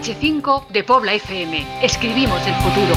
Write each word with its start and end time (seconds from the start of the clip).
DH5 0.00 0.68
de 0.68 0.82
Pobla 0.82 1.12
FM. 1.12 1.84
Escribimos 1.84 2.40
el 2.46 2.54
futuro. 2.54 2.94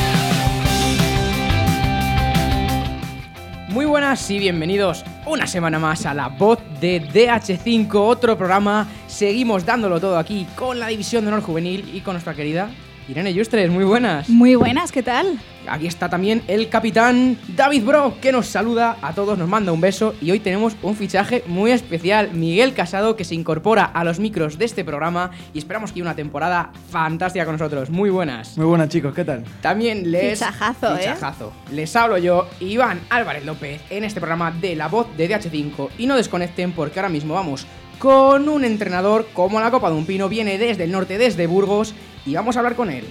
Muy 3.68 3.86
buenas 3.86 4.32
y 4.32 4.40
bienvenidos 4.40 5.04
una 5.26 5.46
semana 5.46 5.80
más 5.80 6.06
a 6.06 6.14
la 6.14 6.30
voz 6.30 6.60
de 6.80 7.02
DH5, 7.02 7.94
otro 7.96 8.38
programa. 8.38 8.88
Seguimos 9.08 9.66
dándolo 9.66 10.00
todo 10.00 10.18
aquí 10.18 10.48
con 10.56 10.80
la 10.80 10.88
División 10.88 11.26
de 11.26 11.32
Honor 11.32 11.44
Juvenil 11.44 11.92
y 11.94 12.00
con 12.00 12.14
nuestra 12.14 12.36
querida 12.36 12.70
Irene 13.08 13.34
Yustres. 13.34 13.70
Muy 13.70 13.84
buenas. 13.84 14.30
Muy 14.30 14.56
buenas, 14.56 14.92
¿qué 14.92 15.04
tal? 15.04 15.40
Aquí 15.68 15.88
está 15.88 16.10
también 16.10 16.42
el 16.48 16.70
capitán 16.70 17.38
David 17.56 17.84
Bro, 17.84 18.20
que 18.22 18.32
nos 18.32 18.48
saluda 18.48 18.98
a 19.02 19.14
todos, 19.14 19.38
nos 19.38 19.48
manda 19.48 19.72
un 19.72 19.80
beso 19.80 20.14
y 20.22 20.32
hoy 20.32 20.40
tenemos 20.40 20.76
un 20.82 20.96
fichaje 20.96 21.44
muy 21.48 21.72
especial, 21.72 22.32
Miguel 22.34 22.74
Casado, 22.74 23.16
que 23.16 23.24
se 23.24 23.36
incorpora 23.36 23.86
a 23.86 24.04
los 24.04 24.20
micros 24.20 24.58
de 24.58 24.66
este 24.66 24.84
programa 24.84 25.32
y 25.54 25.60
esperamos 25.60 25.92
que 25.92 26.00
haya 26.00 26.04
una 26.04 26.16
temporada 26.16 26.72
fantástica 26.90 27.46
con 27.46 27.56
nosotros. 27.56 27.90
Muy 27.90 28.10
buenas. 28.10 28.58
Muy 28.58 28.66
buenas 28.66 28.90
chicos, 28.90 29.14
¿qué 29.14 29.24
tal? 29.24 29.44
También 29.62 30.12
les... 30.12 30.40
Fichajazo, 30.40 30.96
¿eh? 30.96 31.00
Fichajazo. 31.00 31.54
Les 31.72 31.96
hablo 31.96 32.18
yo, 32.18 32.48
Iván 32.60 33.00
Álvarez 33.10 33.46
López, 33.46 33.82
en 33.90 34.04
este 34.04 34.20
programa 34.20 34.52
de 34.52 34.76
La 34.76 34.88
Voz 34.88 35.08
de 35.16 35.30
DH5 35.30 35.90
y 35.98 36.08
no 36.08 36.18
desconecten 36.18 36.74
porque 36.74 37.00
ahora 37.00 37.10
mismo 37.10 37.36
vamos 37.36 37.66
con 38.00 38.50
un 38.50 38.66
entrenador 38.66 39.28
como 39.34 39.62
la 39.62 39.72
Copa 39.72 39.90
de 39.90 39.96
un 39.96 40.06
Pino, 40.06 40.28
viene 40.28 40.58
desde 40.58 40.84
el 40.84 40.92
norte, 40.92 41.18
desde 41.18 41.48
Burgos 41.48 41.94
y 42.26 42.34
vamos 42.36 42.56
a 42.56 42.60
hablar 42.60 42.76
con 42.76 42.90
él. 42.90 43.06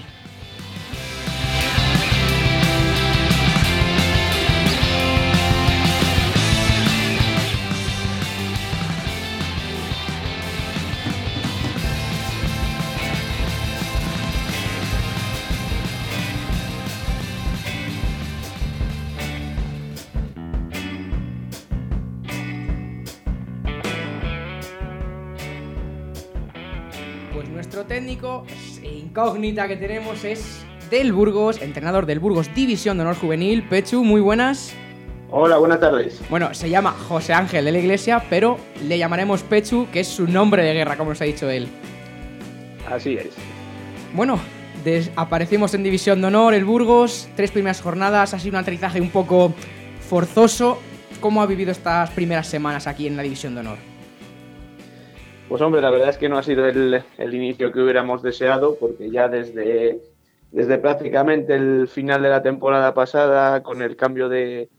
Pues 27.34 27.48
nuestro 27.48 27.86
técnico 27.86 28.44
e 28.82 28.88
incógnita 28.88 29.66
que 29.66 29.76
tenemos 29.76 30.22
es 30.22 30.64
del 30.90 31.14
Burgos, 31.14 31.62
entrenador 31.62 32.04
del 32.04 32.20
Burgos 32.20 32.54
División 32.54 32.98
de 32.98 33.04
Honor 33.04 33.16
Juvenil. 33.16 33.62
Pechu, 33.62 34.04
muy 34.04 34.20
buenas. 34.20 34.74
Hola, 35.30 35.56
buenas 35.56 35.80
tardes. 35.80 36.20
Bueno, 36.28 36.52
se 36.52 36.68
llama 36.68 36.90
José 36.92 37.32
Ángel 37.32 37.64
de 37.64 37.72
la 37.72 37.78
Iglesia, 37.78 38.22
pero 38.28 38.58
le 38.86 38.98
llamaremos 38.98 39.42
Pechu, 39.42 39.86
que 39.90 40.00
es 40.00 40.08
su 40.08 40.26
nombre 40.26 40.62
de 40.62 40.74
guerra, 40.74 40.98
como 40.98 41.10
nos 41.10 41.22
ha 41.22 41.24
dicho 41.24 41.48
él. 41.48 41.68
Así 42.90 43.14
es. 43.14 43.30
Bueno, 44.12 44.38
aparecimos 45.16 45.72
en 45.72 45.84
División 45.84 46.20
de 46.20 46.26
Honor, 46.26 46.52
el 46.52 46.66
Burgos, 46.66 47.30
tres 47.34 47.50
primeras 47.50 47.80
jornadas, 47.80 48.34
ha 48.34 48.38
sido 48.38 48.58
un 48.58 48.62
aterrizaje 48.62 49.00
un 49.00 49.08
poco 49.08 49.54
forzoso. 50.06 50.78
¿Cómo 51.20 51.40
ha 51.40 51.46
vivido 51.46 51.70
estas 51.70 52.10
primeras 52.10 52.46
semanas 52.46 52.86
aquí 52.86 53.06
en 53.06 53.16
la 53.16 53.22
División 53.22 53.54
de 53.54 53.60
Honor? 53.60 53.91
Pues 55.52 55.60
hombre, 55.60 55.82
la 55.82 55.90
verdad 55.90 56.08
es 56.08 56.16
que 56.16 56.30
no 56.30 56.38
ha 56.38 56.42
sido 56.42 56.66
el, 56.66 57.02
el 57.18 57.34
inicio 57.34 57.72
que 57.72 57.82
hubiéramos 57.82 58.22
deseado, 58.22 58.74
porque 58.80 59.10
ya 59.10 59.28
desde, 59.28 60.00
desde 60.50 60.78
prácticamente 60.78 61.54
el 61.54 61.88
final 61.88 62.22
de 62.22 62.30
la 62.30 62.42
temporada 62.42 62.94
pasada, 62.94 63.62
con 63.62 63.82
el 63.82 63.94
cambio 63.94 64.30
de, 64.30 64.70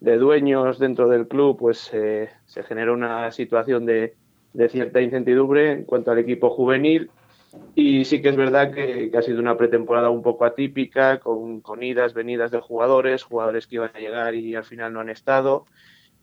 de 0.00 0.16
dueños 0.16 0.78
dentro 0.78 1.10
del 1.10 1.28
club, 1.28 1.58
pues 1.58 1.90
eh, 1.92 2.30
se 2.46 2.62
generó 2.62 2.94
una 2.94 3.30
situación 3.30 3.84
de, 3.84 4.14
de 4.54 4.68
cierta 4.70 5.02
incertidumbre 5.02 5.70
en 5.72 5.84
cuanto 5.84 6.12
al 6.12 6.18
equipo 6.20 6.48
juvenil. 6.48 7.10
Y 7.74 8.06
sí 8.06 8.22
que 8.22 8.30
es 8.30 8.36
verdad 8.36 8.72
que, 8.72 9.10
que 9.10 9.18
ha 9.18 9.20
sido 9.20 9.38
una 9.38 9.58
pretemporada 9.58 10.08
un 10.08 10.22
poco 10.22 10.46
atípica, 10.46 11.18
con, 11.18 11.60
con 11.60 11.82
idas, 11.82 12.14
venidas 12.14 12.50
de 12.50 12.60
jugadores, 12.60 13.22
jugadores 13.22 13.66
que 13.66 13.74
iban 13.74 13.90
a 13.92 14.00
llegar 14.00 14.34
y 14.34 14.54
al 14.54 14.64
final 14.64 14.94
no 14.94 15.00
han 15.00 15.10
estado. 15.10 15.66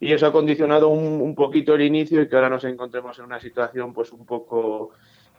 Y 0.00 0.12
eso 0.12 0.26
ha 0.26 0.32
condicionado 0.32 0.88
un, 0.88 1.20
un 1.20 1.34
poquito 1.34 1.74
el 1.74 1.82
inicio 1.82 2.22
y 2.22 2.28
que 2.28 2.34
ahora 2.34 2.48
nos 2.48 2.64
encontremos 2.64 3.18
en 3.18 3.26
una 3.26 3.38
situación 3.38 3.92
pues 3.92 4.12
un 4.12 4.24
poco 4.24 4.92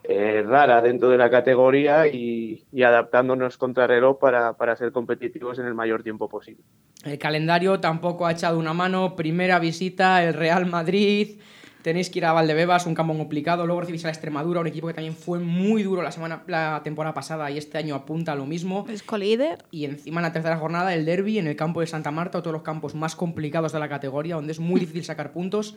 eh, 0.03 0.41
rara 0.41 0.81
dentro 0.81 1.09
de 1.09 1.17
la 1.17 1.29
categoría 1.29 2.07
y, 2.07 2.63
adaptándonos 2.83 3.57
contra 3.57 3.85
reloj 3.85 4.17
para, 4.17 4.53
para 4.53 4.75
ser 4.75 4.91
competitivos 4.91 5.59
en 5.59 5.67
el 5.67 5.75
mayor 5.75 6.01
tiempo 6.01 6.27
posible. 6.27 6.63
El 7.05 7.19
calendario 7.19 7.79
tampoco 7.79 8.25
ha 8.25 8.31
echado 8.31 8.57
una 8.57 8.73
mano. 8.73 9.15
Primera 9.15 9.59
visita, 9.59 10.23
el 10.23 10.33
Real 10.33 10.65
Madrid. 10.65 11.39
Tenéis 11.81 12.11
que 12.11 12.19
ir 12.19 12.25
a 12.25 12.33
Valdebebas, 12.33 12.85
un 12.85 12.93
campo 12.93 13.17
complicado. 13.17 13.65
Luego 13.65 13.81
recibís 13.81 14.03
a 14.05 14.07
la 14.07 14.13
Extremadura, 14.13 14.59
un 14.59 14.67
equipo 14.67 14.87
que 14.87 14.93
también 14.93 15.15
fue 15.15 15.39
muy 15.39 15.81
duro 15.81 16.03
la 16.03 16.11
semana, 16.11 16.43
la 16.47 16.81
temporada 16.83 17.13
pasada 17.13 17.49
y 17.49 17.57
este 17.57 17.77
año 17.77 17.95
apunta 17.95 18.33
a 18.33 18.35
lo 18.35 18.45
mismo. 18.45 18.85
Es 18.87 19.01
colíder. 19.01 19.65
Y 19.71 19.85
encima 19.85 20.19
en 20.19 20.23
la 20.23 20.31
tercera 20.31 20.57
jornada 20.57 20.93
el 20.93 21.05
derby 21.05 21.39
en 21.39 21.47
el 21.47 21.55
campo 21.55 21.81
de 21.81 21.87
Santa 21.87 22.11
Marta, 22.11 22.37
otro 22.37 22.51
de 22.51 22.57
los 22.57 22.63
campos 22.63 22.93
más 22.93 23.15
complicados 23.15 23.71
de 23.71 23.79
la 23.79 23.89
categoría, 23.89 24.35
donde 24.35 24.51
es 24.51 24.59
muy 24.59 24.79
difícil 24.79 25.03
sacar 25.03 25.31
puntos. 25.31 25.75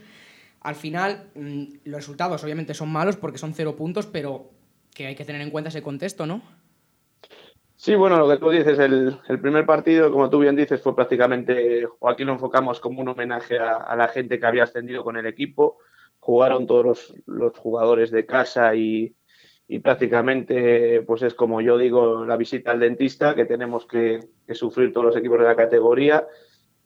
Al 0.60 0.74
final, 0.74 1.30
mm, 1.34 1.64
los 1.84 1.96
resultados 1.96 2.44
obviamente 2.44 2.74
son 2.74 2.90
malos 2.90 3.16
porque 3.16 3.38
son 3.38 3.54
cero 3.54 3.74
puntos, 3.76 4.06
pero 4.06 4.50
que 4.94 5.06
hay 5.06 5.14
que 5.14 5.24
tener 5.24 5.40
en 5.40 5.50
cuenta 5.50 5.68
ese 5.68 5.82
contexto, 5.82 6.26
¿no? 6.26 6.42
Sí, 7.76 7.94
bueno, 7.94 8.18
lo 8.18 8.28
que 8.28 8.38
tú 8.38 8.50
dices, 8.50 8.78
el, 8.78 9.18
el 9.28 9.40
primer 9.40 9.66
partido, 9.66 10.10
como 10.10 10.30
tú 10.30 10.38
bien 10.38 10.54
dices, 10.54 10.80
fue 10.80 10.94
prácticamente, 10.94 11.86
o 11.98 12.08
aquí 12.08 12.24
lo 12.24 12.32
enfocamos 12.32 12.78
como 12.80 13.00
un 13.00 13.08
homenaje 13.08 13.58
a, 13.58 13.76
a 13.76 13.96
la 13.96 14.08
gente 14.08 14.38
que 14.38 14.46
había 14.46 14.62
ascendido 14.62 15.02
con 15.02 15.16
el 15.16 15.26
equipo. 15.26 15.78
Jugaron 16.24 16.66
todos 16.66 17.14
los, 17.26 17.58
jugadores 17.58 18.10
de 18.10 18.24
casa 18.24 18.74
y, 18.74 19.14
prácticamente, 19.82 21.02
pues 21.02 21.20
es 21.20 21.34
como 21.34 21.60
yo 21.60 21.76
digo, 21.76 22.24
la 22.24 22.38
visita 22.38 22.70
al 22.70 22.80
dentista 22.80 23.34
que 23.34 23.44
tenemos 23.44 23.84
que, 23.84 24.20
que 24.46 24.54
sufrir 24.54 24.90
todos 24.90 25.08
los 25.08 25.16
equipos 25.16 25.38
de 25.38 25.44
la 25.44 25.54
categoría. 25.54 26.26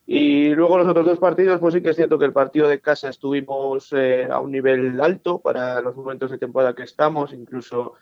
Y 0.07 0.49
luego 0.57 0.79
los 0.79 0.89
otros 0.89 1.07
dos 1.07 1.21
partidos, 1.21 1.61
pues 1.61 1.73
sí 1.73 1.83
que 1.83 1.91
es 1.91 1.97
cierto 1.97 2.19
que 2.19 2.25
el 2.25 2.33
partido 2.33 2.67
de 2.67 2.81
casa 2.81 3.11
estuvimos 3.11 3.93
eh, 3.93 4.27
a 4.29 4.41
un 4.41 4.51
nivel 4.51 5.01
alto 5.01 5.39
para 5.39 5.81
los 5.83 5.95
momentos 5.95 6.33
de 6.33 6.39
temporada 6.39 6.75
que 6.75 6.83
estamos, 6.83 7.33
incluso 7.33 7.93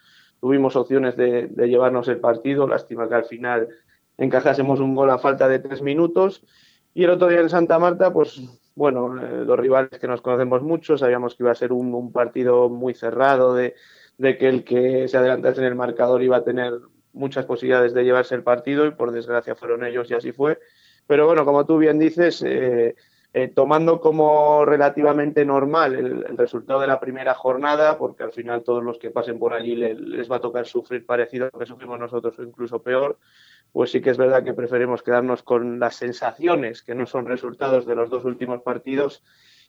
tuvimos 0.40 0.74
opciones 0.74 1.18
de, 1.18 1.48
de, 1.48 1.68
llevarnos 1.68 2.08
el 2.08 2.18
partido, 2.18 2.66
lástima 2.66 3.10
que 3.10 3.14
al 3.16 3.26
final 3.26 3.68
encajásemos 4.16 4.80
un 4.80 4.94
gol 4.94 5.10
a 5.10 5.18
falta 5.18 5.48
de 5.48 5.58
tres 5.58 5.82
minutos. 5.82 6.46
Y 6.94 7.04
el 7.04 7.10
otro 7.10 7.28
día 7.28 7.40
en 7.40 7.50
Santa 7.50 7.78
Marta, 7.78 8.10
pues 8.10 8.40
bueno, 8.76 9.20
eh, 9.20 9.44
los 9.44 9.58
rivales 9.58 9.98
que 9.98 10.06
nos 10.06 10.20
conocemos 10.20 10.62
mucho, 10.62 10.96
sabíamos 10.96 11.34
que 11.34 11.42
iba 11.42 11.50
a 11.50 11.56
ser 11.56 11.72
un, 11.72 12.12
partido 12.12 12.68
muy 12.68 12.94
cerrado, 12.94 13.54
de, 13.54 13.74
de, 14.18 14.36
que 14.36 14.48
el 14.48 14.64
que 14.64 15.08
se 15.08 15.16
adelantase 15.16 15.60
en 15.60 15.66
el 15.66 15.74
marcador 15.74 16.22
iba 16.22 16.36
a 16.36 16.44
tener 16.44 16.74
muchas 17.14 17.46
posibilidades 17.46 17.94
de 17.94 18.04
llevarse 18.04 18.34
el 18.34 18.42
partido 18.42 18.86
y 18.86 18.90
por 18.90 19.10
desgracia 19.10 19.54
fueron 19.54 19.84
ellos 19.84 20.10
y 20.10 20.14
así 20.14 20.30
fue. 20.30 20.60
Pero 21.06 21.26
bueno, 21.26 21.46
como 21.46 21.64
tú 21.64 21.78
bien 21.78 21.98
dices, 21.98 22.42
eh, 22.46 22.94
eh, 23.32 23.48
tomando 23.48 24.00
como 24.00 24.64
relativamente 24.64 25.44
normal 25.44 25.94
el, 25.94 26.36
resultado 26.36 26.80
de 26.80 26.86
la 26.86 27.00
primera 27.00 27.34
jornada, 27.34 27.98
porque 27.98 28.22
al 28.22 28.32
final 28.32 28.62
todos 28.62 28.82
los 28.82 28.98
que 28.98 29.10
pasen 29.10 29.38
por 29.38 29.52
allí 29.52 29.76
les, 29.76 30.30
va 30.30 30.36
a 30.36 30.40
tocar 30.40 30.66
sufrir 30.66 31.04
parecido 31.04 31.46
a 31.46 31.50
lo 31.52 31.58
que 31.58 31.66
sufrimos 31.66 31.98
nosotros 31.98 32.38
o 32.38 32.42
incluso 32.42 32.82
peor, 32.82 33.18
pues 33.72 33.90
sí 33.90 34.00
que 34.00 34.10
es 34.10 34.16
verdad 34.16 34.42
que 34.42 34.54
preferimos 34.54 35.02
quedarnos 35.02 35.42
con 35.42 35.78
las 35.78 35.96
sensaciones, 35.96 36.82
que 36.82 36.94
no 36.94 37.06
son 37.06 37.26
resultados 37.26 37.84
de 37.84 37.94
los 37.94 38.10
dos 38.10 38.24
últimos 38.24 38.62
partidos, 38.62 39.22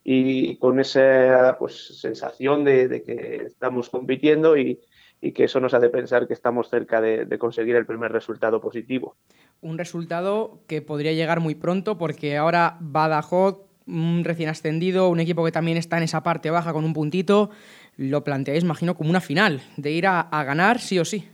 y 0.04 0.58
con 0.58 0.80
esa 0.80 1.58
pues, 1.60 2.00
sensación 2.00 2.64
de, 2.64 3.04
que 3.06 3.48
estamos 3.48 3.90
compitiendo 3.90 4.56
y, 4.56 4.80
y, 5.20 5.34
que 5.34 5.44
eso 5.44 5.60
nos 5.60 5.74
hace 5.74 5.90
pensar 5.90 6.28
que 6.28 6.34
estamos 6.34 6.70
cerca 6.70 7.02
de 7.02 7.38
conseguir 7.38 7.76
el 7.76 7.86
primer 7.86 8.14
resultado 8.14 8.62
positivo 8.62 9.18
un 9.62 9.78
resultado 9.78 10.60
que 10.68 10.82
podría 10.82 11.14
llegar 11.14 11.40
muy 11.40 11.56
pronto 11.56 11.98
porque 11.98 12.38
ahora 12.38 12.78
Badajoz, 12.80 13.62
un 13.88 14.24
recién 14.24 14.50
ascendido, 14.50 15.10
un 15.10 15.20
equipo 15.20 15.44
que 15.46 15.52
también 15.52 15.78
está 15.78 15.98
en 15.98 16.04
esa 16.04 16.24
parte 16.24 16.50
baja 16.50 16.74
con 16.74 16.84
un 16.84 16.94
puntito, 16.94 17.50
lo 17.96 18.24
planteáis, 18.24 18.64
imagino, 18.64 18.96
como 18.96 19.10
una 19.10 19.22
final, 19.22 19.62
de 19.78 19.92
ir 19.92 20.08
a, 20.08 20.30
ganar 20.32 20.80
sí 20.80 21.00
o 21.00 21.06
sí. 21.06 21.28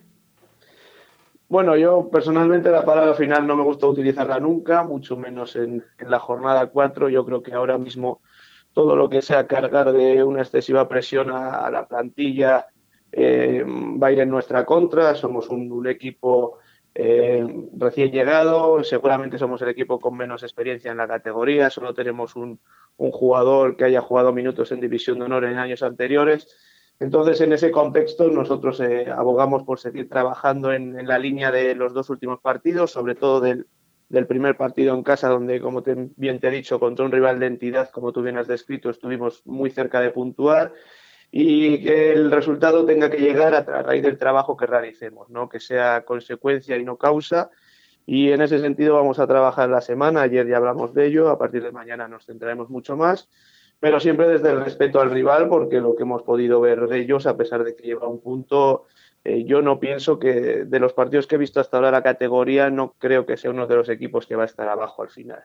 Bueno, 1.49 1.75
yo 1.75 2.09
personalmente 2.09 2.71
la 2.71 2.85
palabra 2.85 3.13
final 3.13 3.45
no 3.45 3.55
me 3.55 3.63
gusta 3.63 3.85
utilizarla 3.87 4.39
nunca, 4.39 4.83
mucho 4.83 5.17
menos 5.17 5.55
en, 5.55 5.83
la 5.99 6.19
jornada 6.19 6.67
4. 6.67 7.09
Yo 7.09 7.25
creo 7.25 7.43
que 7.43 7.53
ahora 7.53 7.77
mismo 7.77 8.21
todo 8.71 8.95
lo 8.95 9.09
que 9.09 9.21
sea 9.21 9.45
cargar 9.45 9.91
de 9.91 10.23
una 10.23 10.41
excesiva 10.41 10.87
presión 10.87 11.29
a, 11.29 11.69
la 11.69 11.85
plantilla 11.85 12.65
eh, 13.11 13.63
va 13.67 14.07
a 14.07 14.11
ir 14.11 14.19
en 14.21 14.29
nuestra 14.29 14.65
contra. 14.65 15.13
Somos 15.13 15.49
un 15.49 15.85
equipo 15.85 16.59
eh, 16.95 17.43
recién 17.75 18.11
llegado, 18.11 18.83
seguramente 18.83 19.39
somos 19.39 19.61
el 19.63 19.69
equipo 19.69 19.99
con 19.99 20.15
menos 20.15 20.43
experiencia 20.43 20.91
en 20.91 20.97
la 20.97 21.07
categoría, 21.07 21.69
solo 21.69 21.93
tenemos 21.93 22.35
un, 22.35 22.59
jugador 22.95 23.75
que 23.75 23.85
haya 23.85 24.01
jugado 24.01 24.31
minutos 24.31 24.71
en 24.71 24.79
División 24.79 25.17
de 25.17 25.25
Honor 25.25 25.45
en 25.45 25.57
años 25.57 25.81
anteriores. 25.81 26.47
Entonces, 26.99 27.41
en 27.41 27.51
ese 27.51 27.71
contexto, 27.71 28.29
nosotros 28.29 28.79
eh, 28.79 29.07
abogamos 29.09 29.63
por 29.63 29.79
seguir 29.79 30.07
trabajando 30.07 30.71
en, 30.71 31.07
la 31.07 31.17
línea 31.17 31.51
de 31.51 31.73
los 31.73 31.93
dos 31.93 32.11
últimos 32.11 32.39
partidos, 32.39 32.91
sobre 32.91 33.15
todo 33.15 33.41
del, 33.41 33.65
primer 34.27 34.55
partido 34.55 34.93
en 34.93 35.01
casa, 35.01 35.27
donde, 35.27 35.59
como 35.59 35.81
bien 35.81 36.39
te 36.39 36.47
he 36.47 36.51
dicho, 36.51 36.79
contra 36.79 37.03
un 37.03 37.11
rival 37.11 37.39
de 37.39 37.47
entidad, 37.47 37.89
como 37.89 38.13
tú 38.13 38.21
bien 38.21 38.37
has 38.37 38.47
descrito, 38.47 38.91
estuvimos 38.91 39.41
muy 39.45 39.71
cerca 39.71 39.99
de 39.99 40.11
puntuar. 40.11 40.71
Y 41.35 41.83
que 41.83 42.11
el 42.11 42.29
resultado 42.29 42.85
tenga 42.85 43.09
que 43.09 43.17
llegar 43.17 43.55
a, 43.55 43.63
raíz 43.63 44.03
del 44.03 44.19
trabajo 44.19 44.55
que 44.55 44.67
realicemos, 44.67 45.31
¿no? 45.31 45.49
que 45.49 45.59
sea 45.59 46.05
consecuencia 46.05 46.77
y 46.77 46.83
no 46.85 46.97
causa. 46.97 47.49
Y 48.05 48.29
en 48.29 48.41
ese 48.43 48.59
sentido 48.59 48.93
vamos 48.93 49.17
a 49.17 49.25
trabajar 49.25 49.67
la 49.67 49.81
semana. 49.81 50.21
Ayer 50.21 50.47
ya 50.47 50.57
hablamos 50.57 50.93
de 50.93 51.07
ello, 51.07 51.29
a 51.29 51.39
partir 51.39 51.63
de 51.63 51.71
mañana 51.71 52.07
nos 52.07 52.27
centraremos 52.27 52.69
mucho 52.69 52.95
más, 52.95 53.29
pero 53.79 53.99
siempre 53.99 54.27
desde 54.27 54.51
el 54.51 54.63
respeto 54.63 55.01
al 55.01 55.09
rival, 55.09 55.49
porque 55.49 55.81
lo 55.81 55.95
que 55.95 56.03
hemos 56.03 56.21
podido 56.21 56.61
ver 56.61 56.81
de 56.87 56.99
ellos, 56.99 57.25
a 57.25 57.35
pesar 57.35 57.63
de 57.63 57.75
que 57.75 57.81
lleva 57.81 58.07
un 58.07 58.21
punto, 58.21 58.85
eh, 59.23 59.43
yo 59.43 59.63
no 59.63 59.79
pienso 59.79 60.19
que 60.19 60.65
de 60.65 60.79
los 60.79 60.93
partidos 60.93 61.25
que 61.25 61.33
he 61.33 61.39
visto 61.39 61.59
hasta 61.59 61.77
ahora 61.77 61.89
la 61.89 62.03
categoría, 62.03 62.69
no 62.69 62.93
creo 62.99 63.25
que 63.25 63.37
sea 63.37 63.49
uno 63.49 63.65
de 63.65 63.75
los 63.75 63.89
equipos 63.89 64.27
que 64.27 64.35
va 64.35 64.43
a 64.43 64.45
estar 64.45 64.69
abajo 64.69 65.01
al 65.01 65.09
final. 65.09 65.41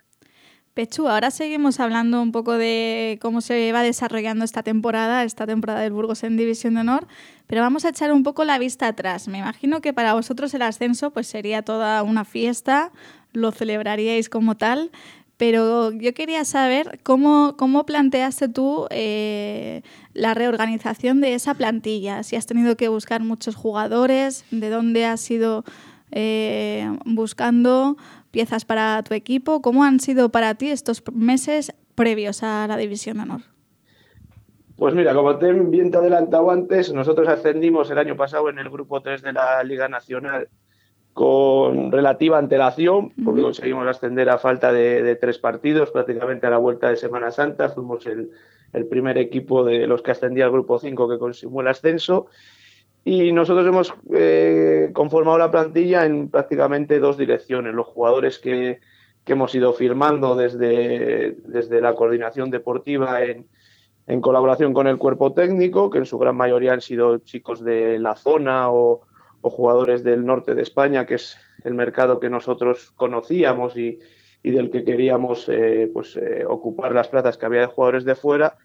Pechu, 0.79 1.09
ahora 1.09 1.33
seguimos 1.33 1.81
hablando 1.81 2.23
un 2.23 2.31
poco 2.31 2.53
de 2.53 3.19
cómo 3.21 3.41
se 3.41 3.73
va 3.73 3.83
desarrollando 3.83 4.45
esta 4.45 4.63
temporada, 4.63 5.25
esta 5.25 5.45
temporada 5.45 5.81
del 5.81 5.93
Burgos 5.93 6.23
en 6.23 6.37
División 6.37 6.75
de 6.75 6.83
Honor, 6.83 7.09
pero 7.49 7.63
vamos 7.63 7.85
a 7.85 7.89
echar 7.89 8.13
un 8.13 8.23
poco 8.23 8.45
la 8.45 8.61
vista 8.61 8.87
atrás. 8.87 9.27
Me 9.27 9.39
imagino 9.39 9.81
que 9.81 9.93
para 9.93 10.15
vosotros 10.15 10.55
el 10.55 10.63
ascenso 10.63 11.11
pues 11.11 11.27
sería 11.27 11.63
toda 11.63 12.05
una 12.05 12.25
fiesta, 12.25 12.93
lo 13.33 13.51
celebraríais 13.51 14.29
como 14.29 14.57
tal, 14.57 14.93
pero 15.37 15.91
yo 15.91 16.15
quería 16.15 16.45
saber 16.45 17.01
cómo, 17.03 17.57
cómo 17.59 17.85
planteaste 17.85 18.47
tú 18.47 18.87
eh, 18.91 19.83
la 20.15 20.35
reorganización 20.35 21.21
de 21.21 21.35
esa 21.35 21.55
plantilla, 21.55 22.23
si 22.23 22.37
has 22.37 22.47
tenido 22.47 22.77
que 22.77 22.87
buscar 22.87 23.25
muchos 23.25 23.57
jugadores, 23.57 24.45
de 24.53 24.71
dónde 24.71 25.07
has 25.07 25.29
ido 25.29 25.65
eh, 26.13 26.89
buscando 27.05 27.97
piezas 28.31 28.65
para 28.65 29.03
tu 29.03 29.15
equipo. 29.15 29.63
¿Cómo 29.63 29.85
han 29.85 30.01
sido 30.01 30.29
para 30.31 30.55
ti 30.55 30.71
estos 30.71 31.03
meses 31.13 31.75
previos 31.95 32.43
a 32.43 32.67
la 32.67 32.77
División 32.77 33.17
de 33.17 33.23
Honor? 33.25 33.41
Pues 34.77 34.95
mira, 34.95 35.13
como 35.13 35.37
te 35.39 35.53
bien 35.53 35.91
te 35.91 35.99
adelantado 35.99 36.51
antes, 36.53 36.93
nosotros 36.93 37.27
ascendimos 37.29 37.91
el 37.91 37.99
año 37.99 38.17
pasado 38.17 38.49
en 38.49 38.59
el 38.59 38.71
grupo 38.71 39.01
3 39.01 39.23
de 39.23 39.33
la 39.33 39.63
Liga 39.65 39.89
Nacional 39.89 40.49
con 41.19 41.91
relativa 41.91 42.39
antelación, 42.39 43.13
porque 43.25 43.43
conseguimos 43.43 43.89
ascender 43.89 44.31
a 44.31 44.39
falta 44.39 44.73
de, 44.73 45.17
tres 45.17 45.39
partidos, 45.39 45.91
prácticamente 45.91 46.47
a 46.47 46.51
la 46.51 46.59
vuelta 46.59 46.91
de 46.91 46.97
Semana 46.97 47.33
Santa. 47.33 47.71
Fuimos 47.71 48.07
el, 48.07 48.31
el 48.73 48.87
primer 48.87 49.19
equipo 49.19 49.65
de 49.65 49.89
los 49.89 50.01
que 50.01 50.13
ascendía 50.13 50.45
al 50.45 50.53
grupo 50.53 50.79
5 50.79 51.09
que 51.09 51.19
consiguió 51.19 51.61
el 51.61 51.67
ascenso. 51.67 52.27
Y 53.05 53.33
nosotros 53.33 53.67
hemos 53.67 53.95
eh, 54.15 54.91
conformado 54.93 55.39
la 55.39 55.51
plantilla 55.51 56.05
en 56.05 56.29
prácticamente 56.29 56.99
dos 56.99 57.17
direcciones. 57.17 57.75
Los 57.75 57.87
jugadores 57.87 58.39
que, 58.39 58.81
hemos 59.27 59.55
ido 59.55 59.75
firmando 59.75 60.37
desde, 60.37 61.37
desde 61.45 61.83
la 61.83 61.95
coordinación 61.95 62.51
deportiva 62.51 63.23
en, 63.23 63.47
colaboración 64.23 64.73
con 64.73 64.87
el 64.87 64.97
cuerpo 64.97 65.35
técnico, 65.35 65.91
que 65.91 65.99
en 65.99 66.07
su 66.07 66.17
gran 66.17 66.35
mayoría 66.35 66.73
han 66.73 66.81
sido 66.81 67.19
chicos 67.19 67.63
de 67.63 67.99
la 67.99 68.17
zona 68.17 68.71
o, 68.71 69.03
jugadores 69.43 70.03
del 70.03 70.25
norte 70.25 70.55
de 70.55 70.63
España, 70.63 71.07
que 71.07 71.15
es 71.15 71.37
el 71.65 71.75
mercado 71.75 72.21
que 72.21 72.31
nosotros 72.31 72.91
conocíamos 72.97 73.77
y, 73.77 73.99
del 74.43 74.71
que 74.71 74.85
queríamos 74.85 75.47
eh, 75.49 75.91
pues, 75.93 76.17
eh, 76.17 76.45
ocupar 76.47 76.95
las 76.95 77.09
plazas 77.09 77.37
que 77.37 77.47
había 77.47 77.61
de 77.61 77.67
jugadores 77.67 78.05
de 78.05 78.15
fuera. 78.15 78.57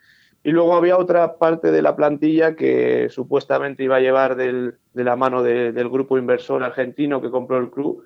Y 0.43 0.51
luego 0.51 0.75
había 0.75 0.97
otra 0.97 1.37
parte 1.37 1.71
de 1.71 1.81
la 1.81 1.95
plantilla 1.95 2.55
que 2.55 3.07
supuestamente 3.09 3.83
iba 3.83 3.95
a 3.95 4.01
llevar 4.01 4.35
de 4.35 4.73
la 4.93 5.15
mano 5.15 5.41
del 5.41 5.89
grupo 5.89 6.17
inversor 6.17 6.63
argentino 6.63 7.21
que 7.21 7.31
compró 7.31 7.57
el 7.57 7.71
club, 7.71 8.03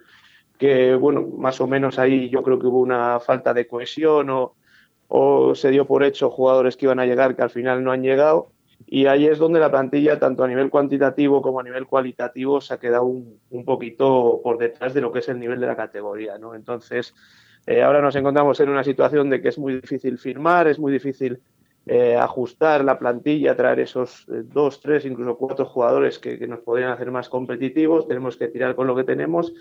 que 0.60 0.94
bueno, 0.96 1.28
más 1.38 1.60
o 1.62 1.68
menos 1.68 1.98
ahí 1.98 2.30
yo 2.30 2.44
creo 2.44 2.60
que 2.60 2.68
hubo 2.68 2.80
una 2.80 3.20
falta 3.20 3.54
de 3.56 3.68
cohesión 3.68 4.30
o, 4.30 5.56
se 5.56 5.72
dio 5.72 5.86
por 5.88 6.04
hecho 6.04 6.30
jugadores 6.30 6.78
que 6.78 6.86
iban 6.86 7.00
a 7.00 7.06
llegar 7.06 7.36
que 7.36 7.42
al 7.42 7.50
final 7.50 7.84
no 7.84 7.92
han 7.92 8.04
llegado. 8.04 8.52
Y 8.86 9.08
ahí 9.08 9.26
es 9.26 9.40
donde 9.40 9.60
la 9.60 9.72
plantilla, 9.72 10.20
tanto 10.20 10.44
a 10.44 10.48
nivel 10.48 10.70
cuantitativo 10.70 11.42
como 11.42 11.60
a 11.60 11.64
nivel 11.64 11.88
cualitativo, 11.88 12.62
se 12.62 12.74
ha 12.76 12.80
quedado 12.80 13.06
un, 13.06 13.40
un 13.50 13.66
poquito 13.66 14.42
por 14.44 14.60
detrás 14.60 14.94
de 14.94 15.02
lo 15.02 15.12
que 15.12 15.20
es 15.20 15.30
el 15.30 15.40
nivel 15.40 15.60
de 15.60 15.68
la 15.68 15.76
categoría. 15.76 16.38
¿no? 16.38 16.54
Entonces, 16.54 17.16
eh, 17.66 17.82
ahora 17.82 18.02
nos 18.02 18.16
encontramos 18.16 18.60
en 18.60 18.70
una 18.70 18.84
situación 18.84 19.30
de 19.30 19.42
que 19.42 19.50
es 19.50 19.58
muy 19.58 19.74
difícil 19.76 20.18
firmar, 20.18 20.68
es 20.68 20.80
muy 20.80 20.92
difícil 20.92 21.42
eh, 21.90 22.18
ajustar 22.18 22.84
la 22.84 23.00
plantilla, 23.00 23.56
traer 23.56 23.80
esos 23.80 24.28
eh, 24.28 24.44
dos, 24.44 24.82
tres, 24.82 25.06
incluso 25.06 25.38
cuatro 25.38 25.66
jugadores 25.66 26.20
que, 26.20 26.46
nos 26.46 26.60
podrían 26.60 26.92
hacer 26.92 27.12
más 27.12 27.30
competitivos. 27.30 28.10
Tenemos 28.10 28.36
que 28.36 28.50
tirar 28.50 28.76
con 28.76 28.88
lo 28.88 28.96
que 28.96 29.06
tenemos. 29.06 29.54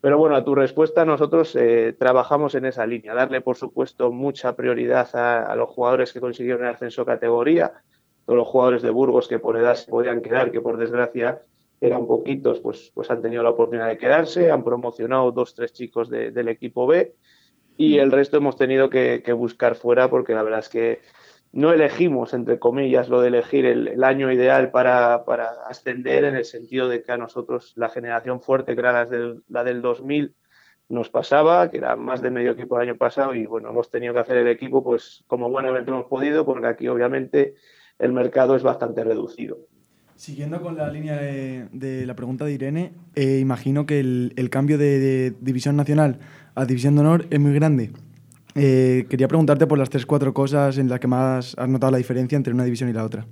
Pero 0.00 0.16
bueno, 0.16 0.36
a 0.36 0.44
tu 0.44 0.54
respuesta, 0.54 1.04
nosotros 1.04 1.56
eh, 1.56 1.96
trabajamos 1.98 2.54
en 2.54 2.66
esa 2.66 2.86
línea, 2.86 3.12
darle 3.14 3.40
por 3.40 3.56
supuesto 3.56 4.12
mucha 4.12 4.54
prioridad 4.54 5.08
a, 5.16 5.56
los 5.56 5.68
jugadores 5.70 6.12
que 6.12 6.20
consiguieron 6.20 6.62
el 6.64 6.74
ascenso 6.74 7.04
categoría, 7.04 7.72
todos 8.24 8.36
los 8.36 8.46
jugadores 8.46 8.82
de 8.82 8.90
Burgos 8.90 9.26
que 9.26 9.40
por 9.40 9.56
edad 9.56 9.74
se 9.74 9.90
podían 9.90 10.20
quedar, 10.20 10.52
que 10.52 10.60
por 10.60 10.76
desgracia 10.76 11.42
eran 11.80 12.06
poquitos, 12.06 12.60
pues, 12.60 12.92
pues 12.94 13.10
han 13.10 13.20
tenido 13.20 13.42
la 13.42 13.50
oportunidad 13.50 13.88
de 13.88 13.98
quedarse, 13.98 14.50
han 14.50 14.62
promocionado 14.62 15.32
dos, 15.32 15.54
tres 15.54 15.72
chicos 15.72 16.08
del 16.08 16.48
equipo 16.48 16.86
B 16.86 17.14
y 17.76 17.98
el 17.98 18.12
resto 18.12 18.36
hemos 18.36 18.56
tenido 18.56 18.90
que 18.90 19.32
buscar 19.32 19.74
fuera 19.74 20.08
porque 20.08 20.34
la 20.34 20.42
verdad 20.42 20.60
es 20.60 20.68
que 20.68 21.00
no 21.54 21.72
elegimos, 21.72 22.34
entre 22.34 22.58
comillas, 22.58 23.08
lo 23.08 23.20
de 23.20 23.28
elegir 23.28 23.64
el, 23.64 24.02
año 24.02 24.32
ideal 24.32 24.72
para, 24.72 25.14
ascender, 25.68 26.24
en 26.24 26.34
el 26.34 26.44
sentido 26.44 26.88
de 26.88 27.04
que 27.04 27.12
a 27.12 27.16
nosotros 27.16 27.72
la 27.76 27.88
generación 27.88 28.40
fuerte, 28.40 28.74
que 28.74 28.80
era 28.80 28.92
la 28.92 29.06
del, 29.06 29.44
la 29.48 29.62
del 29.62 29.80
2000, 29.80 30.34
nos 30.88 31.10
pasaba, 31.10 31.70
que 31.70 31.76
era 31.76 31.94
más 31.94 32.22
de 32.22 32.32
medio 32.32 32.50
equipo 32.50 32.76
el 32.76 32.88
año 32.88 32.98
pasado, 32.98 33.36
y 33.36 33.46
bueno, 33.46 33.70
hemos 33.70 33.88
tenido 33.88 34.12
que 34.12 34.18
hacer 34.18 34.36
el 34.36 34.48
equipo 34.48 34.82
pues 34.82 35.22
como 35.28 35.48
buenamente 35.48 35.92
hemos 35.92 36.06
podido, 36.06 36.44
porque 36.44 36.66
aquí 36.66 36.88
obviamente 36.88 37.54
el 38.00 38.12
mercado 38.12 38.56
es 38.56 38.64
bastante 38.64 39.04
reducido. 39.04 39.58
Siguiendo 40.16 40.60
con 40.60 40.76
la 40.76 40.90
línea 40.90 41.16
de, 41.16 42.04
la 42.04 42.16
pregunta 42.16 42.44
de 42.44 42.52
Irene, 42.52 42.92
eh, 43.14 43.38
imagino 43.40 43.86
que 43.86 44.00
el, 44.00 44.50
cambio 44.50 44.76
de 44.76 45.32
División 45.40 45.76
Nacional 45.76 46.18
a 46.56 46.64
División 46.64 46.96
de 46.96 47.00
Honor 47.02 47.26
es 47.30 47.38
muy 47.38 47.54
grande. 47.54 47.92
Eh, 48.54 49.06
quería 49.08 49.26
preguntarte 49.26 49.66
por 49.66 49.78
las 49.78 49.90
tres, 49.90 50.06
cuatro 50.06 50.32
cosas 50.32 50.78
en 50.78 50.88
las 50.88 51.00
que 51.00 51.08
más 51.08 51.56
has 51.58 51.68
notado 51.68 51.90
la 51.90 51.98
diferencia 51.98 52.36
entre 52.36 52.52
una 52.52 52.64
división 52.64 52.88
y 52.88 52.92
la 52.92 53.04
otra. 53.04 53.26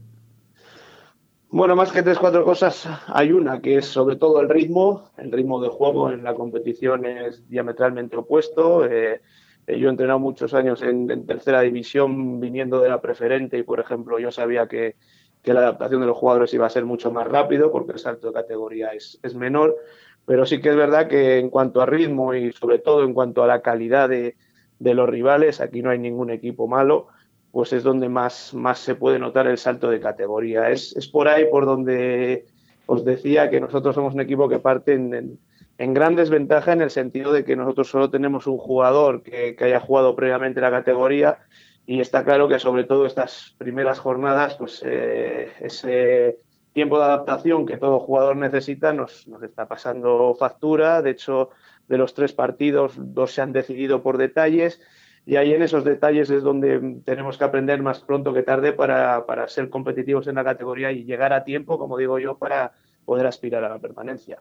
Bueno, 1.48 1.76
más 1.76 1.92
que 1.92 2.02
tres, 2.02 2.18
cuatro 2.18 2.44
cosas, 2.44 2.88
hay 3.06 3.30
una 3.30 3.60
que 3.60 3.76
es 3.76 3.86
sobre 3.86 4.16
todo 4.16 4.40
el 4.40 4.48
ritmo. 4.48 5.10
El 5.18 5.30
ritmo 5.30 5.60
de 5.60 5.68
juego 5.68 6.10
en 6.10 6.24
la 6.24 6.34
competición 6.34 7.04
es 7.04 7.46
diametralmente 7.48 8.16
opuesto. 8.16 8.86
Eh, 8.86 9.20
eh, 9.66 9.78
yo 9.78 9.88
he 9.88 9.90
entrenado 9.90 10.18
muchos 10.18 10.54
años 10.54 10.82
en, 10.82 11.26
tercera 11.26 11.60
división 11.60 12.40
viniendo 12.40 12.80
de 12.80 12.88
la 12.88 13.00
preferente 13.00 13.58
y, 13.58 13.62
por 13.62 13.80
ejemplo, 13.80 14.18
yo 14.18 14.32
sabía 14.32 14.66
que, 14.66 14.96
la 15.44 15.60
adaptación 15.60 16.00
de 16.00 16.06
los 16.06 16.16
jugadores 16.16 16.54
iba 16.54 16.66
a 16.66 16.70
ser 16.70 16.84
mucho 16.84 17.10
más 17.10 17.26
rápido 17.26 17.72
porque 17.72 17.92
el 17.92 17.98
salto 17.98 18.28
de 18.28 18.32
categoría 18.32 18.90
es, 18.90 19.18
es 19.22 19.34
menor. 19.34 19.76
Pero 20.24 20.46
sí 20.46 20.60
que 20.60 20.70
es 20.70 20.76
verdad 20.76 21.08
que 21.08 21.38
en 21.38 21.50
cuanto 21.50 21.82
a 21.82 21.86
ritmo 21.86 22.32
y 22.32 22.52
sobre 22.52 22.78
todo 22.78 23.04
en 23.04 23.12
cuanto 23.12 23.42
a 23.42 23.48
la 23.48 23.60
calidad 23.60 24.08
de, 24.08 24.36
de 24.82 24.94
los 24.94 25.08
rivales, 25.08 25.60
aquí 25.60 25.80
no 25.80 25.90
hay 25.90 25.98
ningún 25.98 26.30
equipo 26.30 26.66
malo, 26.66 27.08
pues 27.52 27.72
es 27.72 27.84
donde 27.84 28.08
más, 28.08 28.52
más 28.52 28.78
se 28.80 28.94
puede 28.94 29.18
notar 29.18 29.46
el 29.46 29.58
salto 29.58 29.90
de 29.90 30.00
categoría. 30.00 30.70
Es, 30.70 30.96
es 30.96 31.06
por 31.06 31.28
ahí 31.28 31.44
por 31.50 31.66
donde 31.66 32.46
os 32.86 33.04
decía 33.04 33.48
que 33.48 33.60
nosotros 33.60 33.94
somos 33.94 34.14
un 34.14 34.20
equipo 34.20 34.48
que 34.48 34.58
parte 34.58 34.94
en, 34.94 35.38
en, 35.78 35.94
gran 35.94 36.16
desventaja 36.16 36.72
en 36.72 36.82
el 36.82 36.90
sentido 36.90 37.32
de 37.32 37.44
que 37.44 37.54
nosotros 37.54 37.88
solo 37.88 38.10
tenemos 38.10 38.46
un 38.46 38.58
jugador 38.58 39.22
que, 39.22 39.56
haya 39.60 39.80
jugado 39.80 40.16
previamente 40.16 40.60
la 40.60 40.70
categoría 40.70 41.38
y 41.86 42.00
está 42.00 42.24
claro 42.24 42.48
que 42.48 42.58
sobre 42.58 42.84
todo 42.84 43.06
estas 43.06 43.54
primeras 43.58 44.00
jornadas, 44.00 44.56
pues 44.56 44.82
eh, 44.84 45.52
ese 45.60 46.38
tiempo 46.72 46.98
de 46.98 47.04
adaptación 47.04 47.66
que 47.66 47.76
todo 47.76 48.00
jugador 48.00 48.36
necesita 48.36 48.92
nos, 48.92 49.28
nos 49.28 49.42
está 49.42 49.68
pasando 49.68 50.34
factura. 50.38 51.02
De 51.02 51.10
hecho, 51.10 51.50
de 51.92 51.98
los 51.98 52.14
tres 52.14 52.32
partidos, 52.32 52.94
dos 52.96 53.34
se 53.34 53.42
han 53.42 53.52
decidido 53.52 54.02
por 54.02 54.16
detalles 54.16 54.80
y 55.26 55.36
ahí 55.36 55.52
en 55.52 55.60
esos 55.60 55.84
detalles 55.84 56.30
es 56.30 56.42
donde 56.42 57.02
tenemos 57.04 57.36
que 57.36 57.44
aprender 57.44 57.82
más 57.82 58.00
pronto 58.00 58.32
que 58.32 58.42
tarde 58.42 58.72
para, 58.72 59.46
ser 59.48 59.68
competitivos 59.68 60.26
en 60.26 60.36
la 60.36 60.42
categoría 60.42 60.90
y 60.90 61.04
llegar 61.04 61.34
a 61.34 61.44
tiempo, 61.44 61.78
como 61.78 61.98
digo 61.98 62.18
yo, 62.18 62.38
para 62.38 62.72
poder 63.04 63.26
aspirar 63.26 63.62
a 63.62 63.68
la 63.68 63.78
permanencia. 63.78 64.40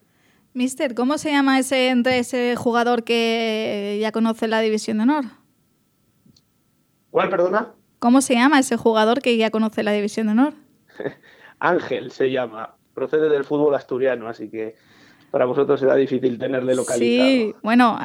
Mister, 0.53 0.95
¿cómo 0.95 1.17
se 1.17 1.31
llama 1.31 1.59
ese, 1.59 1.93
ese 2.05 2.55
jugador 2.55 3.03
que 3.03 3.97
ya 3.99 4.13
conoce 4.13 4.47
la 4.47 4.61
División 4.61 4.99
de 4.99 5.03
Honor? 5.03 5.25
¿Cuál, 7.09 7.29
perdona? 7.29 7.73
¿Cómo 7.99 8.21
se 8.21 8.35
llama 8.35 8.59
ese 8.59 8.77
jugador 8.77 9.21
que 9.21 9.35
ya 9.35 9.51
conoce 9.51 9.83
la 9.83 9.91
División 9.91 10.27
de 10.27 10.31
Honor? 10.31 10.53
Ángel 11.59 12.11
se 12.11 12.31
llama, 12.31 12.77
procede 12.93 13.27
del 13.27 13.43
fútbol 13.43 13.75
asturiano, 13.75 14.29
así 14.29 14.49
que 14.49 14.75
para 15.31 15.45
vosotros 15.45 15.79
será 15.79 15.95
difícil 15.95 16.37
tenerle 16.37 16.75
localizado. 16.75 17.29
Sí, 17.29 17.55
bueno, 17.63 17.97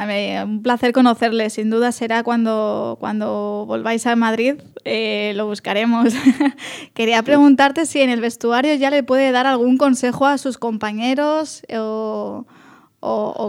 un 0.44 0.62
placer 0.62 0.92
conocerle. 0.92 1.50
Sin 1.50 1.70
duda 1.70 1.90
será 1.90 2.22
cuando, 2.22 2.96
cuando 3.00 3.64
volváis 3.66 4.06
a 4.06 4.14
Madrid, 4.14 4.54
eh, 4.84 5.32
lo 5.34 5.46
buscaremos. 5.46 6.14
Quería 6.94 7.24
preguntarte 7.24 7.84
si 7.84 8.00
en 8.00 8.10
el 8.10 8.20
vestuario 8.20 8.74
ya 8.74 8.90
le 8.90 9.02
puede 9.02 9.32
dar 9.32 9.46
algún 9.46 9.76
consejo 9.76 10.26
a 10.26 10.38
sus 10.38 10.56
compañeros 10.56 11.62
o, 11.76 12.46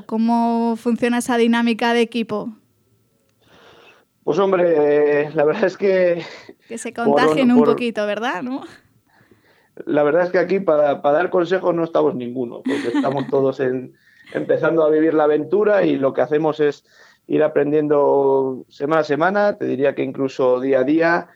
cómo 0.08 0.76
funciona 0.76 1.20
esa 1.20 1.38
dinámica 1.38 1.94
de 1.94 2.02
equipo. 2.02 2.50
Pues 4.24 4.40
hombre, 4.40 5.30
la 5.36 5.46
verdad 5.46 5.66
es 5.66 5.78
que... 5.78 6.26
Que 6.68 6.80
se 6.80 6.94
contagien 6.94 7.52
un 7.52 7.64
poquito, 7.64 8.06
¿verdad? 8.08 8.42
¿No? 8.42 8.64
La 9.86 10.04
verdad 10.04 10.24
es 10.24 10.32
que 10.32 10.40
aquí 10.40 10.60
para, 10.60 11.02
para 11.02 11.18
dar 11.18 11.30
consejos 11.30 11.74
no 11.74 11.84
estamos 11.84 12.16
ninguno, 12.16 12.62
porque 12.64 12.98
estamos 12.98 13.28
todos 13.30 13.60
en, 13.60 13.94
empezando 14.34 14.84
a 14.84 14.90
vivir 14.90 15.14
la 15.14 15.26
aventura 15.26 15.86
y 15.86 15.98
lo 15.98 16.14
que 16.14 16.22
hacemos 16.22 16.60
es 16.60 16.86
ir 17.28 17.44
aprendiendo 17.44 18.66
semana 18.70 19.02
a 19.02 19.06
semana, 19.06 19.58
te 19.58 19.66
diría 19.66 19.96
que 19.96 20.04
incluso 20.04 20.60
día 20.60 20.80
a 20.80 20.84
día. 20.84 21.28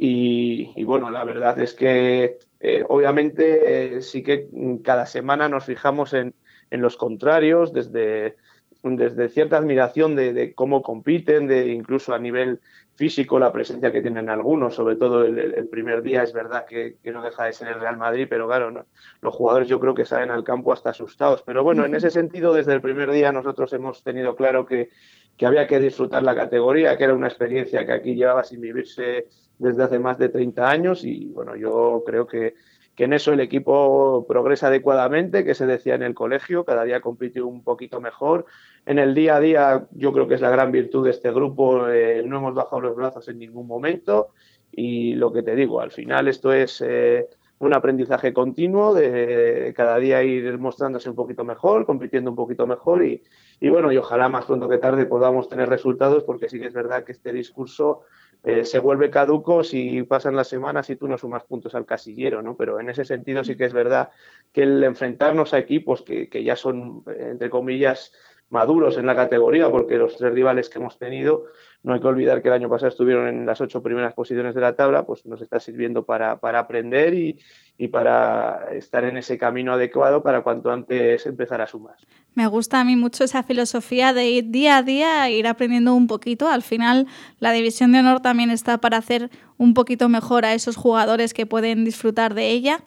Y, 0.00 0.84
bueno, 0.84 1.10
la 1.10 1.24
verdad 1.24 1.58
es 1.58 1.74
que 1.74 2.38
eh, 2.60 2.84
obviamente 2.88 3.96
eh, 3.96 4.02
sí 4.02 4.22
que 4.22 4.46
cada 4.84 5.06
semana 5.06 5.48
nos 5.48 5.64
fijamos 5.64 6.12
en, 6.14 6.34
en 6.70 6.80
los 6.80 6.96
contrarios, 6.96 7.72
desde, 7.72 8.36
desde 8.82 9.28
cierta 9.28 9.56
admiración 9.56 10.14
de, 10.16 10.52
cómo 10.54 10.82
compiten, 10.82 11.46
de 11.46 11.68
incluso 11.68 12.14
a 12.14 12.18
nivel 12.18 12.60
físico 12.98 13.38
la 13.38 13.52
presencia 13.52 13.92
que 13.92 14.02
tienen 14.02 14.28
algunos, 14.28 14.74
sobre 14.74 14.96
todo 14.96 15.24
el, 15.24 15.68
primer 15.68 16.02
día 16.02 16.24
es 16.24 16.32
verdad 16.32 16.66
que, 16.66 16.96
no 17.04 17.22
deja 17.22 17.44
de 17.44 17.52
ser 17.52 17.68
el 17.68 17.78
Real 17.78 17.96
Madrid, 17.96 18.26
pero 18.28 18.48
claro, 18.48 18.86
los 19.20 19.34
jugadores 19.34 19.68
yo 19.68 19.78
creo 19.78 19.94
que 19.94 20.04
salen 20.04 20.32
al 20.32 20.42
campo 20.42 20.72
hasta 20.72 20.90
asustados. 20.90 21.44
Pero 21.46 21.62
bueno, 21.62 21.84
en 21.84 21.94
ese 21.94 22.10
sentido, 22.10 22.52
desde 22.52 22.74
el 22.74 22.80
primer 22.80 23.12
día 23.12 23.30
nosotros 23.30 23.72
hemos 23.72 24.02
tenido 24.02 24.34
claro 24.34 24.66
que, 24.66 24.90
que 25.36 25.46
había 25.46 25.68
que 25.68 25.78
disfrutar 25.78 26.24
la 26.24 26.34
categoría, 26.34 26.98
que 26.98 27.04
era 27.04 27.14
una 27.14 27.28
experiencia 27.28 27.86
que 27.86 27.92
aquí 27.92 28.16
llevaba 28.16 28.42
sin 28.42 28.60
vivirse 28.60 29.28
desde 29.58 29.84
hace 29.84 30.00
más 30.00 30.18
de 30.18 30.30
30 30.30 30.68
años 30.68 31.04
y 31.04 31.26
bueno, 31.26 31.54
yo 31.54 32.02
creo 32.04 32.26
que, 32.26 32.56
que 32.98 33.04
en 33.04 33.12
eso 33.12 33.32
el 33.32 33.38
equipo 33.38 34.26
progresa 34.26 34.66
adecuadamente, 34.66 35.44
que 35.44 35.54
se 35.54 35.66
decía 35.66 35.94
en 35.94 36.02
el 36.02 36.14
colegio, 36.14 36.64
cada 36.64 36.82
día 36.82 37.00
compite 37.00 37.40
un 37.40 37.62
poquito 37.62 38.00
mejor. 38.00 38.46
En 38.86 38.98
el 38.98 39.14
día 39.14 39.36
a 39.36 39.40
día 39.40 39.86
yo 39.92 40.12
creo 40.12 40.26
que 40.26 40.34
es 40.34 40.40
la 40.40 40.50
gran 40.50 40.72
virtud 40.72 41.04
de 41.04 41.12
este 41.12 41.30
grupo, 41.30 41.88
eh, 41.88 42.24
no 42.26 42.38
hemos 42.38 42.54
bajado 42.54 42.80
los 42.80 42.96
brazos 42.96 43.28
en 43.28 43.38
ningún 43.38 43.68
momento 43.68 44.30
y 44.72 45.14
lo 45.14 45.32
que 45.32 45.44
te 45.44 45.54
digo, 45.54 45.80
al 45.80 45.92
final 45.92 46.26
esto 46.26 46.52
es 46.52 46.82
eh, 46.84 47.28
un 47.60 47.72
aprendizaje 47.72 48.32
continuo 48.32 48.92
de 48.92 49.72
cada 49.76 49.96
día 49.98 50.24
ir 50.24 50.58
mostrándose 50.58 51.08
un 51.08 51.14
poquito 51.14 51.44
mejor, 51.44 51.86
compitiendo 51.86 52.30
un 52.30 52.36
poquito 52.36 52.66
mejor 52.66 53.04
y, 53.04 53.22
y 53.60 53.68
bueno, 53.68 53.92
y 53.92 53.96
ojalá 53.96 54.28
más 54.28 54.46
pronto 54.46 54.68
que 54.68 54.78
tarde 54.78 55.06
podamos 55.06 55.48
tener 55.48 55.68
resultados 55.68 56.24
porque 56.24 56.48
sí 56.48 56.58
que 56.58 56.66
es 56.66 56.74
verdad 56.74 57.04
que 57.04 57.12
este 57.12 57.32
discurso 57.32 58.00
eh, 58.44 58.64
se 58.64 58.78
vuelve 58.78 59.10
caduco 59.10 59.64
si 59.64 60.02
pasan 60.04 60.36
las 60.36 60.48
semanas 60.48 60.88
y 60.90 60.96
tú 60.96 61.08
no 61.08 61.18
sumas 61.18 61.44
puntos 61.44 61.74
al 61.74 61.86
casillero, 61.86 62.40
¿no? 62.42 62.56
Pero 62.56 62.80
en 62.80 62.88
ese 62.88 63.04
sentido 63.04 63.44
sí 63.44 63.56
que 63.56 63.64
es 63.64 63.72
verdad 63.72 64.10
que 64.52 64.62
el 64.62 64.82
enfrentarnos 64.84 65.54
a 65.54 65.58
equipos 65.58 66.02
que, 66.02 66.28
que 66.28 66.44
ya 66.44 66.56
son, 66.56 67.02
entre 67.06 67.50
comillas, 67.50 68.12
maduros 68.50 68.96
en 68.96 69.06
la 69.06 69.16
categoría, 69.16 69.70
porque 69.70 69.96
los 69.96 70.16
tres 70.16 70.32
rivales 70.32 70.70
que 70.70 70.78
hemos 70.78 70.98
tenido, 70.98 71.46
no 71.82 71.94
hay 71.94 72.00
que 72.00 72.06
olvidar 72.06 72.42
que 72.42 72.48
el 72.48 72.54
año 72.54 72.68
pasado 72.68 72.88
estuvieron 72.88 73.28
en 73.28 73.46
las 73.46 73.60
ocho 73.60 73.82
primeras 73.82 74.12
posiciones 74.12 74.54
de 74.54 74.60
la 74.60 74.74
tabla, 74.74 75.06
pues 75.06 75.24
nos 75.26 75.40
está 75.40 75.60
sirviendo 75.60 76.04
para, 76.04 76.38
para 76.38 76.58
aprender 76.58 77.14
y, 77.14 77.38
y, 77.78 77.88
para 77.88 78.68
estar 78.72 79.04
en 79.04 79.16
ese 79.16 79.38
camino 79.38 79.72
adecuado 79.72 80.22
para 80.22 80.42
cuanto 80.42 80.70
antes 80.70 81.24
empezar 81.26 81.60
a 81.60 81.66
sumar. 81.66 81.94
Me 82.34 82.46
gusta 82.46 82.80
a 82.80 82.84
mí 82.84 82.96
mucho 82.96 83.24
esa 83.24 83.42
filosofía 83.42 84.12
de 84.12 84.28
ir 84.28 84.50
día 84.50 84.78
a 84.78 84.82
día, 84.82 85.30
ir 85.30 85.46
aprendiendo 85.46 85.94
un 85.94 86.08
poquito. 86.08 86.48
Al 86.48 86.62
final, 86.62 87.06
la 87.38 87.52
división 87.52 87.92
de 87.92 88.00
honor 88.00 88.20
también 88.20 88.50
está 88.50 88.78
para 88.78 88.98
hacer 88.98 89.30
un 89.56 89.74
poquito 89.74 90.08
mejor 90.08 90.44
a 90.44 90.54
esos 90.54 90.76
jugadores 90.76 91.32
que 91.32 91.46
pueden 91.46 91.84
disfrutar 91.84 92.34
de 92.34 92.50
ella. 92.50 92.84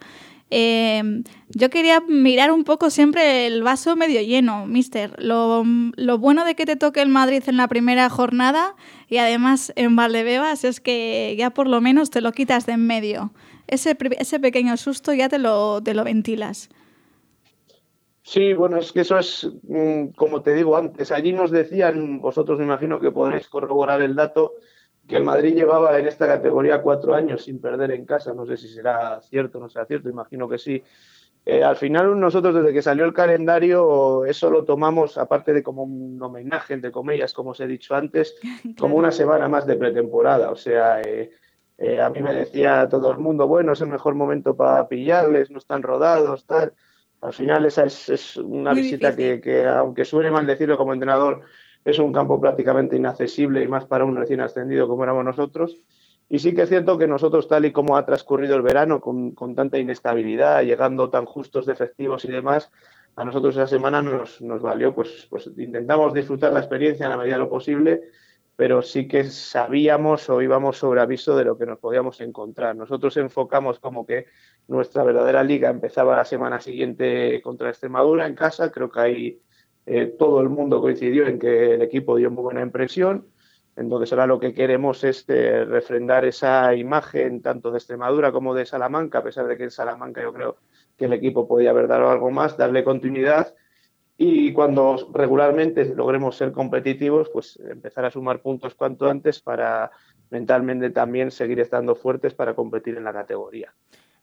Eh, 0.54 1.24
yo 1.48 1.70
quería 1.70 2.02
mirar 2.02 2.52
un 2.52 2.66
poco 2.66 2.90
siempre 2.90 3.48
el 3.48 3.64
vaso 3.64 3.96
medio 3.96 4.22
lleno, 4.22 4.66
mister. 4.66 5.16
Lo, 5.18 5.64
lo, 5.96 6.18
bueno 6.18 6.44
de 6.44 6.56
que 6.56 6.66
te 6.66 6.76
toque 6.76 7.02
el 7.02 7.08
Madrid 7.08 7.42
en 7.48 7.56
la 7.56 7.70
primera 7.70 8.10
jornada 8.10 8.76
y 9.08 9.18
además 9.18 9.72
en 9.78 9.96
Valdebebas 9.96 10.66
es 10.66 10.82
que 10.82 11.36
ya 11.38 11.52
por 11.52 11.68
lo 11.68 11.80
menos 11.80 12.10
te 12.10 12.20
lo 12.20 12.34
quitas 12.34 12.66
de 12.66 12.74
en 12.74 12.86
medio. 12.86 13.32
Ese, 13.68 13.98
ese 14.20 14.40
pequeño 14.42 14.76
susto 14.76 15.14
ya 15.14 15.30
te 15.30 15.40
lo, 15.40 15.82
te 15.82 15.94
lo 15.94 16.04
ventilas. 16.04 16.70
Sí, 18.24 18.54
bueno, 18.54 18.78
es 18.78 18.92
que 18.92 19.02
eso 19.02 19.18
es, 19.18 19.50
mm, 19.64 20.10
como 20.16 20.42
te 20.42 20.54
digo 20.54 20.78
antes, 20.78 21.12
allí 21.12 21.34
nos 21.34 21.50
decían, 21.50 22.20
vosotros 22.20 22.60
me 22.60 22.66
imagino 22.66 23.00
que 23.00 23.12
podréis 23.12 23.48
corroborar 23.48 24.02
el 24.02 24.16
dato, 24.16 24.54
que 25.08 25.18
el 25.18 25.24
Madrid 25.24 25.56
llevaba 25.56 25.98
en 25.98 26.08
esta 26.08 26.28
categoría 26.28 26.82
cuatro 26.82 27.14
años 27.14 27.44
sin 27.44 27.60
perder 27.60 27.92
en 27.92 28.06
casa. 28.06 28.34
No 28.34 28.46
sé 28.46 28.58
si 28.58 28.68
será 28.68 29.20
cierto 29.22 29.58
o 29.58 29.62
no 29.62 29.70
será 29.70 29.86
cierto, 29.86 30.10
imagino 30.10 30.48
que 30.48 30.58
sí. 30.58 30.84
Eh, 31.44 31.64
al 31.64 31.76
final 31.76 32.20
nosotros 32.20 32.54
desde 32.54 32.72
que 32.72 32.84
salió 32.84 33.04
el 33.04 33.14
calendario 33.14 34.26
eso 34.26 34.52
lo 34.52 34.64
tomamos, 34.64 35.18
aparte 35.18 35.54
de 35.54 35.64
como 35.64 35.84
un 35.84 36.22
homenaje, 36.22 36.76
entre 36.76 36.92
comillas, 36.92 37.34
como 37.34 37.52
os 37.52 37.60
he 37.60 37.68
dicho 37.68 37.96
antes, 37.96 38.36
como 38.80 38.96
una 38.96 39.12
semana 39.12 39.48
más 39.48 39.66
de 39.66 39.76
pretemporada. 39.76 40.52
O 40.52 40.56
sea, 40.56 41.02
eh, 41.02 41.32
eh, 41.78 42.00
a 42.00 42.10
mí 42.12 42.22
me 42.22 42.34
decía 42.34 42.88
todo 42.88 43.12
el 43.12 43.18
mundo, 43.18 43.48
bueno, 43.48 43.74
es 43.74 43.82
el 43.82 43.88
mejor 43.88 44.14
momento 44.14 44.56
para 44.56 44.88
pillarles, 44.88 45.50
no 45.50 45.58
están 45.58 45.82
rodados, 45.82 46.46
tal. 46.46 46.74
Al 47.22 47.34
final 47.34 47.66
esa 47.66 47.86
es, 47.86 48.10
es 48.10 48.38
una 48.38 48.74
visita 48.74 49.16
que, 49.16 49.42
que, 49.42 49.66
aunque 49.66 50.06
suene 50.06 50.32
mal 50.32 50.46
decirlo 50.46 50.78
como 50.78 50.94
entrenador, 50.94 51.42
es 51.84 52.00
un 52.00 52.14
campo 52.14 52.40
prácticamente 52.40 52.96
inaccesible 52.96 53.64
y 53.64 53.68
más 53.68 53.86
para 53.86 54.06
un 54.06 54.16
recién 54.16 54.42
ascendido 54.42 54.88
como 54.88 55.04
éramos 55.04 55.26
nosotros. 55.26 55.78
Y 56.30 56.40
sí 56.40 56.54
que 56.54 56.62
es 56.62 56.70
cierto 56.70 56.98
que 56.98 57.08
nosotros, 57.08 57.48
tal 57.48 57.66
y 57.66 57.72
como 57.72 57.98
ha 57.98 58.06
transcurrido 58.06 58.56
el 58.56 58.62
verano, 58.62 59.02
con, 59.02 59.32
con 59.32 59.54
tanta 59.54 59.78
inestabilidad, 59.78 60.64
llegando 60.64 61.10
tan 61.10 61.26
justos 61.26 61.66
de 61.66 61.74
efectivos 61.74 62.24
y 62.24 62.32
demás, 62.32 62.72
a 63.16 63.26
nosotros 63.26 63.56
esa 63.56 63.68
semana 63.68 64.02
nos, 64.02 64.42
nos 64.42 64.62
valió, 64.62 64.96
pues, 64.96 65.28
pues 65.30 65.50
intentamos 65.58 66.14
disfrutar 66.14 66.54
la 66.54 66.60
experiencia 66.60 67.06
en 67.06 67.10
la 67.10 67.18
medida 67.18 67.36
de 67.36 67.40
lo 67.40 67.50
posible, 67.50 68.02
pero 68.56 68.82
sí 68.82 69.08
que 69.08 69.26
sabíamos 69.26 70.30
o 70.30 70.42
íbamos 70.42 70.78
sobre 70.78 71.02
aviso 71.02 71.36
de 71.36 71.44
lo 71.44 71.58
que 71.58 71.66
nos 71.66 71.80
podíamos 71.80 72.22
encontrar. 72.22 72.76
Nosotros 72.76 73.18
enfocamos 73.18 73.80
como 73.80 74.06
que 74.06 74.28
nuestra 74.68 75.04
verdadera 75.04 75.44
liga 75.44 75.70
empezaba 75.70 76.16
la 76.16 76.26
semana 76.26 76.62
siguiente 76.62 77.42
contra 77.42 77.70
Extremadura 77.70 78.26
en 78.26 78.36
casa, 78.36 78.72
creo 78.72 78.90
que 78.90 79.00
hay 79.00 79.42
eh, 79.86 80.08
todo 80.18 80.42
el 80.42 80.50
mundo 80.50 80.82
coincidió 80.82 81.28
en 81.28 81.40
que 81.40 81.74
el 81.76 81.82
equipo 81.82 82.16
dio 82.16 82.32
muy 82.32 82.44
buena 82.44 82.62
impresión. 82.62 83.28
Entonces 83.76 84.12
ahora 84.12 84.28
lo 84.28 84.40
que 84.40 84.54
queremos 84.54 85.04
es 85.04 85.26
eh, 85.30 85.66
refrendar 85.66 86.26
esa 86.26 86.76
imagen 86.76 87.42
tanto 87.42 87.72
de 87.72 87.78
Extremadura 87.78 88.32
como 88.32 88.54
de 88.54 88.66
Salamanca, 88.66 89.20
a 89.20 89.24
pesar 89.24 89.48
de 89.48 89.58
que 89.58 89.64
en 89.64 89.72
Salamanca 89.72 90.22
yo 90.22 90.34
creo 90.34 90.58
que 90.98 91.06
el 91.06 91.14
equipo 91.14 91.48
podía 91.48 91.70
haber 91.70 91.88
dado 91.88 92.10
algo 92.10 92.30
más, 92.32 92.58
darle 92.58 92.84
continuidad 92.84 93.56
y 94.24 94.54
cuando 94.54 95.10
regularmente 95.14 95.84
logremos 95.96 96.36
ser 96.36 96.52
competitivos, 96.52 97.30
pues 97.30 97.58
empezar 97.68 98.06
a 98.06 98.12
sumar 98.12 98.40
puntos 98.40 98.76
cuanto 98.76 99.10
antes 99.10 99.42
para 99.42 99.90
mentalmente 100.30 100.92
también 100.92 101.32
seguir 101.32 101.60
estando 101.60 101.96
fuertes 101.96 102.36
para 102.36 102.54
competir 102.54 102.98
en 102.98 103.04
la 103.04 103.14
categoría. 103.14 103.74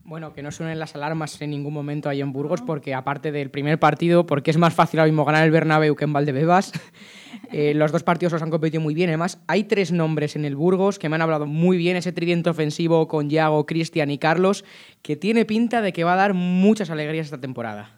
Bueno, 0.09 0.33
que 0.33 0.43
no 0.43 0.51
suenen 0.51 0.79
las 0.79 0.95
alarmas 0.95 1.39
en 1.43 1.51
ningún 1.51 1.75
momento 1.75 2.09
ahí 2.09 2.23
en 2.23 2.33
Burgos, 2.33 2.63
porque 2.63 2.95
aparte 2.95 3.31
del 3.31 3.51
primer 3.51 3.79
partido, 3.79 4.25
porque 4.25 4.51
es 4.51 4.57
más 4.57 4.73
fácil 4.73 5.01
ahora 5.01 5.13
mismo 5.13 5.27
ganar 5.27 5.45
el 5.45 5.51
Bernabéu 5.51 5.97
que 5.97 6.05
en 6.05 6.15
Valdebebas, 6.15 6.73
eh, 7.53 7.75
los 7.75 7.93
dos 7.93 8.05
partidos 8.05 8.33
los 8.33 8.41
han 8.41 8.49
competido 8.49 8.81
muy 8.81 8.95
bien. 8.95 9.11
Además, 9.11 9.39
hay 9.49 9.65
tres 9.65 9.93
nombres 9.93 10.35
en 10.35 10.47
el 10.47 10.57
Burgos 10.57 10.99
que 10.99 11.11
me 11.11 11.17
han 11.17 11.21
hablado 11.21 11.45
muy 11.45 11.77
bien, 11.77 11.95
ese 11.95 12.13
tridente 12.13 12.49
ofensivo 12.49 13.07
con 13.07 13.29
Yago, 13.29 13.67
Cristian 13.67 14.11
y 14.11 14.17
Carlos, 14.17 14.65
que 15.03 15.15
tiene 15.15 15.45
pinta 15.45 15.83
de 15.83 15.93
que 15.93 16.05
va 16.05 16.15
a 16.15 16.17
dar 16.17 16.33
muchas 16.33 16.89
alegrías 16.89 17.27
esta 17.27 17.39
temporada. 17.39 17.98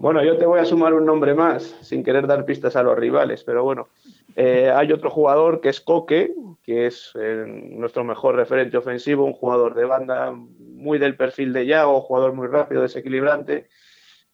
Bueno, 0.00 0.24
yo 0.24 0.38
te 0.38 0.46
voy 0.46 0.58
a 0.58 0.64
sumar 0.64 0.94
un 0.94 1.04
nombre 1.04 1.34
más, 1.34 1.76
sin 1.82 2.02
querer 2.02 2.26
dar 2.26 2.46
pistas 2.46 2.74
a 2.74 2.82
los 2.82 2.98
rivales, 2.98 3.44
pero 3.44 3.64
bueno, 3.64 3.88
eh, 4.34 4.72
hay 4.74 4.92
otro 4.92 5.10
jugador 5.10 5.60
que 5.60 5.68
es 5.68 5.82
Coque, 5.82 6.32
que 6.62 6.86
es 6.86 7.12
eh, 7.20 7.44
nuestro 7.46 8.02
mejor 8.02 8.34
referente 8.34 8.78
ofensivo, 8.78 9.26
un 9.26 9.34
jugador 9.34 9.74
de 9.74 9.84
banda 9.84 10.32
muy 10.32 10.98
del 10.98 11.18
perfil 11.18 11.52
de 11.52 11.66
Yago, 11.66 12.00
jugador 12.00 12.32
muy 12.32 12.48
rápido, 12.48 12.80
desequilibrante, 12.80 13.68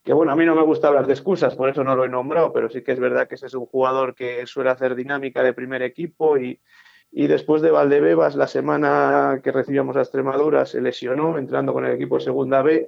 que 0.05 0.13
bueno, 0.13 0.31
a 0.31 0.37
mí 0.37 0.45
no 0.45 0.55
me 0.55 0.63
gusta 0.63 0.87
hablar 0.87 1.05
de 1.05 1.11
excusas, 1.11 1.53
por 1.57 1.67
eso 1.67 1.83
no 1.83 1.97
lo 1.97 2.05
he 2.05 2.09
nombrado, 2.09 2.53
pero 2.53 2.69
sí 2.69 2.81
que 2.81 2.93
es 2.93 2.99
verdad 3.01 3.27
que 3.27 3.35
ese 3.35 3.47
es 3.47 3.53
un 3.53 3.65
jugador 3.65 4.15
que 4.15 4.47
suele 4.47 4.69
hacer 4.69 4.95
dinámica 4.95 5.43
de 5.43 5.51
primer 5.51 5.81
equipo 5.81 6.37
y, 6.37 6.61
después 7.11 7.61
de 7.61 7.71
Valdebebas, 7.71 8.37
la 8.37 8.47
semana 8.47 9.41
que 9.43 9.51
recibíamos 9.51 9.97
a 9.97 10.01
Extremadura, 10.01 10.65
se 10.65 10.79
lesionó 10.79 11.37
entrando 11.37 11.73
con 11.73 11.83
el 11.85 11.91
equipo 11.91 12.19
de 12.19 12.23
Segunda 12.23 12.61
B 12.61 12.87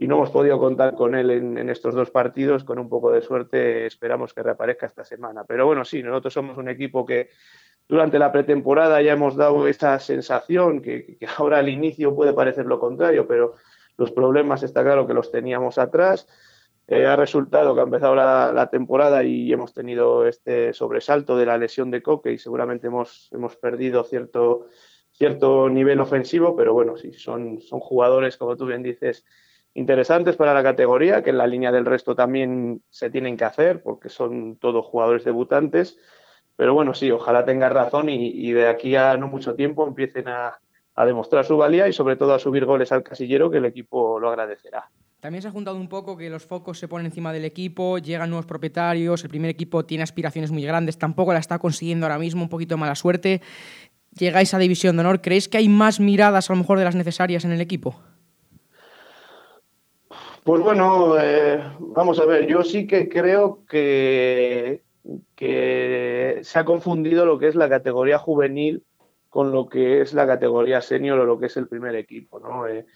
y 0.00 0.08
no 0.08 0.16
hemos 0.16 0.30
podido 0.30 0.58
contar 0.58 0.94
con 0.94 1.14
él 1.14 1.30
en, 1.30 1.68
estos 1.68 1.94
dos 1.94 2.10
partidos. 2.10 2.64
Con 2.64 2.78
un 2.78 2.88
poco 2.88 3.12
de 3.12 3.20
suerte 3.20 3.84
esperamos 3.84 4.32
que 4.32 4.42
reaparezca 4.42 4.86
esta 4.86 5.04
semana. 5.04 5.44
Pero 5.44 5.66
bueno, 5.66 5.84
sí, 5.84 6.02
nosotros 6.02 6.32
somos 6.32 6.56
un 6.56 6.70
equipo 6.70 7.04
que 7.04 7.28
durante 7.86 8.18
la 8.18 8.32
pretemporada 8.32 9.02
ya 9.02 9.12
hemos 9.12 9.36
dado 9.36 9.68
esa 9.68 9.98
sensación 9.98 10.80
que, 10.80 11.18
ahora 11.36 11.58
al 11.58 11.68
inicio 11.68 12.16
puede 12.16 12.32
parecer 12.32 12.64
lo 12.64 12.80
contrario, 12.80 13.28
pero 13.28 13.56
los 13.98 14.10
problemas 14.10 14.62
está 14.62 14.82
claro 14.82 15.06
que 15.06 15.12
los 15.12 15.30
teníamos 15.30 15.76
atrás. 15.76 16.26
Eh, 16.88 17.04
ha 17.04 17.14
resultado 17.14 17.74
que 17.74 17.80
ha 17.80 17.84
empezado 17.84 18.14
la, 18.14 18.52
la, 18.54 18.70
temporada 18.70 19.22
y 19.22 19.52
hemos 19.52 19.74
tenido 19.74 20.26
este 20.26 20.72
sobresalto 20.72 21.36
de 21.36 21.44
la 21.44 21.58
lesión 21.58 21.90
de 21.90 22.02
Coque 22.02 22.32
y 22.32 22.38
seguramente 22.38 22.86
hemos, 22.86 23.28
hemos 23.32 23.54
perdido 23.56 24.02
cierto, 24.04 24.68
cierto 25.12 25.68
nivel 25.68 26.00
ofensivo, 26.00 26.56
pero 26.56 26.72
bueno, 26.72 26.96
sí, 26.96 27.12
son, 27.12 27.60
son 27.60 27.80
jugadores, 27.80 28.38
como 28.38 28.56
tú 28.56 28.64
bien 28.64 28.82
dices, 28.82 29.26
interesantes 29.74 30.36
para 30.36 30.54
la 30.54 30.62
categoría, 30.62 31.22
que 31.22 31.30
en 31.30 31.38
la 31.38 31.46
línea 31.46 31.72
del 31.72 31.86
resto 31.86 32.14
también 32.14 32.82
se 32.90 33.10
tienen 33.10 33.36
que 33.36 33.44
hacer, 33.44 33.82
porque 33.82 34.08
son 34.08 34.56
todos 34.56 34.84
jugadores 34.86 35.24
debutantes. 35.24 35.98
Pero 36.56 36.74
bueno, 36.74 36.94
sí, 36.94 37.10
ojalá 37.10 37.44
tenga 37.44 37.68
razón 37.68 38.08
y, 38.08 38.52
de 38.52 38.68
aquí 38.68 38.94
a 38.96 39.16
no 39.16 39.28
mucho 39.28 39.54
tiempo 39.54 39.86
empiecen 39.86 40.28
a, 40.28 40.60
a 40.94 41.06
demostrar 41.06 41.44
su 41.44 41.56
valía 41.56 41.88
y 41.88 41.92
sobre 41.92 42.16
todo 42.16 42.34
a 42.34 42.38
subir 42.38 42.66
goles 42.66 42.92
al 42.92 43.02
casillero 43.02 43.50
que 43.50 43.58
el 43.58 43.64
equipo 43.64 44.20
lo 44.20 44.28
agradecerá. 44.28 44.90
También 45.20 45.42
se 45.42 45.48
ha 45.48 45.50
juntado 45.50 45.76
un 45.76 45.88
poco 45.88 46.16
que 46.16 46.30
los 46.30 46.46
focos 46.46 46.78
se 46.78 46.88
ponen 46.88 47.06
encima 47.06 47.32
del 47.32 47.44
equipo, 47.44 47.98
llegan 47.98 48.30
nuevos 48.30 48.46
propietarios, 48.46 49.22
el 49.22 49.30
primer 49.30 49.50
equipo 49.50 49.84
tiene 49.84 50.02
aspiraciones 50.02 50.50
muy 50.50 50.64
grandes, 50.64 50.98
tampoco 50.98 51.32
la 51.32 51.38
está 51.38 51.58
consiguiendo 51.58 52.06
ahora 52.06 52.18
mismo, 52.18 52.42
un 52.42 52.48
poquito 52.48 52.74
de 52.74 52.80
mala 52.80 52.94
suerte. 52.94 53.42
Llegáis 54.18 54.54
a 54.54 54.58
División 54.58 54.96
de 54.96 55.00
Honor, 55.00 55.20
¿creéis 55.20 55.48
que 55.48 55.58
hay 55.58 55.68
más 55.68 56.00
miradas 56.00 56.48
a 56.48 56.54
lo 56.54 56.58
mejor 56.58 56.78
de 56.78 56.84
las 56.84 56.94
necesarias 56.94 57.44
en 57.44 57.52
el 57.52 57.60
equipo? 57.60 58.00
Pues 60.44 60.62
bueno, 60.62 61.20
eh, 61.20 61.62
vamos 61.78 62.18
a 62.18 62.24
ver, 62.24 62.46
yo 62.46 62.62
sí 62.62 62.86
que 62.86 63.08
creo 63.08 63.64
que, 63.68 64.82
se 65.36 66.58
ha 66.58 66.64
confundido 66.64 67.26
lo 67.26 67.38
que 67.38 67.48
es 67.48 67.54
la 67.54 67.68
categoría 67.68 68.18
juvenil 68.18 68.84
con 69.28 69.52
lo 69.52 69.68
que 69.68 70.00
es 70.00 70.12
la 70.14 70.26
categoría 70.26 70.80
senior 70.80 71.18
o 71.20 71.24
lo 71.24 71.38
que 71.38 71.46
es 71.46 71.56
el 71.56 71.68
primer 71.68 71.94
equipo. 71.94 72.40
¿no? 72.40 72.66
Eh, 72.66 72.86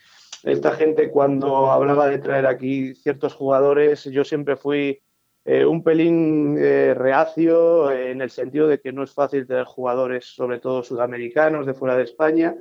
esta 0.42 0.72
gente 0.72 1.10
cuando 1.10 1.70
hablaba 1.70 2.08
de 2.08 2.18
traer 2.18 2.46
aquí 2.46 2.94
ciertos 2.94 3.34
jugadores, 3.34 4.04
yo 4.04 4.24
siempre 4.24 4.56
fui 4.56 5.00
eh, 5.46 5.66
un 5.66 5.82
pelín 5.82 6.56
eh, 6.58 6.94
reacio 6.94 7.90
en 7.90 8.22
el 8.22 8.30
sentido 8.30 8.66
de 8.66 8.80
que 8.80 8.92
no 8.92 9.02
es 9.02 9.12
fácil 9.12 9.46
tener 9.46 9.64
jugadores, 9.64 10.24
sobre 10.24 10.58
todo 10.58 10.82
sudamericanos, 10.82 11.66
de 11.66 11.74
fuera 11.74 11.96
de 11.96 12.04
España, 12.04 12.56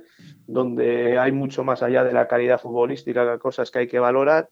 donde 0.46 1.18
hay 1.18 1.32
mucho 1.32 1.64
más 1.64 1.82
allá 1.82 2.04
de 2.04 2.12
la 2.12 2.28
calidad 2.28 2.60
futbolística, 2.60 3.38
cosas 3.40 3.72
que 3.72 3.80
hay 3.80 3.88
que 3.88 4.00
valorar. 4.00 4.50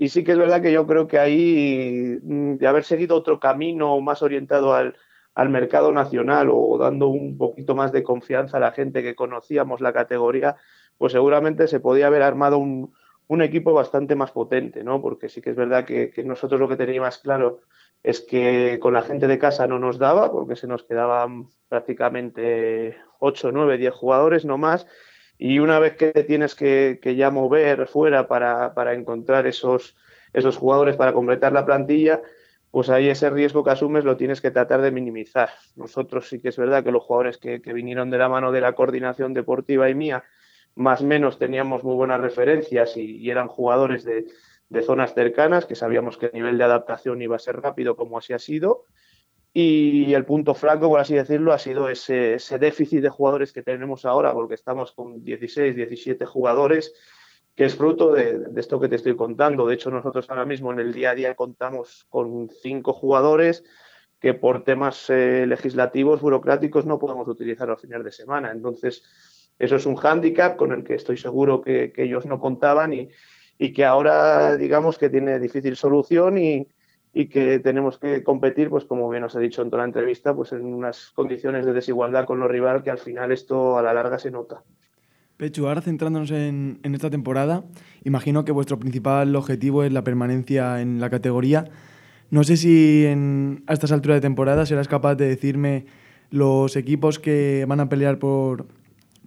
Y 0.00 0.08
sí 0.08 0.24
que 0.24 0.32
es 0.32 0.38
verdad 0.38 0.62
que 0.62 0.72
yo 0.72 0.86
creo 0.86 1.06
que 1.06 1.18
ahí, 1.18 2.18
mm, 2.22 2.54
de 2.56 2.66
haber 2.66 2.84
seguido 2.84 3.14
otro 3.14 3.38
camino 3.38 4.00
más 4.00 4.22
orientado 4.22 4.72
al, 4.72 4.96
al 5.34 5.50
mercado 5.50 5.92
nacional 5.92 6.48
o 6.50 6.78
dando 6.78 7.08
un 7.08 7.36
poquito 7.36 7.74
más 7.74 7.92
de 7.92 8.02
confianza 8.02 8.56
a 8.56 8.60
la 8.60 8.72
gente 8.72 9.02
que 9.02 9.14
conocíamos 9.14 9.82
la 9.82 9.92
categoría, 9.92 10.56
pues 10.96 11.12
seguramente 11.12 11.68
se 11.68 11.80
podía 11.80 12.06
haber 12.06 12.22
armado 12.22 12.56
un, 12.56 12.94
un 13.28 13.42
equipo 13.42 13.74
bastante 13.74 14.14
más 14.16 14.30
potente, 14.32 14.82
¿no? 14.82 15.02
Porque 15.02 15.28
sí 15.28 15.42
que 15.42 15.50
es 15.50 15.56
verdad 15.56 15.84
que, 15.84 16.14
nosotros 16.24 16.58
lo 16.58 16.66
que 16.66 16.78
teníamos 16.78 17.18
claro 17.18 17.60
es 18.02 18.22
que 18.22 18.78
con 18.80 18.94
la 18.94 19.02
gente 19.02 19.26
de 19.26 19.38
casa 19.38 19.66
no 19.66 19.78
nos 19.78 19.98
daba, 19.98 20.32
porque 20.32 20.56
se 20.56 20.66
nos 20.66 20.82
quedaban 20.84 21.50
prácticamente 21.68 22.96
8, 23.18 23.52
9, 23.52 23.76
10 23.76 23.92
jugadores, 23.92 24.46
no 24.46 24.56
más. 24.56 24.86
Y 25.42 25.58
una 25.58 25.78
vez 25.78 25.96
que 25.96 26.12
te 26.12 26.22
tienes 26.24 26.54
que, 26.54 27.00
ya 27.16 27.30
mover 27.30 27.86
fuera 27.86 28.28
para, 28.28 28.92
encontrar 28.92 29.46
esos, 29.46 29.96
esos 30.34 30.58
jugadores 30.58 30.96
para 30.96 31.14
completar 31.14 31.50
la 31.54 31.64
plantilla, 31.64 32.20
pues 32.70 32.90
ahí 32.90 33.08
ese 33.08 33.30
riesgo 33.30 33.64
que 33.64 33.70
asumes 33.70 34.04
lo 34.04 34.18
tienes 34.18 34.42
que 34.42 34.50
tratar 34.50 34.82
de 34.82 34.90
minimizar. 34.90 35.48
Nosotros 35.76 36.28
sí 36.28 36.42
que 36.42 36.50
es 36.50 36.58
verdad 36.58 36.84
que 36.84 36.92
los 36.92 37.02
jugadores 37.04 37.38
que, 37.38 37.56
vinieron 37.72 38.10
de 38.10 38.18
la 38.18 38.28
mano 38.28 38.52
de 38.52 38.60
la 38.60 38.74
coordinación 38.74 39.32
deportiva 39.32 39.88
y 39.88 39.94
mía, 39.94 40.24
más 40.74 41.00
o 41.00 41.04
menos 41.04 41.38
teníamos 41.38 41.84
muy 41.84 41.94
buenas 41.94 42.20
referencias 42.20 42.98
y, 42.98 43.30
eran 43.30 43.48
jugadores 43.48 44.04
de, 44.04 44.26
zonas 44.82 45.14
cercanas, 45.14 45.64
que 45.64 45.74
sabíamos 45.74 46.18
que 46.18 46.26
el 46.26 46.32
nivel 46.34 46.58
de 46.58 46.64
adaptación 46.64 47.22
iba 47.22 47.36
a 47.36 47.38
ser 47.38 47.62
rápido, 47.62 47.96
como 47.96 48.18
así 48.18 48.34
ha 48.34 48.38
sido. 48.38 48.84
Y 49.52 50.14
el 50.14 50.24
punto 50.24 50.54
flaco, 50.54 50.88
por 50.88 51.00
así 51.00 51.14
decirlo, 51.14 51.52
ha 51.52 51.58
sido 51.58 51.88
ese, 51.88 52.38
déficit 52.60 53.02
de 53.02 53.08
jugadores 53.08 53.52
que 53.52 53.62
tenemos 53.62 54.04
ahora, 54.04 54.32
porque 54.32 54.54
estamos 54.54 54.92
con 54.92 55.24
16, 55.24 55.74
17 55.74 56.24
jugadores, 56.24 56.94
que 57.56 57.64
es 57.64 57.74
fruto 57.74 58.12
de, 58.12 58.46
esto 58.56 58.78
que 58.78 58.88
te 58.88 58.96
estoy 58.96 59.16
contando. 59.16 59.66
De 59.66 59.74
hecho, 59.74 59.90
nosotros 59.90 60.30
ahora 60.30 60.44
mismo 60.44 60.72
en 60.72 60.78
el 60.78 60.92
día 60.92 61.10
a 61.10 61.14
día 61.14 61.34
contamos 61.34 62.06
con 62.08 62.48
cinco 62.62 62.92
jugadores 62.92 63.64
que 64.20 64.34
por 64.34 64.62
temas 64.64 65.10
eh, 65.10 65.46
legislativos, 65.46 66.20
burocráticos, 66.20 66.86
no 66.86 66.98
podemos 66.98 67.26
utilizar 67.26 67.66
los 67.66 67.80
fines 67.80 68.04
de 68.04 68.12
semana. 68.12 68.52
Entonces, 68.52 69.02
eso 69.58 69.76
es 69.76 69.86
un 69.86 69.96
hándicap 69.96 70.56
con 70.56 70.72
el 70.72 70.84
que 70.84 70.94
estoy 70.94 71.16
seguro 71.16 71.60
que, 71.60 71.92
ellos 71.96 72.24
no 72.26 72.38
contaban 72.38 72.92
y, 72.92 73.08
que 73.72 73.84
ahora 73.84 74.56
digamos 74.56 74.96
que 74.96 75.10
tiene 75.10 75.38
difícil 75.38 75.76
solución 75.76 76.38
y, 76.38 76.68
que 77.12 77.58
tenemos 77.58 77.98
que 77.98 78.22
competir, 78.22 78.70
pues 78.70 78.84
como 78.84 79.08
bien 79.10 79.24
os 79.24 79.34
he 79.34 79.40
dicho 79.40 79.62
en 79.62 79.70
toda 79.70 79.82
la 79.82 79.88
entrevista, 79.88 80.34
pues 80.34 80.52
en 80.52 80.64
unas 80.64 81.10
condiciones 81.14 81.66
de 81.66 81.72
desigualdad 81.72 82.24
con 82.24 82.38
los 82.40 82.50
rivales 82.50 82.82
que 82.82 82.90
al 82.90 82.98
final 82.98 83.32
esto 83.32 83.78
a 83.78 83.82
la 83.82 83.92
larga 83.92 84.18
se 84.18 84.30
nota. 84.30 84.62
Pechu, 85.36 85.66
ahora 85.66 85.80
centrándonos 85.80 86.30
en, 86.30 86.80
esta 86.82 87.10
temporada, 87.10 87.64
imagino 88.04 88.44
que 88.44 88.52
vuestro 88.52 88.78
principal 88.78 89.34
objetivo 89.34 89.82
es 89.82 89.92
la 89.92 90.04
permanencia 90.04 90.80
en 90.82 91.00
la 91.00 91.08
categoría. 91.08 91.64
No 92.30 92.44
sé 92.44 92.56
si 92.56 93.06
a 93.66 93.72
estas 93.72 93.90
alturas 93.90 94.18
de 94.18 94.20
temporada 94.20 94.66
serás 94.66 94.86
capaz 94.86 95.14
de 95.16 95.28
decirme 95.28 95.86
los 96.30 96.76
equipos 96.76 97.18
que 97.18 97.64
van 97.66 97.80
a 97.80 97.88
pelear 97.88 98.18
por, 98.18 98.66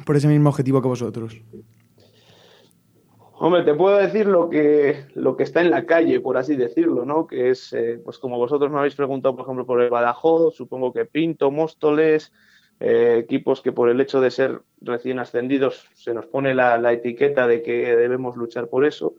por 0.05 0.15
ese 0.15 0.27
mismo 0.27 0.49
objetivo 0.49 0.81
que 0.81 0.87
vosotros? 0.87 1.41
Hombre, 3.45 3.63
te 3.63 3.73
puedo 3.73 3.97
decir 3.97 4.25
lo 4.25 4.49
que, 4.49 5.03
lo 5.15 5.35
que 5.35 5.43
está 5.43 5.59
en 5.59 5.69
la 5.69 5.85
calle, 5.85 6.21
por 6.21 6.37
así 6.37 6.55
decirlo, 6.55 7.03
¿no? 7.03 7.27
Que 7.27 7.49
es, 7.49 7.73
eh, 7.73 7.99
pues 8.01 8.17
como 8.17 8.37
vosotros 8.37 8.71
me 8.71 8.77
habéis 8.77 8.95
preguntado, 8.95 9.35
por 9.35 9.43
ejemplo, 9.43 9.65
por 9.65 9.81
el 9.81 9.89
Badajoz, 9.89 10.55
supongo 10.55 10.93
que 10.93 11.03
Pinto, 11.03 11.51
Móstoles, 11.51 12.31
eh, 12.79 13.17
equipos 13.19 13.59
que 13.59 13.73
por 13.73 13.89
el 13.89 13.99
hecho 13.99 14.21
de 14.21 14.31
ser 14.31 14.61
recién 14.79 15.19
ascendidos 15.19 15.89
se 15.93 16.13
nos 16.13 16.25
pone 16.25 16.55
la, 16.55 16.93
etiqueta 16.93 17.45
de 17.45 17.61
que 17.61 17.93
debemos 17.97 18.37
luchar 18.37 18.69
por 18.69 18.85
eso. 18.85 19.15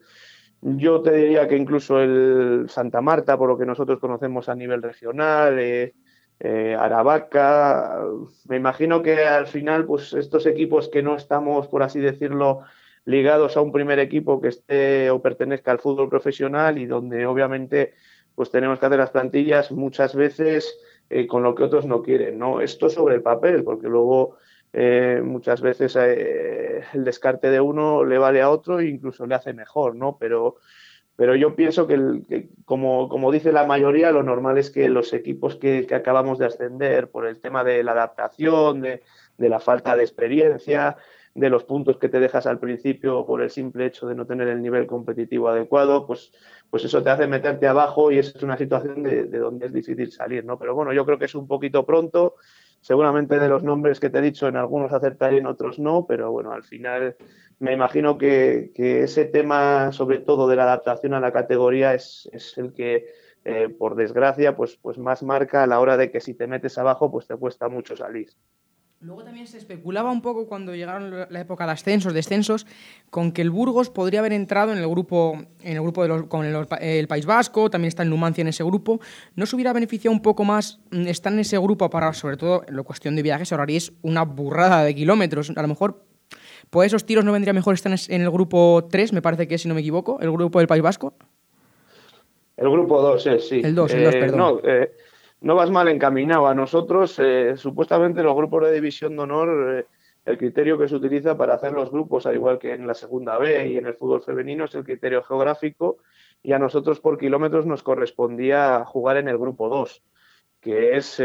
Yo 0.63 1.03
te 1.03 1.13
diría 1.13 1.47
que 1.47 1.59
incluso 1.59 2.01
el 2.01 2.65
Santa 2.71 3.03
Marta, 3.03 3.37
por 3.37 3.51
lo 3.51 3.59
que 3.59 3.67
nosotros 3.67 4.01
conocemos 4.01 4.49
a 4.49 4.55
nivel 4.55 4.81
regional, 4.81 5.59
eh, 5.59 5.93
eh, 6.41 6.75
Aravaca. 6.81 8.01
Me 8.49 8.57
imagino 8.57 9.03
que 9.03 9.27
al 9.27 9.49
final, 9.49 9.85
pues 9.85 10.15
estos 10.15 10.47
equipos 10.47 10.89
que 10.89 11.03
no 11.03 11.15
estamos, 11.15 11.69
por 11.69 11.83
así 11.83 12.01
decirlo, 12.01 12.63
ligados 13.05 13.57
a 13.57 13.61
un 13.61 13.73
primer 13.73 13.99
equipo 13.99 14.41
que 14.41 14.49
esté 14.49 15.11
o 15.11 15.21
pertenezca 15.21 15.71
al 15.71 15.79
fútbol 15.79 16.09
profesional 16.09 16.79
y 16.79 16.87
donde 16.87 17.27
obviamente 17.27 17.95
pues 18.35 18.51
tenemos 18.51 18.79
que 18.79 18.87
hacer 18.87 18.99
las 18.99 19.11
plantillas 19.11 19.71
muchas 19.71 20.15
veces 20.15 20.79
eh, 21.11 21.27
con 21.27 21.43
lo 21.43 21.55
que 21.55 21.65
otros 21.65 21.87
no 21.87 22.03
quieren, 22.03 22.39
¿no? 22.39 22.61
Esto 22.61 22.89
sobre 22.89 23.15
el 23.15 23.23
papel, 23.23 23.63
porque 23.63 23.89
luego 23.89 24.37
eh, 24.73 25.21
muchas 25.23 25.61
veces 25.61 25.95
el 25.95 27.05
descarte 27.05 27.51
de 27.51 27.61
uno 27.61 28.05
le 28.05 28.19
vale 28.19 28.43
a 28.43 28.51
otro 28.51 28.81
e 28.81 28.89
incluso 28.89 29.27
le 29.27 29.35
hace 29.35 29.53
mejor, 29.53 29.95
¿no? 29.95 30.17
Pero 30.19 30.57
pero 31.17 31.37
yo 31.37 31.55
pienso 31.55 31.87
que, 31.87 32.49
como, 32.65 33.09
como, 33.09 33.31
dice 33.31 33.53
la 33.53 33.65
mayoría, 33.65 34.11
lo 34.11 34.25
normal 34.25 34.59
es 34.59 34.71
que 34.71 34.89
los 34.89 35.13
equipos 35.13 35.57
que, 35.57 35.87
acabamos 35.95 36.39
de 36.39 36.47
ascender 36.47 37.09
por 37.09 37.27
el 37.27 37.41
tema 37.41 37.63
de 37.63 37.85
la 37.85 37.93
adaptación, 37.93 38.81
de, 38.81 39.01
la 39.39 39.61
falta 39.61 39.95
de 39.95 40.03
experiencia, 40.03 40.97
de 41.35 41.51
los 41.51 41.65
puntos 41.65 41.99
que 41.99 42.09
te 42.09 42.21
dejas 42.21 42.47
al 42.47 42.61
principio 42.61 43.27
por 43.27 43.43
el 43.43 43.51
simple 43.51 43.87
hecho 43.87 44.07
de 44.07 44.15
no 44.15 44.25
tener 44.25 44.49
el 44.49 44.63
nivel 44.63 44.87
competitivo 44.87 45.49
adecuado, 45.49 46.07
pues, 46.07 46.33
pues 46.71 46.85
eso 46.85 47.03
te 47.03 47.11
hace 47.11 47.27
meterte 47.27 47.67
abajo 47.67 48.13
y 48.13 48.19
es 48.19 48.35
una 48.43 48.57
situación 48.57 49.03
de, 49.03 49.25
de, 49.25 49.39
donde 49.39 49.67
es 49.67 49.73
difícil 49.73 50.13
salir, 50.13 50.45
¿no? 50.45 50.59
Pero 50.59 50.75
bueno, 50.75 50.93
yo 50.93 51.05
creo 51.05 51.19
que 51.19 51.25
es 51.25 51.35
un 51.35 51.49
poquito 51.49 51.85
pronto. 51.85 52.37
Seguramente 52.81 53.39
de 53.39 53.49
los 53.49 53.63
nombres 53.63 53.99
que 53.99 54.11
te 54.11 54.19
he 54.19 54.23
dicho, 54.23 54.47
en 54.47 54.57
algunos 54.57 54.93
acertaré, 54.93 55.39
en 55.39 55.47
otros 55.47 55.79
no, 55.79 56.05
pero 56.07 56.31
bueno, 56.31 56.53
al 56.53 56.65
final 56.65 57.17
me 57.59 57.73
imagino 57.73 58.19
que, 58.19 58.73
ese 58.77 59.25
tema, 59.25 59.91
sobre 59.93 60.19
todo 60.19 60.47
de 60.49 60.57
la 60.57 60.65
adaptación 60.65 61.15
a 61.15 61.21
la 61.21 61.33
categoría, 61.33 61.95
es, 61.95 62.29
el 62.57 62.75
que, 62.75 63.07
eh, 63.45 63.69
por 63.71 63.95
desgracia, 63.95 64.55
pues, 64.55 64.77
pues 64.77 64.99
más 64.99 65.23
marca 65.23 65.63
a 65.63 65.67
la 65.67 65.81
hora 65.81 65.97
de 65.97 66.11
que 66.11 66.21
si 66.21 66.35
te 66.35 66.47
metes 66.47 66.77
abajo, 66.77 67.11
pues 67.11 67.27
te 67.27 67.37
cuesta 67.37 67.69
mucho 67.69 67.97
salir. 67.97 68.29
Luego 69.05 69.23
también 69.23 69.47
se 69.47 69.59
especulaba 69.59 70.11
un 70.11 70.23
poco 70.23 70.47
cuando 70.47 70.75
llegaron 70.75 71.27
la 71.29 71.41
época 71.41 71.67
de 71.67 71.73
ascensos, 71.73 72.15
descensos, 72.15 72.67
con 73.11 73.33
que 73.33 73.43
el 73.43 73.51
Burgos 73.51 73.91
podría 73.91 74.21
haber 74.21 74.33
entrado 74.33 74.73
en 74.73 74.79
el 74.79 74.89
grupo, 74.89 75.37
en 75.61 75.77
el 75.77 75.83
grupo 75.83 76.01
de 76.01 76.09
los, 76.09 76.23
con 76.25 76.47
el, 76.47 77.07
País 77.07 77.27
Vasco, 77.27 77.69
también 77.69 77.89
está 77.89 78.03
el 78.03 78.09
Numancia 78.09 78.41
en 78.41 78.49
ese 78.49 78.65
grupo. 78.65 79.01
¿No 79.37 79.45
se 79.45 79.57
hubiera 79.57 79.75
beneficiado 79.75 80.11
un 80.11 80.23
poco 80.23 80.45
más 80.45 80.81
mm, 80.91 81.07
estar 81.07 81.31
en 81.35 81.41
ese 81.41 81.59
grupo 81.59 81.91
para, 81.91 82.15
sobre 82.15 82.39
todo, 82.39 82.65
en 82.67 82.77
la 82.77 82.83
cuestión 82.83 83.15
de 83.15 83.21
viajes, 83.21 83.53
es 83.53 83.93
una 84.01 84.23
burrada 84.23 84.83
de 84.83 84.95
kilómetros? 84.95 85.53
A 85.55 85.61
lo 85.61 85.69
mejor 85.69 86.03
pues 86.71 86.87
esos 86.87 87.05
tiros 87.05 87.27
no 87.27 87.33
vendría 87.33 87.53
mejor 87.53 87.75
estar 87.75 87.95
en 88.09 88.23
el 88.23 88.31
grupo 88.31 88.89
3, 88.91 89.13
me 89.13 89.21
parece 89.21 89.47
que 89.47 89.57
es, 89.57 89.61
si 89.61 89.69
no 89.69 89.75
me 89.75 89.81
equivoco, 89.83 90.19
el 90.23 90.33
grupo 90.33 90.61
del 90.61 90.67
País 90.67 90.83
Vasco. 90.83 91.13
El 92.57 92.71
grupo 92.71 93.03
2, 93.03 93.27
eh, 93.27 93.39
sí. 93.39 93.61
El 93.63 93.75
2, 93.75 93.93
el 93.93 94.05
2, 94.05 94.15
eh, 94.15 94.19
perdón. 94.19 94.39
No, 94.39 94.61
eh, 94.65 94.93
no 95.45 95.55
vas 95.55 95.71
mal 95.71 95.89
encaminado. 95.89 96.49
A 96.49 96.55
nosotros, 96.55 97.21
supuestamente, 97.57 98.23
los 98.23 98.35
grupos 98.35 98.65
de 98.65 98.73
división 98.73 99.17
de 99.17 99.23
honor, 99.23 99.87
el 100.25 100.39
criterio 100.39 100.79
que 100.79 100.89
se 100.89 100.97
utiliza 100.97 101.37
para 101.37 101.55
hacer 101.55 101.73
los 101.73 101.91
grupos, 101.91 102.27
al 102.27 102.35
igual 102.35 102.59
que 102.59 102.73
en 102.73 102.87
la 102.87 102.95
segunda 102.95 103.39
B 103.39 103.69
y 103.69 103.77
en 103.77 103.87
el 103.87 103.95
fútbol 103.95 104.23
femenino, 104.23 104.65
es 104.65 104.75
el 104.75 104.85
criterio 104.85 105.23
geográfico. 105.23 105.99
Y 106.43 106.53
a 106.53 106.59
nosotros, 106.59 107.01
por 107.01 107.19
kilómetros, 107.19 107.67
nos 107.67 107.83
correspondía 107.83 108.85
jugar 108.85 109.19
en 109.19 109.29
el 109.29 109.39
grupo 109.39 109.69
2, 109.69 110.03
que 110.61 110.97
es, 110.97 111.23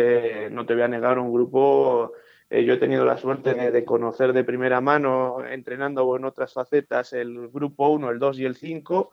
no 0.52 0.66
te 0.66 0.74
voy 0.74 0.84
a 0.84 0.88
negar, 0.88 1.18
un 1.18 1.34
grupo 1.34 2.14
eh, 2.50 2.64
yo 2.66 2.74
he 2.74 2.78
tenido 2.78 3.06
la 3.06 3.18
suerte 3.18 3.54
de, 3.54 3.86
conocer 3.86 4.34
de 4.34 4.44
primera 4.44 4.82
mano, 4.82 5.46
entrenando 5.46 6.16
en 6.16 6.26
otras 6.26 6.54
facetas, 6.54 7.14
el 7.14 7.50
grupo 7.50 7.90
1, 7.90 8.10
el 8.10 8.20
2 8.20 8.40
y 8.40 8.46
el 8.46 8.56
5. 8.56 9.12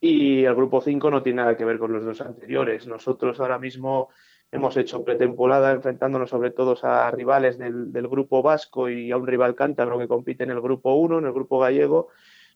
Y 0.00 0.44
el 0.44 0.54
grupo 0.54 0.80
5 0.80 1.10
no 1.10 1.22
tiene 1.22 1.42
nada 1.42 1.56
que 1.56 1.64
ver 1.64 1.78
con 1.78 1.92
los 1.92 2.04
dos 2.04 2.20
anteriores. 2.20 2.86
Nosotros 2.86 3.40
ahora 3.40 3.58
mismo 3.58 4.10
hemos 4.52 4.76
hecho 4.76 5.04
pretemporada 5.04 5.72
enfrentándonos 5.72 6.30
sobre 6.30 6.50
todo 6.50 6.76
a 6.82 7.10
rivales 7.10 7.58
del, 7.58 8.08
grupo 8.08 8.42
vasco 8.42 8.88
y 8.88 9.10
a 9.10 9.16
un 9.16 9.26
rival 9.26 9.54
cántabro 9.54 9.98
que 9.98 10.08
compite 10.08 10.44
en 10.44 10.50
el 10.50 10.60
grupo 10.60 10.94
1, 10.94 11.18
en 11.18 11.26
el 11.26 11.32
grupo 11.32 11.58
gallego, 11.58 12.08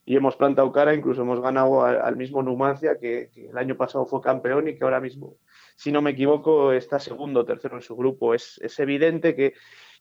y 0.04 0.16
hemos 0.16 0.36
plantado 0.36 0.72
cara, 0.72 0.94
incluso 0.94 1.22
hemos 1.22 1.40
ganado 1.40 1.84
al, 1.84 2.16
mismo 2.16 2.42
Numancia, 2.42 2.98
que, 2.98 3.30
el 3.34 3.56
año 3.56 3.76
pasado 3.76 4.06
fue 4.06 4.20
campeón 4.20 4.68
y 4.68 4.76
que 4.76 4.84
ahora 4.84 5.00
mismo, 5.00 5.36
si 5.76 5.92
no 5.92 6.00
me 6.02 6.12
equivoco, 6.12 6.72
está 6.72 6.98
segundo 6.98 7.40
o 7.40 7.44
tercero 7.44 7.76
en 7.76 7.82
su 7.82 7.96
grupo. 7.96 8.34
Es, 8.34 8.58
es 8.62 8.78
evidente 8.80 9.36
que, 9.36 9.52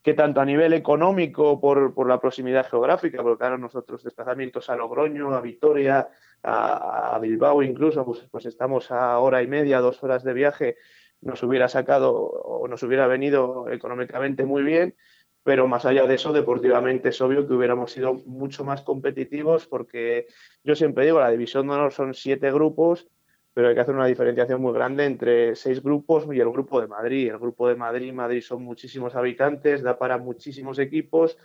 que, 0.02 0.14
tanto 0.14 0.40
a 0.40 0.46
nivel 0.46 0.74
económico, 0.74 1.60
por, 1.60 1.94
por, 1.94 2.08
la 2.08 2.20
proximidad 2.20 2.68
geográfica, 2.70 3.22
porque 3.22 3.44
ahora 3.44 3.58
nosotros 3.58 4.04
desplazamientos 4.04 4.70
a 4.70 4.76
Logroño, 4.78 5.34
a 5.34 5.42
Vitoria, 5.42 6.08
a, 6.44 7.18
Bilbao 7.22 7.64
incluso, 7.64 8.06
pues, 8.06 8.28
pues 8.32 8.46
estamos 8.46 8.92
a 8.92 9.20
hora 9.20 9.42
y 9.42 9.48
media, 9.48 9.80
dos 9.80 10.04
horas 10.04 10.24
de 10.24 10.34
viaje, 10.34 10.78
nos 11.22 11.44
hubiera 11.44 11.68
sacado 11.68 12.14
o 12.14 12.68
nos 12.68 12.82
hubiera 12.84 13.08
venido 13.08 13.70
económicamente 13.70 14.46
muy 14.46 14.64
bien, 14.64 14.96
pero 15.44 15.68
más 15.68 15.86
allá 15.86 16.06
de 16.06 16.16
eso, 16.16 16.34
deportivamente 16.34 17.10
es 17.10 17.22
obvio 17.22 17.48
que 17.48 17.54
hubiéramos 17.54 17.92
sido 17.92 18.14
mucho 18.26 18.64
más 18.64 18.82
competitivos 18.82 19.68
porque 19.68 20.28
yo 20.64 20.76
siempre 20.76 21.06
digo, 21.06 21.20
la 21.20 21.32
división 21.32 21.68
de 21.68 21.92
son 21.92 22.14
siete 22.14 22.52
grupos, 22.52 23.08
pero 23.54 23.70
hay 23.70 23.76
que 23.76 23.82
hacer 23.82 23.96
una 23.96 24.06
diferenciación 24.06 24.62
muy 24.62 24.74
grande 24.74 25.06
entre 25.06 25.56
seis 25.56 25.82
grupos 25.82 26.26
y 26.32 26.40
el 26.40 26.50
grupo 26.50 26.80
de 26.80 26.88
Madrid. 26.88 27.30
El 27.30 27.40
grupo 27.40 27.68
de 27.68 27.76
Madrid, 27.76 28.14
Madrid 28.14 28.42
son 28.42 28.64
muchísimos 28.64 29.16
habitantes, 29.16 29.82
da 29.82 29.98
para 29.98 30.18
muchísimos 30.18 30.80
equipos 30.80 31.38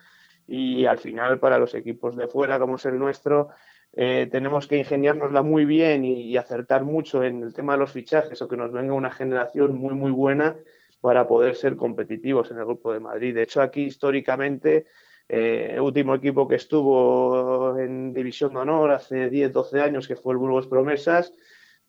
y 0.47 0.85
al 0.85 0.99
final 0.99 1.39
para 1.39 1.59
los 1.59 1.75
equipos 1.75 2.17
de 2.17 2.29
fuera, 2.29 2.59
como 2.59 2.77
es 2.77 2.85
el 2.85 2.99
nuestro, 2.99 3.49
eh, 3.97 4.29
tenemos 4.31 4.67
que 4.67 4.77
ingeniárnosla 4.77 5.43
muy 5.43 5.65
bien 5.65 6.05
y, 6.05 6.37
acertar 6.37 6.85
mucho 6.85 7.23
en 7.23 7.43
el 7.43 7.55
tema 7.55 7.75
de 7.75 7.79
los 7.79 7.93
fichajes 7.93 8.41
o 8.43 8.49
que 8.49 8.57
nos 8.57 8.73
venga 8.73 8.93
una 8.93 9.11
generación 9.11 9.77
muy, 9.79 9.95
muy 9.95 10.11
buena 10.11 10.57
para 11.01 11.29
poder 11.29 11.55
ser 11.55 11.77
competitivos 11.77 12.51
en 12.51 12.59
el 12.59 12.65
Grupo 12.65 12.93
de 12.93 12.99
Madrid. 12.99 13.35
De 13.35 13.43
hecho, 13.43 13.63
aquí 13.63 13.83
históricamente, 13.83 14.87
eh, 15.29 15.73
el 15.75 15.81
último 15.81 16.15
equipo 16.17 16.49
que 16.49 16.57
estuvo 16.57 17.79
en 17.79 18.13
División 18.13 18.55
de 18.55 18.61
Honor 18.61 18.91
hace 18.91 19.31
10, 19.31 19.53
12 19.53 19.81
años, 19.81 20.09
que 20.09 20.17
fue 20.17 20.33
el 20.33 20.39
Burgos 20.39 20.67
Promesas, 20.67 21.33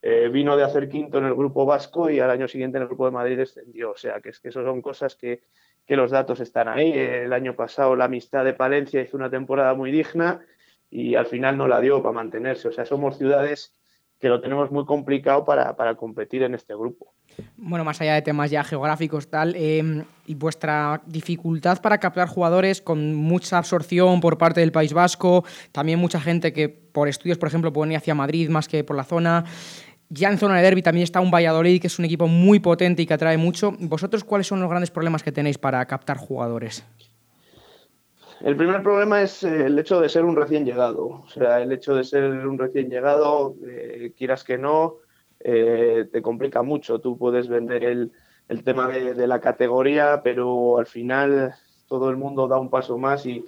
eh, 0.02 0.30
vino 0.30 0.56
de 0.56 0.64
hacer 0.64 0.88
quinto 0.88 1.18
en 1.18 1.26
el 1.26 1.34
Grupo 1.34 1.66
Vasco 1.66 2.12
y 2.12 2.20
al 2.20 2.30
año 2.30 2.48
siguiente 2.48 2.78
en 2.78 2.84
el 2.84 2.88
Grupo 2.88 3.06
de 3.06 3.12
Madrid 3.12 3.38
descendió. 3.38 3.92
O 3.92 3.98
sea, 3.98 4.22
que, 4.22 4.30
es 4.30 4.40
que 4.40 4.50
eso 4.50 4.64
son 4.64 4.84
cosas 4.84 5.16
que, 5.16 5.42
que 5.88 5.96
los 5.96 6.12
datos 6.12 6.40
están 6.40 6.68
ahí. 6.68 6.92
El 6.94 7.34
año 7.34 7.56
pasado 7.56 7.96
la 7.96 8.06
amistad 8.06 8.46
de 8.46 8.54
Palencia 8.54 9.02
hizo 9.02 9.18
una 9.18 9.32
temporada 9.32 9.74
muy 9.74 9.92
digna 9.92 10.46
y 10.90 11.16
al 11.16 11.26
final 11.26 11.58
no 11.58 11.68
la 11.68 11.82
dio 11.82 12.02
para 12.02 12.14
mantenerse. 12.14 12.68
O 12.68 12.72
sea, 12.72 12.86
somos 12.86 13.18
ciudades 13.18 13.74
que 14.20 14.30
lo 14.30 14.42
tenemos 14.42 14.72
muy 14.72 14.86
complicado 14.86 15.44
para, 15.44 15.76
para 15.76 15.96
competir 15.96 16.44
en 16.44 16.56
este 16.56 16.74
grupo. 16.74 17.14
Bueno, 17.58 17.84
más 17.84 18.00
allá 18.02 18.16
de 18.16 18.22
temas 18.22 18.50
ya 18.50 18.64
geográficos, 18.64 19.28
tal, 19.30 19.56
em, 19.56 20.06
y 20.26 20.36
vuestra 20.36 21.02
dificultad 21.06 21.82
para 21.82 21.98
captar 22.00 22.28
jugadores 22.28 22.82
con 22.82 23.14
mucha 23.14 23.58
absorción 23.58 24.22
por 24.22 24.38
parte 24.38 24.62
del 24.62 24.72
País 24.72 24.94
Vasco, 24.94 25.44
también 25.72 26.00
mucha 26.00 26.22
gente 26.22 26.54
que 26.54 26.70
por 26.70 27.10
estudios, 27.10 27.38
por 27.38 27.50
ejemplo, 27.50 27.74
pueden 27.74 27.92
ir 27.92 27.98
hacia 27.98 28.16
Madrid 28.16 28.50
más 28.50 28.68
que 28.68 28.84
por 28.84 28.96
la 28.96 29.04
zona. 29.04 29.44
Ya 30.10 30.30
en 30.30 30.38
zona 30.38 30.56
de 30.58 30.64
derby 30.64 30.82
también 30.82 31.04
está 31.04 31.20
un 31.20 31.32
Valladolid, 31.32 31.82
que 31.82 31.88
es 31.88 32.00
un 32.00 32.06
equipo 32.06 32.28
muy 32.28 32.60
potente 32.60 33.02
y 33.02 33.06
que 33.06 33.14
atrae 33.14 33.38
mucho. 33.38 33.76
¿Vosotros 33.80 34.24
cuáles 34.24 34.48
son 34.48 34.62
los 34.62 34.70
grandes 34.70 34.92
problemas 34.92 35.24
que 35.24 35.32
tenéis 35.32 35.58
para 35.58 35.86
captar 35.88 36.18
jugadores? 36.18 36.86
El 38.42 38.58
primer 38.58 38.84
problema 38.84 39.22
es 39.22 39.44
eh, 39.44 39.66
el 39.66 39.80
hecho 39.80 40.02
de 40.02 40.10
ser 40.10 40.26
un 40.26 40.36
recién 40.36 40.66
llegado. 40.66 41.08
O 41.08 41.28
sea, 41.28 41.62
el 41.62 41.72
hecho 41.72 41.96
de 41.96 42.04
ser 42.04 42.24
un 42.24 42.58
recién 42.58 42.90
llegado, 42.90 43.56
eh, 43.66 44.14
quieras 44.18 44.44
que 44.44 44.58
no, 44.58 44.98
eh, 45.40 46.08
te 46.12 46.22
complica 46.22 46.62
mucho. 46.62 47.00
Tú 47.00 47.18
puedes 47.18 47.48
vender 47.48 47.84
el, 47.84 48.12
tema 48.64 48.88
de, 48.90 49.28
la 49.28 49.40
categoría, 49.40 50.22
pero 50.24 50.78
al 50.78 50.86
final 50.86 51.54
todo 51.88 52.10
el 52.10 52.18
mundo 52.18 52.48
da 52.48 52.60
un 52.60 52.70
paso 52.70 52.98
más 52.98 53.26
y, 53.26 53.46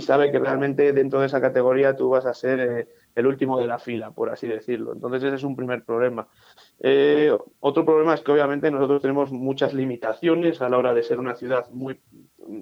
sabe 0.00 0.30
que 0.30 0.38
realmente 0.38 0.92
dentro 0.92 1.20
de 1.20 1.26
esa 1.26 1.40
categoría 1.40 1.96
tú 1.96 2.10
vas 2.10 2.24
a 2.24 2.32
ser 2.32 2.88
el 3.14 3.26
último 3.26 3.58
de 3.58 3.66
la 3.66 3.78
fila, 3.78 4.12
por 4.12 4.30
así 4.30 4.46
decirlo. 4.46 4.92
Entonces 4.92 5.24
ese 5.24 5.34
es 5.34 5.42
un 5.42 5.56
primer 5.56 5.84
problema. 5.84 6.28
otro 7.58 7.84
problema 7.84 8.14
es 8.14 8.20
que 8.20 8.30
obviamente 8.32 8.70
nosotros 8.70 9.02
tenemos 9.02 9.32
muchas 9.32 9.74
limitaciones 9.74 10.62
a 10.62 10.68
la 10.68 10.78
hora 10.78 10.94
de 10.94 11.02
ser 11.02 11.18
una 11.18 11.34
ciudad 11.34 11.68
muy 11.70 12.00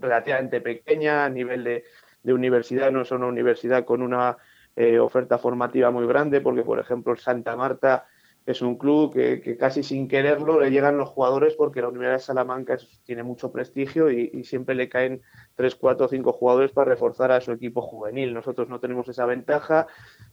relativamente 0.00 0.60
pequeña 0.60 1.24
a 1.24 1.28
nivel 1.28 1.64
de, 1.64 1.84
universidad, 2.24 2.90
no 2.90 3.02
es 3.02 3.10
una 3.10 3.26
universidad 3.26 3.86
con 3.86 4.02
una 4.02 4.36
eh, 4.76 4.98
oferta 4.98 5.38
formativa 5.38 5.90
muy 5.90 6.06
grande, 6.06 6.42
porque 6.42 6.62
por 6.62 6.78
ejemplo 6.78 7.16
Santa 7.16 7.56
Marta 7.56 8.06
es 8.48 8.62
un 8.62 8.78
club 8.78 9.12
que, 9.12 9.58
casi 9.58 9.82
sin 9.82 10.08
quererlo 10.08 10.58
le 10.58 10.70
llegan 10.70 10.96
los 10.96 11.10
jugadores 11.10 11.54
porque 11.54 11.82
la 11.82 11.88
Universidad 11.88 12.16
de 12.16 12.24
Salamanca 12.24 12.78
tiene 13.04 13.22
mucho 13.22 13.52
prestigio 13.52 14.10
y, 14.10 14.42
siempre 14.44 14.74
le 14.74 14.88
caen 14.88 15.20
3, 15.56 15.74
4, 15.74 16.08
5 16.08 16.32
jugadores 16.32 16.72
para 16.72 16.90
reforzar 16.90 17.30
a 17.30 17.42
su 17.42 17.52
equipo 17.52 17.82
juvenil. 17.82 18.32
Nosotros 18.32 18.70
no 18.70 18.80
tenemos 18.80 19.06
esa 19.10 19.26
ventaja. 19.26 19.86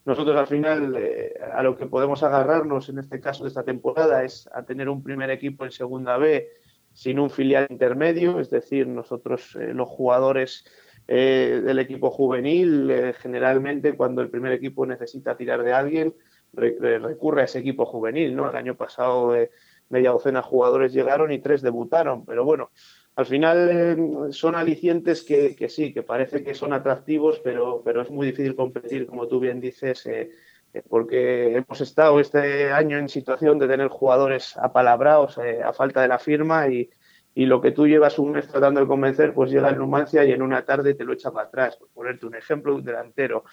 Nosotros 0.05 0.38
al 0.38 0.47
final 0.47 0.95
eh, 0.97 1.34
a 1.53 1.62
lo 1.62 1.75
que 1.75 1.88
podemos 1.88 2.23
agarrarnos 2.23 2.88
en 2.88 2.99
este 2.99 3.19
caso 3.19 3.43
de 3.43 3.49
esta 3.49 3.63
temporada 3.63 4.23
es 4.23 4.47
a 4.53 4.63
tener 4.63 4.88
un 4.88 5.03
primer 5.03 5.29
equipo 5.29 5.65
en 5.65 5.71
segunda 5.71 6.15
B 6.15 6.47
sin 6.95 7.19
un 7.19 7.29
filial 7.29 7.67
intermedio, 7.69 8.39
es 8.39 8.49
decir, 8.49 8.88
nosotros 8.88 9.55
eh, 9.58 9.73
los 9.73 9.89
jugadores 9.89 10.65
eh, 11.08 11.62
del 11.63 11.77
equipo 11.79 12.10
juvenil, 12.10 12.89
eh, 12.89 13.13
generalmente 13.13 13.93
cuando 13.95 14.21
el 14.21 14.29
primer 14.29 14.53
equipo 14.53 14.86
necesita 14.86 15.36
tirar 15.36 15.62
de 15.62 15.73
alguien, 15.73 16.15
recurre 16.53 17.41
a 17.41 17.45
ese 17.45 17.60
equipo 17.60 17.86
juvenil, 17.86 18.34
¿no? 18.34 18.49
El 18.49 18.55
año 18.55 18.75
pasado 18.75 19.36
media 19.89 20.12
docena 20.12 20.39
de 20.39 20.47
jugadores 20.47 20.93
llegaron 20.93 21.34
y 21.34 21.39
tres 21.39 21.62
debutaron, 21.62 22.25
pero 22.25 22.45
bueno, 22.45 22.71
al 23.15 23.25
final 23.25 24.31
son 24.31 24.55
alicientes 24.55 25.23
que, 25.23 25.55
que, 25.55 25.69
sí, 25.69 25.93
que 25.93 26.01
parece 26.01 26.43
que 26.43 26.53
son 26.53 26.71
atractivos, 26.73 27.39
pero, 27.39 27.81
pero 27.84 28.01
es 28.01 28.10
muy 28.10 28.27
difícil 28.27 28.55
competir, 28.55 29.05
como 29.05 29.27
tú 29.27 29.39
bien 29.39 29.60
dices, 29.60 30.05
eh, 30.05 30.31
porque 30.89 31.55
hemos 31.55 31.81
estado 31.81 32.19
este 32.19 32.71
año 32.71 32.97
en 32.97 33.09
situación 33.09 33.59
de 33.59 33.67
tener 33.67 33.88
jugadores 33.88 34.57
apalabrados 34.57 35.38
eh, 35.38 35.61
a 35.63 35.73
falta 35.73 36.01
de 36.01 36.07
la 36.07 36.19
firma 36.19 36.67
y, 36.67 36.89
lo 37.38 37.59
que 37.59 37.71
tú 37.71 37.85
llevas 37.85 38.17
un 38.17 38.31
mes 38.31 38.47
tratando 38.47 38.79
de 38.79 38.88
convencer, 38.88 39.33
pues 39.33 39.51
llega 39.51 39.67
el 39.67 39.77
Numancia 39.77 40.23
y 40.23 40.31
en 40.31 40.41
una 40.41 40.63
tarde 40.63 40.93
te 40.93 41.03
lo 41.03 41.11
echa 41.11 41.31
para 41.31 41.47
atrás. 41.47 41.75
Por 41.75 41.89
ponerte 41.89 42.25
un 42.25 42.33
ejemplo, 42.33 42.73
un 42.73 42.85
delantero. 42.85 43.43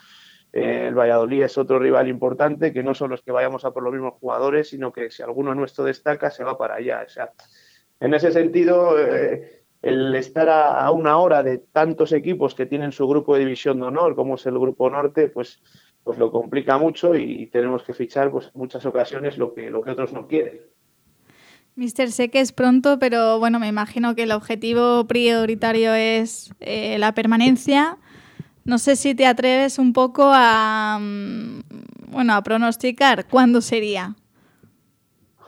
Eh, 0.52 0.86
el 0.86 0.94
Valladolid 0.94 1.42
es 1.42 1.58
otro 1.58 1.80
rival 1.80 2.06
importante, 2.06 2.72
que 2.72 2.84
no 2.84 2.94
son 2.94 3.10
los 3.10 3.22
que 3.22 3.32
vayamos 3.32 3.64
a 3.64 3.72
por 3.72 3.82
los 3.82 3.92
mismos 3.92 4.14
jugadores, 4.20 4.68
sino 4.68 4.92
que 4.92 5.10
si 5.10 5.24
alguno 5.24 5.52
nuestro 5.56 5.82
destaca, 5.82 6.30
se 6.30 6.44
va 6.44 6.56
para 6.56 6.76
allá. 6.76 7.02
O 7.04 7.08
sea, 7.08 7.32
en 7.98 8.14
ese 8.14 8.30
sentido, 8.30 8.96
el 9.82 10.14
estar 10.14 10.48
a, 10.48 10.88
una 10.92 11.18
hora 11.18 11.42
de 11.42 11.58
tantos 11.58 12.12
equipos 12.12 12.54
que 12.54 12.66
tienen 12.66 12.92
su 12.92 13.06
grupo 13.08 13.34
de 13.34 13.40
división 13.40 13.80
de 13.80 13.86
honor, 13.86 14.14
como 14.14 14.36
es 14.36 14.46
el 14.46 14.58
Grupo 14.58 14.88
Norte, 14.88 15.28
pues 15.28 15.60
pues 16.04 16.18
lo 16.18 16.32
complica 16.32 16.78
mucho 16.78 17.14
y 17.14 17.46
tenemos 17.46 17.82
que 17.82 17.94
fichar 17.94 18.30
pues 18.30 18.50
muchas 18.54 18.84
ocasiones 18.86 19.38
lo 19.38 19.54
que, 19.54 19.70
lo 19.70 19.82
que 19.82 19.90
otros 19.90 20.12
no 20.12 20.26
quieren. 20.26 20.60
Mister, 21.74 22.10
sé 22.10 22.28
que 22.30 22.40
es 22.40 22.52
pronto, 22.52 22.98
pero 22.98 23.38
bueno, 23.38 23.58
me 23.58 23.68
imagino 23.68 24.14
que 24.14 24.24
el 24.24 24.32
objetivo 24.32 25.06
prioritario 25.06 25.94
es 25.94 26.52
eh, 26.60 26.98
la 26.98 27.12
permanencia. 27.12 27.96
No 28.64 28.78
sé 28.78 28.94
si 28.94 29.14
te 29.14 29.26
atreves 29.26 29.78
un 29.78 29.94
poco 29.94 30.30
a, 30.34 30.98
mm, 31.00 31.60
bueno, 32.10 32.34
a 32.34 32.42
pronosticar 32.42 33.26
cuándo 33.26 33.62
sería. 33.62 34.14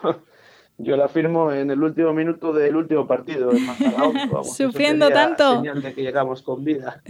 Yo 0.77 0.97
la 0.97 1.09
firmo 1.09 1.53
en 1.53 1.71
el 1.71 1.81
último 1.83 2.13
minuto 2.13 2.53
del 2.53 2.75
último 2.75 3.07
partido. 3.07 3.53
Sufriendo 4.43 5.09
tanto. 5.11 5.57
Señal 5.57 5.81
de 5.81 5.95
que 5.95 6.03
llegamos 6.03 6.43
con 6.43 6.65
vida. 6.65 7.01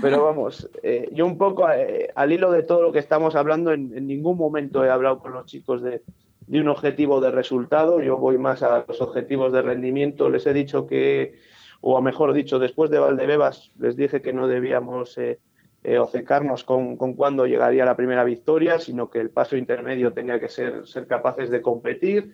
Pero 0.00 0.24
vamos, 0.24 0.70
eh, 0.82 1.08
yo 1.12 1.26
un 1.26 1.36
poco 1.36 1.68
eh, 1.70 2.10
al 2.14 2.32
hilo 2.32 2.52
de 2.52 2.62
todo 2.62 2.82
lo 2.82 2.92
que 2.92 3.00
estamos 3.00 3.34
hablando, 3.34 3.72
en, 3.72 4.06
ningún 4.06 4.38
momento 4.38 4.84
he 4.84 4.90
hablado 4.90 5.18
con 5.18 5.32
los 5.32 5.46
chicos 5.46 5.82
de, 5.82 6.02
de, 6.46 6.60
un 6.60 6.68
objetivo 6.68 7.20
de 7.20 7.32
resultado. 7.32 8.00
Yo 8.00 8.16
voy 8.16 8.38
más 8.38 8.62
a 8.62 8.84
los 8.86 9.00
objetivos 9.00 9.52
de 9.52 9.62
rendimiento. 9.62 10.30
Les 10.30 10.46
he 10.46 10.52
dicho 10.52 10.86
que, 10.86 11.34
o 11.80 12.00
mejor 12.00 12.32
dicho, 12.32 12.60
después 12.60 12.90
de 12.90 13.00
Valdebebas, 13.00 13.72
les 13.80 13.96
dije 13.96 14.22
que 14.22 14.32
no 14.32 14.46
debíamos. 14.46 15.18
Eh, 15.18 15.40
eh, 15.86 15.98
ocecarnos 15.98 16.64
con, 16.64 16.96
con 16.96 17.12
cuándo 17.12 17.46
llegaría 17.46 17.84
la 17.84 17.94
primera 17.94 18.24
victoria, 18.24 18.78
sino 18.78 19.10
que 19.10 19.20
el 19.20 19.28
paso 19.28 19.54
intermedio 19.54 20.14
tenía 20.14 20.40
que 20.40 20.48
ser, 20.48 20.86
ser 20.86 21.06
capaces 21.06 21.50
de 21.50 21.60
competir. 21.60 22.32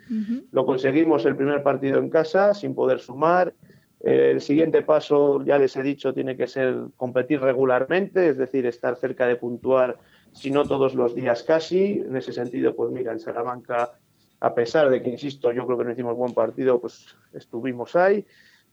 Lo 0.53 0.65
conseguimos 0.65 1.27
el 1.27 1.35
primer 1.35 1.61
partido 1.65 1.99
en 1.99 2.11
casa 2.11 2.55
sin 2.55 2.77
poder 2.77 3.01
sumar. 3.01 3.53
el 3.99 4.41
siguiente 4.41 4.83
paso, 4.83 5.45
ya 5.45 5.59
les 5.59 5.75
he 5.75 5.83
dicho, 5.83 6.15
tiene 6.15 6.37
que 6.37 6.47
ser 6.47 6.77
competir 6.97 7.41
regularmente, 7.41 8.29
es 8.29 8.39
decir, 8.39 8.67
estar 8.67 8.95
cerca 8.95 9.27
de 9.27 9.35
puntuar, 9.35 9.99
si 10.31 10.53
no 10.53 10.65
todos 10.65 10.95
los 10.95 11.17
días 11.17 11.43
casi. 11.43 12.05
En 12.07 12.17
ese 12.17 12.33
sentido, 12.33 12.77
pues 12.77 12.93
mira, 12.93 13.11
en 13.11 13.19
Salamanca, 13.19 13.99
a 14.39 14.55
pesar 14.55 14.91
de 14.91 15.03
que, 15.03 15.11
insisto, 15.11 15.51
yo 15.51 15.67
creo 15.67 15.77
que 15.77 15.85
no 15.87 15.91
hicimos 15.91 16.17
buen 16.17 16.35
partido, 16.35 16.81
pues 16.81 17.17
estuvimos 17.33 17.97
ahí. 17.97 18.25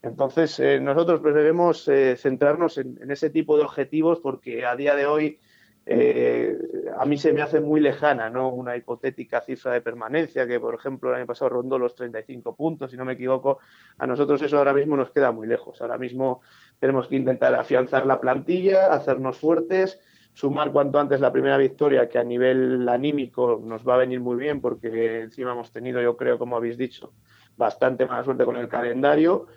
Entonces, 0.02 0.58
eh, 0.60 0.80
nosotros 0.80 1.20
preferimos 1.20 1.88
eh, 1.88 2.16
centrarnos 2.16 2.78
en, 2.78 3.10
ese 3.10 3.30
tipo 3.30 3.56
de 3.56 3.64
objetivos 3.64 4.20
porque 4.20 4.64
a 4.64 4.76
día 4.76 4.94
de 4.94 5.06
hoy 5.06 5.40
eh, 5.86 6.56
a 6.96 7.04
mí 7.04 7.16
se 7.18 7.32
me 7.32 7.42
hace 7.42 7.60
muy 7.60 7.80
lejana, 7.80 8.30
¿no? 8.30 8.50
Una 8.50 8.76
hipotética 8.76 9.40
cifra 9.40 9.72
de 9.72 9.80
permanencia 9.80 10.46
que, 10.46 10.60
por 10.60 10.74
ejemplo, 10.74 11.10
el 11.10 11.16
año 11.16 11.26
pasado 11.26 11.48
rondó 11.48 11.78
los 11.78 11.94
35 11.96 12.54
puntos, 12.54 12.90
si 12.90 12.96
no 12.96 13.04
me 13.04 13.14
equivoco. 13.14 13.58
A 13.96 14.06
nosotros 14.06 14.40
eso 14.42 14.58
ahora 14.58 14.72
mismo 14.72 14.96
nos 14.96 15.10
queda 15.10 15.32
muy 15.32 15.48
lejos. 15.48 15.80
Ahora 15.80 15.98
mismo 15.98 16.42
tenemos 16.78 17.08
que 17.08 17.16
intentar 17.16 17.54
afianzar 17.54 18.06
la 18.06 18.20
plantilla, 18.20 18.92
hacernos 18.92 19.38
fuertes, 19.38 19.98
sumar 20.32 20.70
cuanto 20.70 21.00
antes 21.00 21.20
la 21.20 21.32
primera 21.32 21.56
victoria, 21.56 22.08
que 22.08 22.18
a 22.18 22.24
nivel 22.24 22.88
anímico 22.88 23.60
nos 23.64 23.86
va 23.86 23.94
a 23.94 23.98
venir 23.98 24.20
muy 24.20 24.36
bien, 24.36 24.60
porque 24.60 25.22
encima 25.22 25.52
hemos 25.52 25.72
tenido, 25.72 26.00
yo 26.00 26.16
creo, 26.16 26.38
como 26.38 26.56
habéis 26.56 26.76
dicho, 26.76 27.14
bastante 27.56 28.06
mala 28.06 28.22
suerte 28.22 28.44
con 28.44 28.56
el 28.56 28.68
calendario 28.68 29.48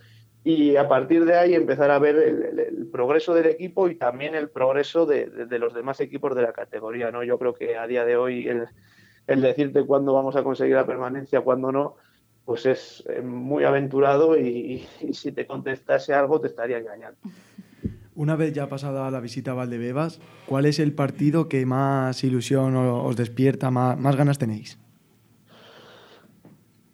y 0.44 0.76
a 0.76 0.88
partir 0.88 1.26
de 1.26 1.38
ahí 1.38 1.54
empezar 1.54 1.92
a 1.92 2.00
ver 2.00 2.16
el, 2.16 2.88
progreso 2.92 3.34
del 3.34 3.46
equipo 3.46 3.88
y 3.88 3.96
también 3.96 4.36
el 4.36 4.50
progreso 4.50 5.06
de, 5.06 5.30
los 5.60 5.74
demás 5.74 6.02
equipos 6.02 6.36
de 6.36 6.42
la 6.42 6.52
categoría. 6.52 7.12
¿no? 7.12 7.24
Yo 7.24 7.38
creo 7.38 7.54
que 7.54 7.78
a 7.78 7.88
día 7.88 8.06
de 8.06 8.18
hoy 8.18 8.48
el, 8.48 9.42
decirte 9.42 9.86
cuándo 9.86 10.14
vamos 10.14 10.36
a 10.36 10.44
conseguir 10.44 10.76
la 10.76 10.86
permanencia, 10.86 11.42
cuándo 11.42 11.72
no, 11.72 11.96
pues 12.44 12.66
es 12.66 13.04
eh, 13.08 13.22
muy 13.22 13.64
aventurado 13.64 14.38
y, 14.38 14.86
si 15.14 15.32
te 15.32 15.46
contestase 15.46 16.14
algo 16.14 16.42
te 16.42 16.48
estaría 16.48 16.80
engañando. 16.80 17.18
Una 18.16 18.36
vez 18.36 18.52
ya 18.52 18.68
pasada 18.68 19.10
la 19.10 19.20
visita 19.22 19.52
a 19.52 19.54
Valdebebas, 19.54 20.20
¿cuál 20.48 20.66
es 20.66 20.80
el 20.80 20.94
partido 20.94 21.48
que 21.48 21.66
más 21.66 22.24
ilusión 22.24 22.76
os 22.76 23.16
despierta, 23.16 23.72
más 23.72 24.16
ganas 24.18 24.38
tenéis? 24.38 24.81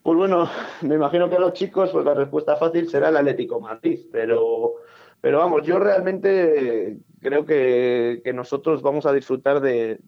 Pues 0.07 0.17
bueno, 0.17 0.49
me 0.83 0.95
imagino 0.95 1.29
que 1.29 1.35
a 1.35 1.39
los 1.39 1.51
chicos 1.51 1.89
pues 1.91 2.05
la 2.05 2.13
respuesta 2.13 2.55
fácil 2.55 2.87
será 2.87 3.09
el 3.09 3.17
Atlético 3.17 3.59
Madrid, 3.59 4.05
pero, 4.09 4.75
pero 5.19 5.39
vamos, 5.39 5.63
yo 5.63 5.79
realmente 5.79 6.99
creo 7.19 7.45
que, 7.45 8.21
nosotros 8.33 8.81
vamos 8.81 9.05
a 9.05 9.11
disfrutar 9.11 9.59
de, 9.59 9.99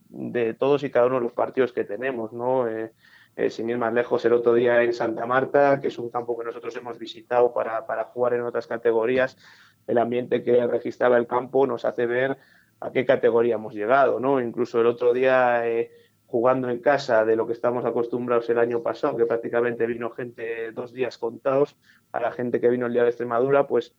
todos 0.57 0.83
y 0.83 0.89
cada 0.89 1.07
uno 1.07 1.15
de 1.15 1.23
los 1.23 1.33
partidos 1.33 1.73
que 1.73 1.83
tenemos, 1.83 2.31
¿no? 2.31 2.65
Eh, 2.69 2.93
eh, 3.35 3.49
sin 3.49 3.69
ir 3.69 3.77
más 3.77 3.93
lejos, 3.93 4.23
el 4.23 4.31
otro 4.31 4.53
día 4.53 4.81
en 4.83 4.93
Santa 4.93 5.25
Marta, 5.25 5.81
que 5.81 5.89
es 5.89 5.99
un 5.99 6.09
campo 6.09 6.39
que 6.39 6.45
nosotros 6.45 6.73
hemos 6.77 6.97
visitado 6.97 7.51
para, 7.51 7.83
jugar 8.05 8.35
en 8.35 8.43
otras 8.43 8.67
categorías, 8.67 9.35
el 9.85 9.97
ambiente 9.97 10.43
que 10.43 10.65
registraba 10.65 11.17
el 11.17 11.27
campo 11.27 11.67
nos 11.67 11.83
hace 11.83 12.05
ver 12.05 12.37
a 12.79 12.89
qué 12.93 13.05
categoría 13.05 13.55
hemos 13.55 13.73
llegado, 13.73 14.21
¿no? 14.21 14.39
Incluso 14.39 14.79
el 14.79 14.87
otro 14.87 15.11
día... 15.11 15.67
Eh, 15.67 15.91
jugando 16.29 16.69
en 16.69 16.79
casa 16.79 17.25
de 17.25 17.35
lo 17.35 17.47
que 17.47 17.53
estamos 17.53 17.85
acostumbrados 17.85 18.47
el 18.51 18.59
año 18.59 18.83
pasado, 18.83 19.17
que 19.17 19.25
prácticamente 19.25 19.87
vino 19.87 20.11
gente 20.11 20.71
dos 20.71 20.93
días 20.93 21.17
contados, 21.17 21.75
a 22.11 22.19
la 22.19 22.31
gente 22.31 22.61
que 22.61 22.69
vino 22.69 22.85
el 22.85 22.93
día 22.93 23.01
de 23.01 23.09
Extremadura, 23.09 23.65
pues, 23.65 23.95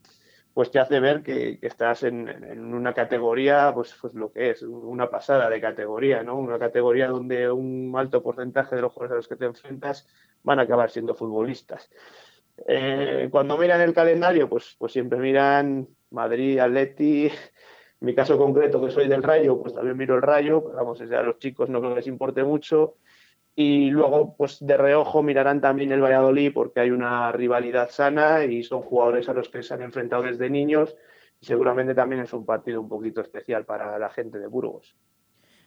pues 0.55 0.71
te 0.71 0.79
hace 0.79 1.01
ver 1.01 1.25
que, 1.25 1.59
estás 1.61 2.05
en, 2.05 2.29
una 2.73 2.95
categoría, 2.95 3.73
pues, 3.75 3.97
pues 4.01 4.15
lo 4.15 4.31
que 4.31 4.51
es, 4.51 4.63
una 4.63 5.11
pasada 5.11 5.51
de 5.51 5.61
categoría, 5.61 6.23
¿no? 6.23 6.37
Una 6.37 6.59
categoría 6.61 7.09
donde 7.09 7.51
un 7.51 7.93
alto 7.97 8.23
porcentaje 8.23 8.77
de 8.77 8.83
los 8.83 8.93
jugadores 8.93 9.13
a 9.13 9.17
los 9.17 9.29
que 9.29 9.37
te 9.37 9.47
enfrentas 9.47 10.07
van 10.45 10.61
a 10.61 10.63
acabar 10.63 10.89
siendo 10.89 11.17
futbolistas. 11.17 11.91
Eh, 12.65 13.29
cuando 13.33 13.59
miran 13.59 13.81
el 13.81 13.93
calendario, 13.93 14.49
pues, 14.49 14.77
pues 14.79 14.93
siempre 14.93 15.19
miran 15.19 15.89
Madrid, 16.11 16.61
Atleti, 16.61 17.29
mi 18.01 18.15
caso 18.15 18.39
concreto, 18.39 18.85
que 18.85 18.91
soy 18.91 19.09
del 19.09 19.23
Rayo, 19.23 19.61
pues 19.61 19.75
también 19.75 19.97
miro 19.97 20.17
el 20.17 20.23
Rayo, 20.23 20.63
pero 20.65 20.77
vamos, 20.77 21.01
a 21.01 21.23
los 21.23 21.39
chicos 21.39 21.69
no 21.69 21.81
creo 21.81 21.93
que 21.93 22.01
les 22.01 22.07
importe 22.07 22.43
mucho. 22.43 22.97
Y 23.55 23.91
luego, 23.91 24.35
pues 24.37 24.59
de 24.65 24.77
reojo 24.77 25.23
mirarán 25.23 25.61
también 25.61 25.93
el 25.93 26.03
Valladolid 26.03 26.53
porque 26.55 26.81
hay 26.81 26.91
una 26.91 27.31
rivalidad 27.33 27.91
sana 27.91 28.45
y 28.45 28.63
son 28.63 28.81
jugadores 28.81 29.29
a 29.29 29.35
los 29.35 29.49
que 29.49 29.63
se 29.63 29.75
han 29.75 29.83
enfrentado 29.83 30.23
desde 30.23 30.49
niños 30.49 30.97
y 31.41 31.47
seguramente 31.47 31.95
también 31.95 32.23
es 32.23 32.33
un 32.33 32.47
partido 32.47 32.81
un 32.81 32.89
poquito 32.89 33.21
especial 33.21 33.65
para 33.65 33.99
la 33.99 34.09
gente 34.11 34.39
de 34.39 34.47
Burgos. 34.47 34.95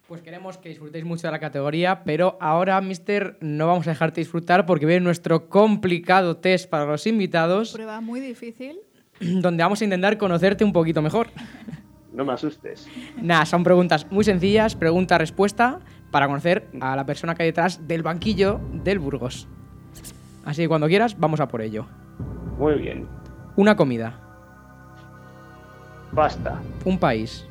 Pues 0.08 0.22
queremos 0.22 0.58
que 0.58 0.70
disfrutéis 0.70 1.06
mucho 1.06 1.28
de 1.28 1.32
la 1.32 1.40
categoría, 1.40 2.04
pero 2.04 2.38
ahora, 2.42 2.80
Mister, 2.82 3.38
no 3.42 3.68
vamos 3.68 3.88
a 3.88 3.92
dejarte 3.92 4.22
disfrutar 4.22 4.66
porque 4.66 4.86
viene 4.86 5.02
nuestro 5.02 5.50
complicado 5.50 6.38
test 6.38 6.70
para 6.70 6.86
los 6.86 7.08
invitados. 7.08 7.74
Prueba 7.74 8.02
muy 8.02 8.20
difícil. 8.20 8.80
Donde 9.20 9.64
vamos 9.64 9.82
a 9.82 9.84
intentar 9.86 10.18
conocerte 10.18 10.64
un 10.64 10.74
poquito 10.74 11.02
mejor. 11.02 11.28
No 12.14 12.24
me 12.24 12.34
asustes. 12.34 12.88
Nada, 13.20 13.46
son 13.46 13.64
preguntas 13.64 14.06
muy 14.12 14.24
sencillas, 14.24 14.76
pregunta-respuesta, 14.76 15.80
para 16.12 16.28
conocer 16.28 16.70
a 16.80 16.96
la 16.96 17.06
persona 17.06 17.34
que 17.34 17.44
hay 17.44 17.50
detrás 17.50 17.88
del 17.88 18.04
banquillo 18.04 18.62
del 18.72 19.00
Burgos. 19.00 19.48
Así 20.46 20.62
que 20.62 20.68
cuando 20.68 20.88
quieras, 20.88 21.20
vamos 21.20 21.40
a 21.40 21.48
por 21.48 21.62
ello. 21.62 21.88
Muy 22.60 22.76
bien. 22.76 23.08
Una 23.56 23.76
comida. 23.76 24.20
Pasta. 26.14 26.62
Un 26.86 27.00
país. 27.00 27.48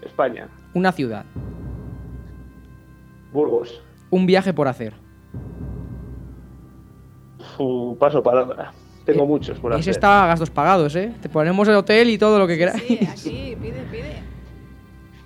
España. 0.00 0.48
Una 0.72 0.90
ciudad. 0.92 1.26
Burgos. 3.30 3.82
Un 4.08 4.24
viaje 4.24 4.54
por 4.54 4.68
hacer. 4.68 4.94
paso 7.98 8.22
palabra. 8.22 8.72
Tengo 9.08 9.24
eh, 9.24 9.26
muchos 9.26 9.58
por 9.58 9.72
hacer. 9.72 9.80
Ese 9.80 9.92
está 9.92 10.24
a 10.24 10.26
gastos 10.26 10.50
pagados, 10.50 10.94
¿eh? 10.94 11.14
Te 11.22 11.30
ponemos 11.30 11.66
el 11.66 11.76
hotel 11.76 12.10
y 12.10 12.18
todo 12.18 12.38
lo 12.38 12.46
que 12.46 12.58
quieras. 12.58 12.76
Sí, 12.86 12.98
aquí, 13.10 13.56
pide, 13.58 13.82
pide. 13.90 14.22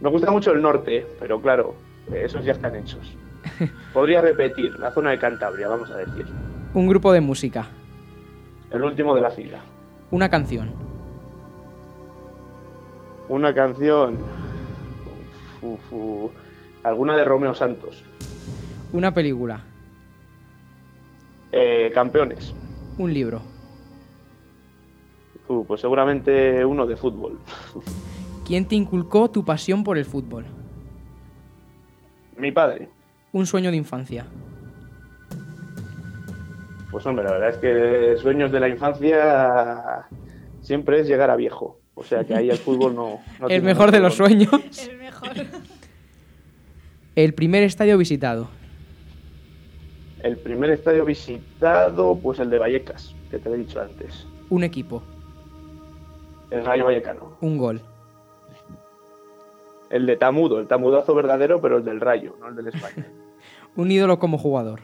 Me 0.00 0.08
gusta 0.08 0.30
mucho 0.30 0.52
el 0.52 0.62
norte, 0.62 1.04
pero 1.18 1.40
claro, 1.40 1.74
esos 2.14 2.44
ya 2.44 2.52
están 2.52 2.76
hechos. 2.76 3.00
Podría 3.92 4.20
repetir, 4.20 4.78
la 4.78 4.92
zona 4.92 5.10
de 5.10 5.18
Cantabria, 5.18 5.66
vamos 5.66 5.90
a 5.90 5.96
decir. 5.96 6.26
Un 6.74 6.86
grupo 6.86 7.12
de 7.12 7.20
música. 7.20 7.66
El 8.70 8.84
último 8.84 9.16
de 9.16 9.20
la 9.20 9.32
fila. 9.32 9.58
Una 10.12 10.28
canción. 10.28 10.72
Una 13.28 13.52
canción. 13.52 14.18
Alguna 16.84 17.16
de 17.16 17.24
Romeo 17.24 17.52
Santos. 17.52 18.04
Una 18.92 19.12
película. 19.12 19.60
Eh, 21.50 21.90
campeones. 21.92 22.54
Un 22.96 23.12
libro. 23.12 23.51
Uh, 25.52 25.66
pues 25.66 25.82
seguramente 25.82 26.64
uno 26.64 26.86
de 26.86 26.96
fútbol. 26.96 27.38
¿Quién 28.46 28.66
te 28.66 28.74
inculcó 28.74 29.30
tu 29.30 29.44
pasión 29.44 29.84
por 29.84 29.98
el 29.98 30.06
fútbol? 30.06 30.46
Mi 32.38 32.50
padre. 32.50 32.88
Un 33.32 33.46
sueño 33.46 33.70
de 33.70 33.76
infancia. 33.76 34.24
Pues 36.90 37.04
hombre, 37.04 37.24
la 37.24 37.32
verdad 37.32 37.50
es 37.50 37.56
que 37.58 38.16
sueños 38.20 38.50
de 38.50 38.60
la 38.60 38.68
infancia 38.68 40.06
siempre 40.62 41.00
es 41.00 41.06
llegar 41.06 41.30
a 41.30 41.36
viejo. 41.36 41.78
O 41.94 42.02
sea 42.02 42.24
que 42.24 42.34
ahí 42.34 42.48
el 42.48 42.56
fútbol 42.56 42.94
no... 42.94 43.20
el 43.48 43.62
mejor 43.62 43.90
de 43.90 44.00
los 44.00 44.14
sueños. 44.14 44.50
El 44.88 44.96
mejor. 44.96 45.30
El 47.14 47.34
primer 47.34 47.62
estadio 47.62 47.98
visitado. 47.98 48.48
El 50.22 50.38
primer 50.38 50.70
estadio 50.70 51.04
visitado, 51.04 52.16
pues 52.16 52.38
el 52.38 52.48
de 52.48 52.58
Vallecas, 52.58 53.14
que 53.30 53.38
te 53.38 53.50
he 53.50 53.56
dicho 53.56 53.80
antes. 53.82 54.26
Un 54.48 54.64
equipo. 54.64 55.02
El 56.52 56.66
Rayo 56.66 56.84
Vallecano. 56.84 57.38
Un 57.40 57.56
gol. 57.56 57.80
El 59.88 60.04
de 60.04 60.16
Tamudo, 60.18 60.60
el 60.60 60.66
tamudazo 60.66 61.14
verdadero, 61.14 61.62
pero 61.62 61.78
el 61.78 61.84
del 61.84 61.98
Rayo, 61.98 62.36
no 62.40 62.48
el 62.48 62.56
del 62.56 62.68
España. 62.68 63.06
un 63.76 63.90
ídolo 63.90 64.18
como 64.18 64.36
jugador. 64.36 64.80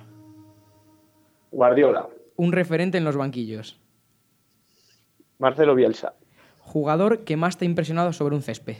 Guardiola. 1.50 2.08
Un 2.36 2.52
referente 2.52 2.96
en 2.96 3.04
los 3.04 3.18
banquillos. 3.18 3.78
Marcelo 5.38 5.74
Bielsa. 5.74 6.14
Jugador 6.60 7.24
que 7.24 7.36
más 7.36 7.58
te 7.58 7.66
ha 7.66 7.68
impresionado 7.68 8.14
sobre 8.14 8.34
un 8.34 8.40
césped. 8.42 8.76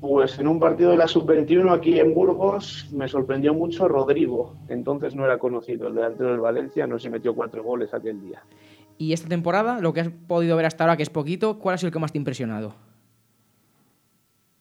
Pues 0.00 0.38
en 0.38 0.48
un 0.48 0.58
partido 0.58 0.90
de 0.90 0.96
la 0.96 1.08
sub-21 1.08 1.70
aquí 1.70 2.00
en 2.00 2.14
Burgos 2.14 2.88
me 2.92 3.08
sorprendió 3.08 3.52
mucho 3.52 3.88
Rodrigo. 3.88 4.54
Entonces 4.68 5.14
no 5.14 5.26
era 5.26 5.38
conocido, 5.38 5.88
el 5.88 5.94
delantero 5.96 6.30
del 6.30 6.40
Valencia, 6.40 6.86
no 6.86 6.98
se 6.98 7.10
metió 7.10 7.34
cuatro 7.34 7.62
goles 7.62 7.92
aquel 7.92 8.22
día. 8.22 8.42
Y 8.98 9.12
esta 9.12 9.28
temporada, 9.28 9.80
lo 9.80 9.92
que 9.92 10.00
has 10.00 10.08
podido 10.08 10.56
ver 10.56 10.66
hasta 10.66 10.84
ahora, 10.84 10.96
que 10.96 11.02
es 11.02 11.10
poquito, 11.10 11.58
¿cuál 11.58 11.74
ha 11.74 11.78
sido 11.78 11.88
el 11.88 11.92
que 11.92 11.98
más 11.98 12.12
te 12.12 12.18
ha 12.18 12.20
impresionado? 12.20 12.74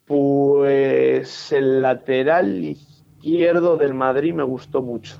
Pues 0.06 1.52
el 1.52 1.82
lateral 1.82 2.64
izquierdo 2.64 3.78
del 3.78 3.94
Madrid 3.94 4.34
me 4.34 4.44
gustó 4.44 4.82
mucho. 4.82 5.16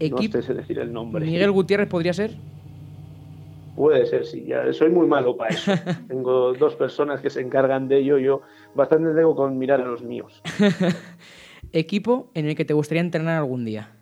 no 0.00 0.42
sé 0.42 0.54
decir 0.54 0.78
el 0.78 0.92
nombre. 0.92 1.24
¿Miguel 1.24 1.52
Gutiérrez 1.52 1.88
podría 1.88 2.12
ser? 2.12 2.34
Puede 3.76 4.06
ser, 4.06 4.26
sí. 4.26 4.44
Ya 4.44 4.72
soy 4.72 4.90
muy 4.90 5.06
malo 5.06 5.36
para 5.36 5.54
eso. 5.54 5.72
tengo 6.08 6.52
dos 6.54 6.74
personas 6.74 7.20
que 7.20 7.30
se 7.30 7.40
encargan 7.40 7.86
de 7.86 7.98
ello. 7.98 8.18
Yo 8.18 8.42
bastante 8.74 9.14
tengo 9.14 9.36
con 9.36 9.56
mirar 9.56 9.80
a 9.80 9.84
los 9.84 10.02
míos. 10.02 10.42
¿Equipo 11.72 12.30
en 12.34 12.46
el 12.46 12.56
que 12.56 12.64
te 12.64 12.74
gustaría 12.74 13.02
entrenar 13.02 13.36
algún 13.38 13.64
día? 13.64 13.97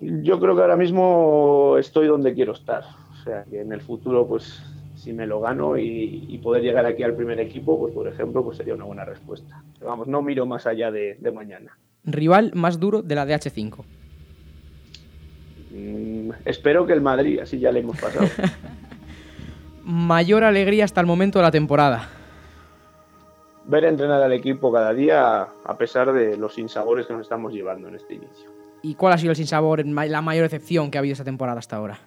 Yo 0.00 0.40
creo 0.40 0.56
que 0.56 0.62
ahora 0.62 0.76
mismo 0.76 1.76
estoy 1.78 2.06
donde 2.06 2.34
quiero 2.34 2.52
estar. 2.52 2.84
O 3.12 3.24
sea, 3.24 3.44
que 3.44 3.60
en 3.60 3.72
el 3.72 3.80
futuro, 3.80 4.26
pues, 4.26 4.62
si 4.96 5.12
me 5.12 5.26
lo 5.26 5.40
gano 5.40 5.78
y, 5.78 6.38
poder 6.42 6.62
llegar 6.62 6.84
aquí 6.84 7.02
al 7.02 7.14
primer 7.14 7.40
equipo, 7.40 7.78
pues, 7.78 7.94
por 7.94 8.08
ejemplo, 8.08 8.44
pues 8.44 8.58
sería 8.58 8.74
una 8.74 8.84
buena 8.84 9.04
respuesta. 9.04 9.62
Pero 9.78 9.90
vamos, 9.90 10.08
no 10.08 10.20
miro 10.20 10.46
más 10.46 10.66
allá 10.66 10.90
de, 10.90 11.16
mañana. 11.32 11.78
¿Rival 12.04 12.52
más 12.54 12.78
duro 12.78 13.02
de 13.02 13.14
la 13.14 13.26
DH5? 13.26 13.84
Mm, 15.70 16.30
espero 16.44 16.86
que 16.86 16.92
el 16.92 17.00
Madrid, 17.00 17.40
así 17.40 17.58
ya 17.58 17.72
le 17.72 17.80
hemos 17.80 17.98
pasado. 17.98 18.26
Mayor 19.84 20.44
alegría 20.44 20.84
hasta 20.84 21.00
el 21.00 21.06
momento 21.06 21.38
de 21.38 21.44
la 21.44 21.50
temporada. 21.50 22.08
ver 23.66 23.84
entrenar 23.84 24.22
al 24.22 24.32
equipo 24.32 24.70
cada 24.72 24.92
día 24.92 25.42
a 25.64 25.78
pesar 25.78 26.12
de 26.12 26.36
los 26.36 26.54
sinsabores 26.54 27.06
que 27.06 27.12
nos 27.14 27.22
estamos 27.22 27.52
llevando 27.52 27.88
en 27.88 27.94
este 27.94 28.14
inicio. 28.14 28.53
¿Y 28.84 28.96
cuál 28.96 29.14
ha 29.14 29.18
sido 29.18 29.30
el 29.30 29.36
sinsabor, 29.36 29.82
la 29.86 30.20
mayor 30.20 30.44
excepción 30.44 30.90
que 30.90 30.98
ha 30.98 31.00
habido 31.00 31.14
esta 31.14 31.24
temporada 31.24 31.58
hasta 31.58 31.76
ahora? 31.76 31.98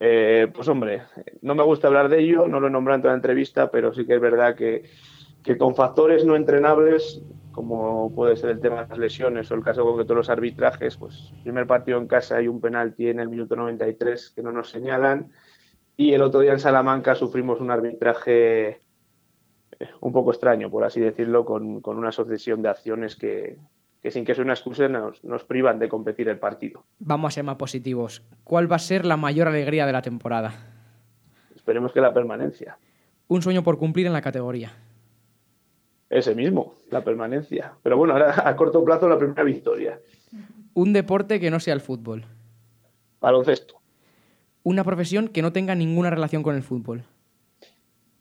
Eh, 0.00 0.50
pues 0.54 0.66
hombre, 0.68 1.02
no 1.42 1.54
me 1.54 1.62
gusta 1.64 1.88
hablar 1.88 2.08
de 2.08 2.20
ello, 2.20 2.48
no 2.48 2.60
lo 2.60 2.68
he 2.68 2.70
nombrado 2.70 2.96
en 2.96 3.02
toda 3.02 3.12
la 3.12 3.18
entrevista, 3.18 3.70
pero 3.70 3.92
sí 3.92 4.06
que 4.06 4.14
es 4.14 4.20
verdad 4.22 4.56
que, 4.56 4.84
con 5.58 5.74
factores 5.74 6.24
no 6.24 6.34
entrenables, 6.34 7.20
como 7.52 8.10
puede 8.14 8.36
ser 8.36 8.48
el 8.48 8.60
tema 8.60 8.84
de 8.84 8.88
las 8.88 8.98
lesiones 8.98 9.50
o 9.50 9.54
el 9.54 9.62
caso 9.62 9.84
concreto 9.84 10.14
de 10.14 10.16
los 10.16 10.30
arbitrajes, 10.30 10.96
pues 10.96 11.34
primer 11.42 11.66
partido 11.66 11.98
en 11.98 12.06
casa 12.06 12.38
hay 12.38 12.48
un 12.48 12.62
penalti 12.62 13.08
en 13.08 13.20
el 13.20 13.28
minuto 13.28 13.54
93 13.54 14.30
que 14.30 14.42
no 14.42 14.50
nos 14.50 14.70
señalan 14.70 15.30
y 15.94 16.14
el 16.14 16.22
otro 16.22 16.40
día 16.40 16.52
en 16.52 16.60
Salamanca 16.60 17.14
sufrimos 17.14 17.60
un 17.60 17.70
arbitraje 17.70 18.68
eh, 18.68 18.78
un 20.00 20.10
poco 20.10 20.30
extraño, 20.30 20.70
por 20.70 20.84
así 20.84 21.00
decirlo, 21.00 21.44
con 21.44 21.82
una 21.84 22.12
sucesión 22.12 22.62
de 22.62 22.70
acciones 22.70 23.14
que, 23.14 23.58
que 24.02 24.10
sin 24.10 24.24
que 24.24 24.34
sea 24.34 24.44
una 24.44 24.54
excusa 24.54 24.88
nos, 24.88 25.22
nos, 25.24 25.44
privan 25.44 25.78
de 25.78 25.88
competir 25.88 26.28
el 26.28 26.38
partido. 26.38 26.84
Vamos 26.98 27.32
a 27.32 27.34
ser 27.34 27.44
más 27.44 27.56
positivos. 27.56 28.22
¿Cuál 28.44 28.70
va 28.70 28.76
a 28.76 28.80
ser 28.80 29.04
la 29.04 29.16
mayor 29.16 29.48
alegría 29.48 29.86
de 29.86 29.92
la 29.92 30.02
temporada? 30.02 30.54
Esperemos 31.54 31.92
que 31.92 32.00
la 32.00 32.14
permanencia. 32.14 32.78
Un 33.26 33.42
sueño 33.42 33.62
por 33.62 33.78
cumplir 33.78 34.06
en 34.06 34.12
la 34.12 34.22
categoría. 34.22 34.72
Ese 36.08 36.34
mismo, 36.34 36.76
la 36.90 37.04
permanencia. 37.04 37.74
Pero 37.82 37.96
bueno, 37.96 38.14
ahora 38.14 38.48
a 38.48 38.56
corto 38.56 38.82
plazo 38.84 39.08
la 39.08 39.18
primera 39.18 39.42
victoria. 39.42 40.00
Un 40.74 40.92
deporte 40.92 41.40
que 41.40 41.50
no 41.50 41.60
sea 41.60 41.74
el 41.74 41.80
fútbol. 41.80 42.24
Baloncesto. 43.20 43.80
Una 44.62 44.84
profesión 44.84 45.28
que 45.28 45.42
no 45.42 45.52
tenga 45.52 45.74
ninguna 45.74 46.10
relación 46.10 46.42
con 46.42 46.54
el 46.54 46.62
fútbol. 46.62 47.04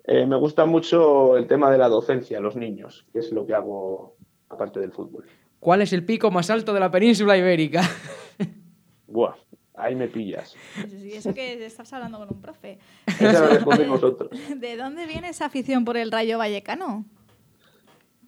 Eh, 0.03 0.25
me 0.25 0.37
gusta 0.37 0.65
mucho 0.65 1.37
el 1.37 1.47
tema 1.47 1.69
de 1.69 1.77
la 1.77 1.89
docencia, 1.89 2.39
los 2.39 2.55
niños, 2.55 3.05
que 3.11 3.19
es 3.19 3.31
lo 3.31 3.45
que 3.45 3.53
hago 3.53 4.15
aparte 4.49 4.79
del 4.79 4.91
fútbol. 4.91 5.25
¿Cuál 5.59 5.81
es 5.81 5.93
el 5.93 6.05
pico 6.05 6.31
más 6.31 6.49
alto 6.49 6.73
de 6.73 6.79
la 6.79 6.91
península 6.91 7.37
ibérica? 7.37 7.81
Buah, 9.07 9.35
ahí 9.75 9.95
me 9.95 10.07
pillas. 10.07 10.55
Sí, 10.89 11.13
eso 11.13 11.33
que 11.33 11.65
estás 11.65 11.91
hablando 11.93 12.19
con 12.19 12.29
un 12.31 12.41
profe. 12.41 12.77
Esa 13.05 13.41
la 13.41 13.47
respondéis 13.47 13.89
vosotros. 13.89 14.31
¿De 14.55 14.77
dónde 14.77 15.05
viene 15.07 15.29
esa 15.29 15.45
afición 15.45 15.83
por 15.85 15.97
el 15.97 16.11
Rayo 16.11 16.37
Vallecano? 16.37 17.05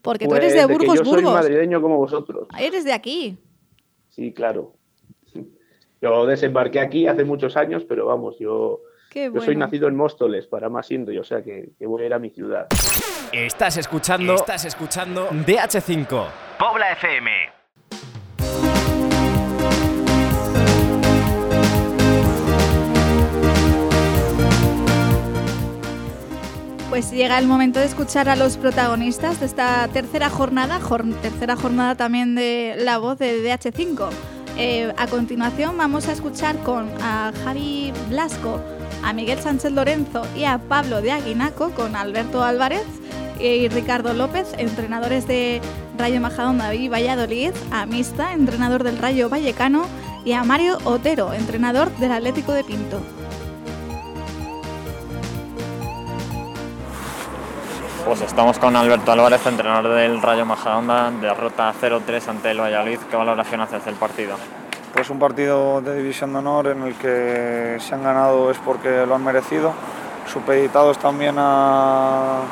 Porque 0.02 0.26
Pues 0.26 0.40
tú 0.40 0.46
eres 0.46 0.56
de 0.56 0.66
Burgos, 0.66 1.00
que 1.00 1.06
yo 1.06 1.12
soy 1.12 1.24
madrileño 1.24 1.82
como 1.82 1.98
vosotros. 1.98 2.48
Eres 2.58 2.86
de 2.86 2.94
aquí. 2.94 3.38
Sí, 4.10 4.34
claro. 4.34 4.76
Yo 6.02 6.26
desembarqué 6.26 6.80
aquí 6.80 7.08
hace 7.08 7.26
muchos 7.26 7.58
años, 7.58 7.84
pero 7.84 8.06
vamos, 8.06 8.40
yo, 8.40 8.80
yo 9.14 9.42
soy 9.42 9.58
nacido 9.58 9.90
en 9.90 9.98
Móstoles, 9.98 10.48
para 10.48 10.70
más 10.70 10.88
siendo, 10.88 11.12
o 11.20 11.24
sea 11.26 11.44
que, 11.44 11.72
que 11.78 11.86
voy 11.86 12.04
a 12.04 12.06
ir 12.06 12.14
a 12.14 12.20
mi 12.20 12.30
ciudad. 12.30 12.68
Estás 13.34 13.76
escuchando, 13.76 14.36
estás 14.36 14.64
escuchando 14.64 15.28
DH5, 15.30 16.28
Pobla 16.60 16.92
FM. 16.92 17.32
Pues 26.90 27.12
llega 27.12 27.38
el 27.38 27.46
momento 27.48 27.80
de 27.80 27.86
escuchar 27.86 28.30
a 28.30 28.36
los 28.36 28.58
protagonistas 28.58 29.40
de 29.40 29.46
esta 29.46 29.88
tercera 29.90 30.30
jornada, 30.30 30.80
jor- 30.82 31.14
tercera 31.22 31.56
jornada 31.56 31.96
también 31.96 32.34
de 32.36 32.76
La 32.80 32.98
Voz 32.98 33.20
de 33.20 33.44
DH5. 33.44 34.10
Eh, 34.58 34.92
a 34.98 35.08
continuación 35.08 35.78
vamos 35.78 36.08
a 36.08 36.12
escuchar 36.14 36.58
con 36.64 36.90
a 37.02 37.32
Javi 37.44 37.94
Blasco, 38.10 38.60
a 39.04 39.14
Miguel 39.14 39.40
Sánchez 39.40 39.72
Lorenzo 39.72 40.24
y 40.36 40.46
a 40.46 40.58
Pablo 40.58 41.02
de 41.02 41.12
Aguinaco 41.12 41.70
con 41.72 41.96
Alberto 41.96 42.44
Álvarez 42.44 42.84
y 43.40 43.70
Ricardo 43.70 44.14
López, 44.14 44.54
entrenadores 44.58 45.28
de 45.28 45.62
Rayo 46.00 46.22
Majadahonda 46.22 46.74
y 46.74 46.88
Valladolid, 46.88 47.52
a 47.72 47.86
Mista, 47.86 48.32
entrenador 48.32 48.84
del 48.84 48.98
Rayo 48.98 49.28
Vallecano 49.28 49.84
y 50.24 50.32
a 50.32 50.46
Mario 50.46 50.78
Otero, 50.86 51.34
entrenador 51.34 51.92
del 51.98 52.14
Atlético 52.14 52.54
de 52.54 52.64
Pinto. 52.64 53.02
Pues 58.06 58.22
estamos 58.22 58.58
con 58.60 58.78
Alberto 58.78 59.12
Álvarez, 59.12 59.46
entrenador 59.46 59.94
del 59.94 60.22
Rayo 60.22 60.46
Majadahonda, 60.46 61.12
derrota 61.12 61.74
0-3 61.80 62.30
ante 62.30 62.52
el 62.52 62.62
Valladolid. 62.62 63.00
¿Qué 63.12 63.18
valoración 63.18 63.60
haces 63.60 63.84
del 63.84 63.96
partido? 63.96 64.38
Pues 64.94 65.10
un 65.10 65.20
partido 65.20 65.82
de 65.82 65.98
división 65.98 66.32
de 66.32 66.40
honor 66.40 66.68
en 66.68 66.84
el 66.84 66.96
que 66.96 67.76
se 67.78 67.94
han 67.94 68.04
ganado 68.04 68.50
es 68.50 68.58
porque 68.60 69.06
lo 69.06 69.16
han 69.16 69.24
merecido, 69.26 69.74
supeditados 70.32 70.98
también 70.98 71.36
a, 71.38 72.44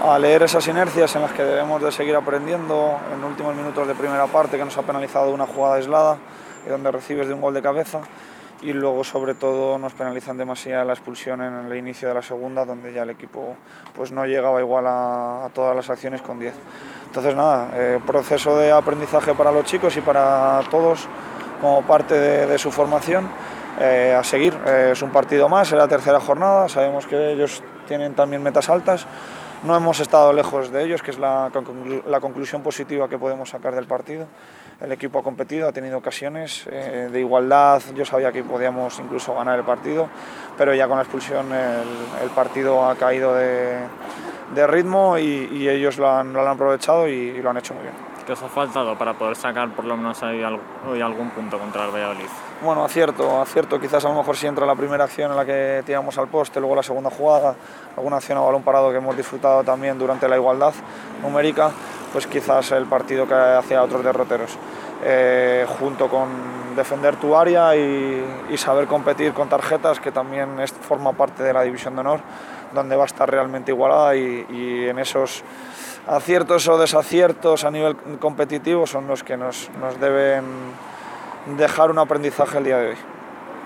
a 0.00 0.18
leer 0.18 0.42
esas 0.42 0.66
inercias 0.68 1.14
en 1.16 1.22
las 1.22 1.32
que 1.32 1.42
debemos 1.44 1.82
de 1.82 1.92
seguir 1.92 2.16
aprendiendo 2.16 2.98
en 3.12 3.24
últimos 3.24 3.54
minutos 3.54 3.86
de 3.86 3.94
primera 3.94 4.26
parte 4.26 4.56
que 4.56 4.64
nos 4.64 4.76
ha 4.78 4.82
penalizado 4.82 5.32
una 5.32 5.46
jugada 5.46 5.76
aislada 5.76 6.18
y 6.66 6.70
donde 6.70 6.90
recibes 6.90 7.28
de 7.28 7.34
un 7.34 7.40
gol 7.40 7.54
de 7.54 7.62
cabeza 7.62 8.00
y 8.62 8.72
luego 8.72 9.02
sobre 9.02 9.34
todo 9.34 9.78
nos 9.78 9.92
penalizan 9.92 10.36
demasiado 10.36 10.84
la 10.84 10.92
expulsión 10.92 11.42
en 11.42 11.66
el 11.66 11.76
inicio 11.76 12.08
de 12.08 12.14
la 12.14 12.22
segunda 12.22 12.64
donde 12.64 12.92
ya 12.92 13.02
el 13.02 13.10
equipo 13.10 13.56
pues 13.94 14.12
no 14.12 14.24
llegaba 14.24 14.60
igual 14.60 14.86
a, 14.86 15.46
a 15.46 15.48
todas 15.50 15.74
las 15.74 15.90
acciones 15.90 16.22
con 16.22 16.38
10. 16.38 16.54
Entonces 17.06 17.34
nada, 17.34 17.70
eh, 17.74 18.00
proceso 18.06 18.56
de 18.56 18.70
aprendizaje 18.70 19.34
para 19.34 19.50
los 19.50 19.64
chicos 19.64 19.96
y 19.96 20.00
para 20.00 20.60
todos 20.70 21.08
como 21.60 21.82
parte 21.82 22.14
de, 22.14 22.46
de 22.46 22.58
su 22.58 22.70
formación. 22.70 23.28
Eh, 23.80 24.14
a 24.14 24.22
seguir, 24.22 24.54
Eh, 24.66 24.90
es 24.92 25.02
un 25.02 25.10
partido 25.10 25.48
más, 25.48 25.72
es 25.72 25.78
la 25.78 25.88
tercera 25.88 26.20
jornada, 26.20 26.68
sabemos 26.68 27.06
que 27.06 27.32
ellos 27.32 27.62
tienen 27.88 28.14
también 28.14 28.42
metas 28.42 28.68
altas, 28.68 29.06
no 29.64 29.76
hemos 29.76 30.00
estado 30.00 30.32
lejos 30.32 30.70
de 30.70 30.84
ellos, 30.84 31.02
que 31.02 31.10
es 31.12 31.18
la, 31.18 31.50
la 32.06 32.20
conclusión 32.20 32.62
positiva 32.62 33.08
que 33.08 33.18
podemos 33.18 33.50
sacar 33.50 33.74
del 33.74 33.86
partido. 33.86 34.26
El 34.80 34.90
equipo 34.90 35.20
ha 35.20 35.22
competido, 35.22 35.68
ha 35.68 35.72
tenido 35.72 35.98
ocasiones 35.98 36.66
eh, 36.70 37.08
de 37.12 37.20
igualdad, 37.20 37.80
yo 37.94 38.04
sabía 38.04 38.32
que 38.32 38.42
podíamos 38.42 38.98
incluso 38.98 39.34
ganar 39.34 39.58
el 39.58 39.64
partido, 39.64 40.08
pero 40.58 40.74
ya 40.74 40.88
con 40.88 40.96
la 40.96 41.04
expulsión 41.04 41.52
el, 41.52 42.30
partido 42.30 42.84
ha 42.84 42.96
caído 42.96 43.34
de, 43.34 43.78
de 44.54 44.66
ritmo 44.66 45.18
y, 45.18 45.68
ellos 45.68 45.98
lo 45.98 46.10
han, 46.10 46.32
lo 46.32 46.40
han 46.40 46.48
aprovechado 46.48 47.06
y- 47.06 47.40
lo 47.40 47.50
han 47.50 47.58
hecho 47.58 47.74
muy 47.74 47.84
bien. 47.84 47.94
¿Qué 48.26 48.32
os 48.32 48.42
ha 48.42 48.48
faltado 48.48 48.96
para 48.98 49.14
poder 49.14 49.36
sacar 49.36 49.68
por 49.70 49.84
lo 49.84 49.96
menos 49.96 50.20
hoy 50.22 51.00
algún 51.00 51.30
punto 51.30 51.58
contra 51.58 51.84
el 51.84 51.90
Valladolid? 51.92 52.28
Bueno, 52.62 52.84
acierto, 52.84 53.40
acierto. 53.42 53.80
Quizás 53.80 54.04
a 54.04 54.08
lo 54.08 54.14
mejor 54.14 54.36
si 54.36 54.46
entra 54.46 54.64
la 54.64 54.76
primera 54.76 55.02
acción 55.02 55.32
en 55.32 55.36
la 55.36 55.44
que 55.44 55.82
tiramos 55.84 56.16
al 56.16 56.28
poste, 56.28 56.60
luego 56.60 56.76
la 56.76 56.84
segunda 56.84 57.10
jugada, 57.10 57.56
alguna 57.96 58.18
acción 58.18 58.38
a 58.38 58.40
balón 58.40 58.62
parado 58.62 58.92
que 58.92 58.98
hemos 58.98 59.16
disfrutado 59.16 59.64
también 59.64 59.98
durante 59.98 60.28
la 60.28 60.36
igualdad 60.36 60.72
numérica, 61.22 61.72
pues 62.12 62.28
quizás 62.28 62.70
el 62.70 62.86
partido 62.86 63.26
que 63.26 63.34
hacía 63.34 63.82
otros 63.82 64.04
derroteros. 64.04 64.56
Eh, 65.02 65.66
junto 65.76 66.08
con 66.08 66.76
defender 66.76 67.16
tu 67.16 67.34
área 67.34 67.74
y, 67.74 68.56
saber 68.56 68.86
competir 68.86 69.32
con 69.32 69.48
tarjetas, 69.48 69.98
que 69.98 70.12
también 70.12 70.50
forma 70.82 71.12
parte 71.14 71.42
de 71.42 71.52
la 71.52 71.62
división 71.62 71.96
de 71.96 72.02
honor, 72.02 72.20
donde 72.72 72.94
va 72.94 73.02
a 73.02 73.06
estar 73.06 73.28
realmente 73.28 73.72
igualada 73.72 74.14
y, 74.14 74.46
y 74.48 74.88
en 74.88 75.00
esos 75.00 75.42
aciertos 76.06 76.68
o 76.68 76.78
desaciertos 76.78 77.64
a 77.64 77.72
nivel 77.72 77.96
competitivo 78.20 78.86
son 78.86 79.08
los 79.08 79.24
que 79.24 79.36
nos, 79.36 79.68
nos 79.80 79.98
deben 79.98 80.44
dejar 81.46 81.90
un 81.90 81.98
aprendizaje 81.98 82.58
el 82.58 82.64
día 82.64 82.78
de 82.78 82.88
hoy. 82.90 82.96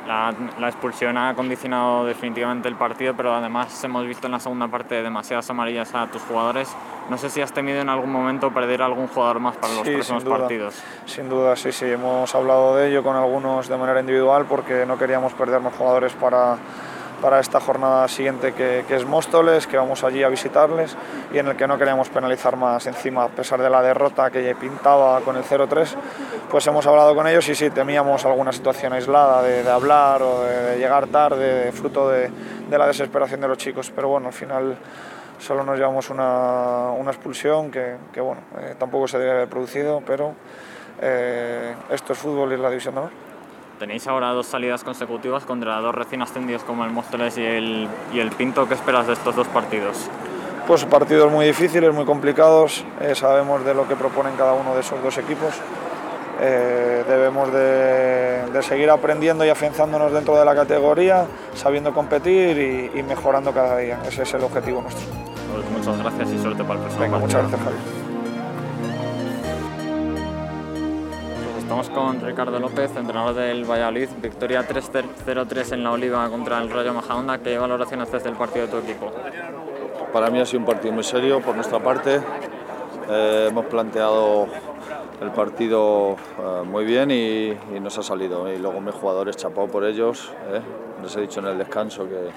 La, 0.07 0.33
la 0.61 0.69
expulsión 0.69 1.19
ha 1.19 1.35
condicionado 1.35 2.05
definitivamente 2.05 2.69
el 2.69 2.77
partido, 2.77 3.15
pero 3.17 3.35
además 3.35 3.83
hemos 3.83 4.07
visto 4.07 4.27
en 4.29 4.33
la 4.33 4.39
segunda 4.39 4.69
parte 4.69 5.03
demasiadas 5.03 5.51
amarillas 5.51 5.93
a 5.97 6.07
tus 6.07 6.23
jugadores. 6.23 6.73
No 7.11 7.19
sé 7.19 7.29
si 7.29 7.41
has 7.41 7.53
temido 7.53 7.81
en 7.81 7.89
algún 7.89 8.13
momento 8.13 8.53
perder 8.55 8.83
a 8.83 8.87
algún 8.87 9.09
jugador 9.09 9.41
más 9.41 9.57
para 9.57 9.75
los 9.75 9.83
Sí, 9.85 9.95
próximos 9.95 10.23
sin 10.23 10.31
duda. 10.31 10.39
partidos. 10.41 10.83
Sin 11.07 11.29
duda, 11.29 11.57
sí, 11.57 11.73
sí, 11.73 11.87
hemos 11.87 12.33
hablado 12.37 12.77
de 12.77 12.89
ello 12.89 13.03
con 13.03 13.17
algunos 13.17 13.69
de 13.69 13.77
manera 13.77 13.99
individual 13.99 14.45
porque 14.49 14.87
no 14.87 14.97
queríamos 14.97 15.33
perdernos 15.35 15.75
jugadores 15.75 16.13
para, 16.13 16.57
para 17.21 17.41
esta 17.41 17.61
jornada 17.61 18.07
siguiente 18.09 18.53
que, 18.53 18.85
que 18.87 18.97
es 18.97 19.07
Móstoles, 19.07 19.67
que 19.67 19.77
vamos 19.77 20.05
allí 20.05 20.23
a 20.23 20.29
visitarles 20.29 20.97
y 21.33 21.39
en 21.39 21.49
el 21.49 21.57
que 21.57 21.67
no 21.67 21.79
queríamos 21.79 22.09
penalizar 22.09 22.57
más 22.57 22.87
encima, 22.87 23.25
a 23.25 23.29
pesar 23.29 23.61
de 23.63 23.71
la 23.71 23.83
derrota 23.83 24.31
que 24.31 24.55
pintaba 24.55 25.21
con 25.21 25.37
el 25.37 25.45
0-3, 25.45 25.95
pues 26.51 26.67
hemos 26.67 26.87
hablado 26.87 27.15
con 27.15 27.27
ellos 27.27 27.49
y 27.49 27.55
sí, 27.55 27.71
temíamos 27.71 28.25
alguna 28.25 28.53
situación 28.53 28.93
aislada 28.93 29.43
de, 29.43 29.63
de 29.63 29.71
hablar 29.71 30.23
o 30.23 30.43
de, 30.43 30.63
de 30.63 30.79
llegar 30.79 31.07
tarde, 31.09 31.73
fruto 31.73 32.09
de, 32.09 32.31
de 32.69 32.79
la 32.79 32.87
desesperación 32.87 33.41
de 33.41 33.49
los 33.49 33.59
chicos, 33.59 33.93
pero 33.95 34.09
bueno, 34.09 34.29
al 34.29 34.33
final 34.33 34.77
solo 35.39 35.65
nos 35.65 35.77
llevamos 35.77 36.11
una, 36.11 36.91
una 36.91 37.11
expulsión 37.11 37.71
que, 37.71 37.97
que, 38.13 38.21
bueno, 38.21 38.43
eh, 38.59 38.75
tampoco 38.79 39.07
se 39.09 39.19
debe 39.19 39.33
haber 39.33 39.49
producido, 39.49 40.03
pero 40.07 40.35
eh, 41.01 41.75
esto 41.91 42.13
es 42.13 42.19
fútbol 42.19 42.53
y 42.53 42.55
es 42.55 42.61
la 42.61 42.71
división 42.71 42.95
de 42.95 43.01
honor. 43.01 43.26
Tenéis 43.79 44.07
ahora 44.07 44.31
dos 44.31 44.47
salidas 44.47 44.83
consecutivas 44.85 45.45
contra 45.45 45.81
dos 45.81 45.95
recién 45.95 46.23
ascendidos 46.23 46.65
como 46.65 46.85
el 46.85 46.91
Móstoles 46.91 47.37
y 47.37 47.45
el, 47.45 47.89
y 48.13 48.21
el 48.21 48.31
Pinto. 48.31 48.67
¿Qué 48.67 48.75
esperas 48.75 49.07
de 49.07 49.13
estos 49.13 49.37
dos 49.37 49.47
partidos? 49.49 50.09
Pues 50.67 50.85
partidos 50.87 51.31
muy 51.31 51.47
difíciles, 51.47 51.95
muy 51.95 52.05
complicados, 52.05 52.85
eh, 53.01 53.15
sabemos 53.15 53.65
de 53.65 53.75
lo 53.75 53.87
que 53.87 53.95
proponen 53.95 54.35
cada 54.37 54.55
uno 54.55 54.75
de 54.75 54.81
esos 54.81 55.01
dos 55.03 55.17
equipos. 55.19 55.55
Eh, 56.41 57.05
debemos 57.07 57.53
de, 57.53 58.47
de 58.53 58.63
seguir 58.63 58.91
aprendiendo 58.91 59.45
y 59.45 59.49
afianzándonos 59.49 60.11
dentro 60.13 60.37
de 60.39 60.45
la 60.45 60.55
categoría, 60.55 61.27
sabiendo 61.55 61.95
competir 61.95 62.59
y, 62.59 62.99
y 62.99 63.03
mejorando 63.03 63.53
cada 63.53 63.77
día. 63.77 64.01
Ese 64.07 64.23
es 64.23 64.35
el 64.35 64.43
objetivo 64.43 64.83
nuestro. 64.83 65.07
Pues 65.53 65.71
muchas 65.71 66.03
gracias 66.03 66.33
y 66.33 66.39
suerte 66.39 66.63
para 66.65 66.75
el 66.75 66.81
próximo 66.81 67.03
Venga, 67.03 67.19
muchas 67.19 67.41
gracias, 67.43 67.61
Javi. 67.61 68.06
Estamos 71.67 71.91
con 71.91 72.21
Ricardo 72.21 72.61
López, 72.61 72.95
entrenador 72.97 73.35
del 73.35 73.65
Valladolid. 73.65 74.09
Victoria 74.23 74.65
3-0-3 74.69 75.73
en 75.73 75.83
la 75.83 75.91
Oliva 75.91 76.29
contra 76.31 76.63
el 76.63 76.71
Rayo 76.71 76.95
Majadahonda. 76.95 77.39
¿Qué 77.39 77.59
valoración 77.59 78.01
haces 78.03 78.23
del 78.23 78.35
partido 78.35 78.67
de 78.67 78.71
tu 78.71 78.79
equipo? 78.79 79.11
Para 80.13 80.31
mí 80.31 80.39
ha 80.39 80.47
sido 80.47 80.61
un 80.61 80.67
partido 80.67 80.95
muy 80.95 81.03
serio 81.03 81.41
por 81.41 81.57
nuestra 81.57 81.81
parte. 81.81 82.21
Eh, 83.11 83.49
hemos 83.51 83.65
planteado 83.67 84.47
el 85.21 85.33
partido 85.33 86.13
eh, 86.39 86.63
muy 86.65 86.85
bien 86.85 87.11
y, 87.11 87.49
y 87.49 87.81
nos 87.81 87.99
ha 87.99 88.03
salido. 88.05 88.49
Y 88.49 88.59
luego 88.59 88.81
mis 88.81 88.95
jugadores, 88.95 89.37
chapado 89.37 89.67
por 89.67 89.85
ellos. 89.85 90.33
eh. 90.53 90.61
Les 91.03 91.17
he 91.17 91.23
dicho 91.23 91.41
en 91.41 91.47
el 91.47 91.59
descanso 91.59 92.09
que, 92.09 92.29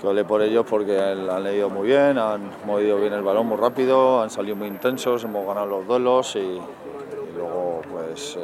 que 0.00 0.06
olé 0.06 0.24
por 0.24 0.40
ellos 0.40 0.64
porque 0.66 0.98
han, 0.98 1.44
leído 1.44 1.68
muy 1.68 1.88
bien, 1.88 2.16
han 2.16 2.50
movido 2.64 2.96
bien 2.96 3.12
el 3.12 3.22
balón 3.22 3.46
muy 3.46 3.58
rápido, 3.58 4.22
han 4.22 4.30
salido 4.30 4.56
muy 4.56 4.68
intensos, 4.68 5.22
hemos 5.24 5.46
ganado 5.46 5.66
los 5.66 5.86
duelos 5.86 6.34
y 6.36 6.58
luego 7.36 7.65
pues 7.92 8.36
eh, 8.36 8.40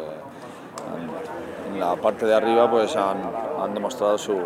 han- 0.93 1.75
en 1.75 1.81
la 1.81 1.97
parte 1.97 2.27
de 2.27 2.35
arriba 2.35 2.71
pues 2.71 2.95
han, 2.97 3.19
han 3.61 3.73
demostrado 3.75 4.19
su, 4.19 4.37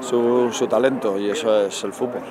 su, 0.00 0.50
su 0.52 0.66
talento 0.66 1.18
y 1.18 1.30
eso 1.30 1.60
es 1.66 1.82
el 1.84 1.92
fútbol. 1.92 2.22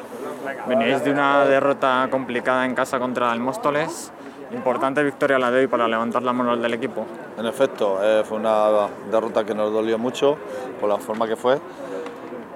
Veníais 0.68 1.04
de 1.04 1.12
una 1.12 1.46
derrota 1.46 2.08
complicada 2.10 2.66
en 2.66 2.74
casa 2.76 3.00
contra 3.00 3.32
el 3.34 3.40
Móstoles. 3.40 4.12
Importante 4.52 5.04
victoria 5.04 5.38
la 5.38 5.52
de 5.52 5.60
hoy 5.60 5.68
para 5.68 5.88
levantar 5.88 6.24
la 6.24 6.34
moral 6.34 6.60
del 6.62 6.74
equipo. 6.74 7.06
En 7.38 7.46
efecto, 7.46 8.00
eh, 8.02 8.24
fue 8.26 8.38
una 8.38 8.88
derrota 9.12 9.44
que 9.44 9.54
nos 9.54 9.72
dolió 9.72 10.00
mucho 10.00 10.38
por 10.80 10.90
la 10.90 10.98
forma 10.98 11.28
que 11.28 11.36
fue, 11.36 11.60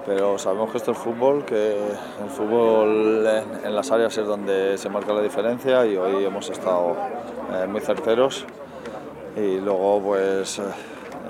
pero 0.04 0.36
sabemos 0.36 0.72
que 0.72 0.78
esto 0.78 0.90
es 0.90 0.98
fútbol, 0.98 1.44
que 1.44 1.76
el 1.76 2.30
fútbol 2.30 3.24
en, 3.26 3.66
en 3.66 3.74
las 3.76 3.92
áreas 3.92 4.16
es 4.18 4.26
donde 4.26 4.76
se 4.76 4.88
marca 4.88 5.12
la 5.12 5.20
diferencia 5.22 5.86
y 5.86 5.96
hoy 5.96 6.24
hemos 6.24 6.50
estado 6.50 6.96
eh, 7.52 7.66
muy 7.68 7.80
certeros 7.80 8.44
y 9.36 9.58
luego 9.60 10.00
pues 10.00 10.58
eh, 10.58 10.62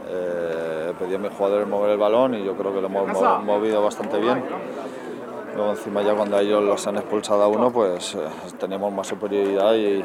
eh, 0.08 0.92
pedí 0.98 1.14
a 1.14 1.18
mis 1.18 1.30
jugadores 1.32 1.66
mover 1.66 1.90
el 1.90 1.98
balón 1.98 2.34
y 2.34 2.44
yo 2.44 2.54
creo 2.54 2.72
que 2.74 2.80
lo 2.80 2.86
hemos 2.88 3.08
mo- 3.08 3.38
movido 3.44 3.82
bastante 3.82 4.18
bien. 4.18 4.42
Luego 5.54 5.70
encima 5.70 6.02
ya 6.02 6.14
cuando 6.14 6.38
ellos 6.38 6.62
los 6.62 6.86
han 6.86 6.96
expulsado 6.96 7.42
a 7.42 7.48
uno 7.48 7.70
pues 7.70 8.14
eh, 8.14 8.18
tenemos 8.58 8.92
más 8.92 9.06
superioridad 9.06 9.74
y, 9.74 9.78
y 9.86 9.98
yo 10.00 10.04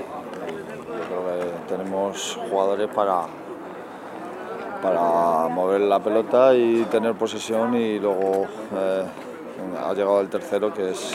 creo 1.07 1.25
que 1.25 1.73
tenemos 1.75 2.39
jugadores 2.49 2.87
para, 2.89 3.23
para 4.81 5.47
mover 5.49 5.81
la 5.81 5.99
pelota 5.99 6.53
y 6.55 6.83
tener 6.89 7.15
posesión 7.15 7.75
y 7.75 7.99
luego 7.99 8.45
eh, 8.75 9.03
ha 9.85 9.93
llegado 9.93 10.21
el 10.21 10.29
tercero 10.29 10.73
que 10.73 10.91
es 10.91 11.13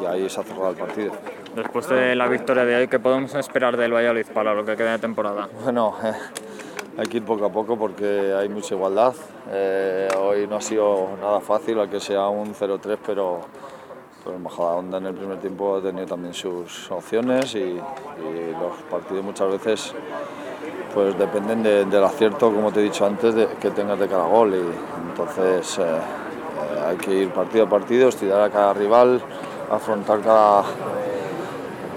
y 0.00 0.04
ahí 0.04 0.28
se 0.28 0.40
ha 0.40 0.44
cerrado 0.44 0.70
el 0.70 0.76
partido. 0.76 1.12
Después 1.54 1.88
de 1.88 2.14
la 2.14 2.28
victoria 2.28 2.64
de 2.64 2.76
hoy, 2.76 2.88
¿qué 2.88 2.98
podemos 2.98 3.34
esperar 3.34 3.76
del 3.76 3.92
Valladolid 3.92 4.26
para 4.32 4.54
lo 4.54 4.64
que 4.64 4.74
queda 4.76 4.92
de 4.92 4.98
temporada? 4.98 5.48
Bueno, 5.62 5.94
eh, 6.02 6.12
hay 6.98 7.06
que 7.06 7.18
ir 7.18 7.24
poco 7.24 7.44
a 7.44 7.50
poco 7.52 7.76
porque 7.76 8.32
hay 8.34 8.48
mucha 8.48 8.74
igualdad. 8.74 9.14
Eh, 9.50 10.08
hoy 10.18 10.46
no 10.46 10.56
ha 10.56 10.60
sido 10.62 11.10
nada 11.20 11.40
fácil, 11.40 11.78
aunque 11.78 12.00
sea 12.00 12.28
un 12.28 12.54
0-3, 12.54 12.96
pero 13.04 13.40
pues 14.24 14.38
Majadahonda 14.38 14.98
en 14.98 15.06
el 15.06 15.14
primer 15.14 15.38
tiempo 15.40 15.76
ha 15.76 15.82
tenido 15.82 16.06
también 16.06 16.32
sus 16.32 16.90
opciones 16.90 17.54
y, 17.54 17.58
y 17.58 18.52
los 18.58 18.76
partidos 18.90 19.22
muchas 19.24 19.50
veces 19.50 19.94
pues 20.94 21.18
dependen 21.18 21.62
de- 21.62 21.84
del 21.86 22.04
acierto, 22.04 22.50
como 22.52 22.70
te 22.72 22.80
he 22.80 22.84
dicho 22.84 23.04
antes, 23.04 23.34
de, 23.34 23.46
que 23.60 23.70
tengas 23.72 23.98
de 23.98 24.08
cada 24.08 24.24
gol. 24.26 24.54
Y 24.54 25.08
entonces 25.10 25.78
eh, 25.78 25.82
eh, 25.82 26.84
hay 26.88 26.96
que 26.96 27.12
ir 27.14 27.28
partido 27.30 27.64
a 27.64 27.68
partido, 27.68 28.08
estudiar 28.08 28.40
a 28.42 28.48
cada 28.50 28.72
rival, 28.74 29.20
afrontar 29.70 30.20
cada, 30.20 30.62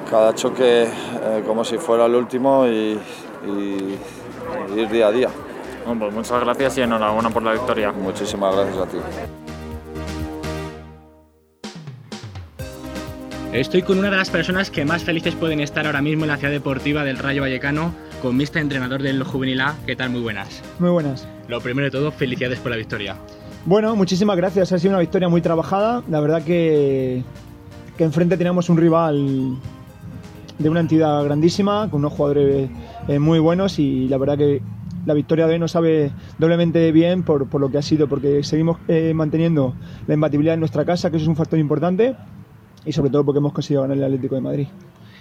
cada 0.09 0.33
choque 0.35 0.83
eh, 0.83 1.43
como 1.45 1.63
si 1.63 1.77
fuera 1.77 2.05
el 2.05 2.15
último 2.15 2.65
y, 2.67 2.97
y- 3.47 3.97
y 4.75 4.79
ir 4.79 4.89
día 4.89 5.07
a 5.07 5.11
día. 5.11 5.29
Bueno, 5.85 6.01
pues 6.01 6.13
muchas 6.13 6.39
gracias 6.43 6.77
y 6.77 6.81
enhorabuena 6.81 7.29
por 7.29 7.43
la 7.43 7.53
victoria. 7.53 7.91
Muchísimas 7.91 8.55
gracias 8.55 8.77
a 8.77 8.85
ti. 8.87 8.97
Estoy 13.53 13.83
con 13.83 13.99
una 13.99 14.09
de 14.09 14.17
las 14.17 14.29
personas 14.29 14.69
que 14.69 14.83
más 14.83 15.03
felices 15.03 15.33
pueden 15.35 15.61
estar 15.61 15.85
ahora 15.85 16.01
mismo 16.01 16.25
en 16.25 16.29
la 16.31 16.37
ciudad 16.37 16.51
deportiva 16.51 17.03
del 17.05 17.17
Rayo 17.17 17.41
Vallecano, 17.41 17.93
con 18.21 18.35
Mista, 18.35 18.59
entrenador 18.59 19.01
del 19.01 19.23
Juvenil 19.23 19.61
A. 19.61 19.75
¿Qué 19.85 19.95
tal? 19.95 20.09
Muy 20.09 20.21
buenas. 20.21 20.61
Muy 20.79 20.89
buenas. 20.89 21.25
Lo 21.47 21.61
primero 21.61 21.85
de 21.85 21.91
todo, 21.91 22.11
felicidades 22.11 22.59
por 22.59 22.71
la 22.71 22.77
victoria. 22.77 23.15
Bueno, 23.65 23.95
muchísimas 23.95 24.35
gracias. 24.35 24.71
Ha 24.73 24.79
sido 24.79 24.91
una 24.91 24.99
victoria 24.99 25.29
muy 25.29 25.41
trabajada. 25.41 26.03
La 26.09 26.19
verdad 26.19 26.43
que, 26.43 27.23
que 27.97 28.03
enfrente 28.03 28.35
teníamos 28.35 28.67
un 28.69 28.77
rival 28.77 29.57
de 30.57 30.69
una 30.69 30.79
entidad 30.79 31.23
grandísima, 31.23 31.89
con 31.89 31.99
unos 32.01 32.13
jugadores 32.13 32.69
eh, 33.07 33.19
muy 33.19 33.39
buenos 33.39 33.79
y 33.79 34.07
la 34.07 34.17
verdad 34.17 34.37
que 34.37 34.61
la 35.05 35.13
victoria 35.13 35.47
de 35.47 35.53
hoy 35.53 35.59
nos 35.59 35.71
sabe 35.71 36.11
doblemente 36.39 36.91
bien 36.91 37.23
por, 37.23 37.47
por 37.47 37.61
lo 37.61 37.69
que 37.69 37.77
ha 37.77 37.81
sido, 37.81 38.07
porque 38.07 38.43
seguimos 38.43 38.77
eh, 38.87 39.13
manteniendo 39.13 39.75
la 40.07 40.13
imbatibilidad 40.13 40.55
en 40.55 40.61
nuestra 40.61 40.85
casa, 40.85 41.11
que 41.11 41.17
eso 41.17 41.25
es 41.25 41.29
un 41.29 41.35
factor 41.35 41.59
importante, 41.59 42.15
y 42.85 42.91
sobre 42.91 43.09
todo 43.09 43.23
porque 43.23 43.39
hemos 43.39 43.53
conseguido 43.53 43.83
ganar 43.83 43.97
el 43.97 44.03
Atlético 44.03 44.35
de 44.35 44.41
Madrid. 44.41 44.67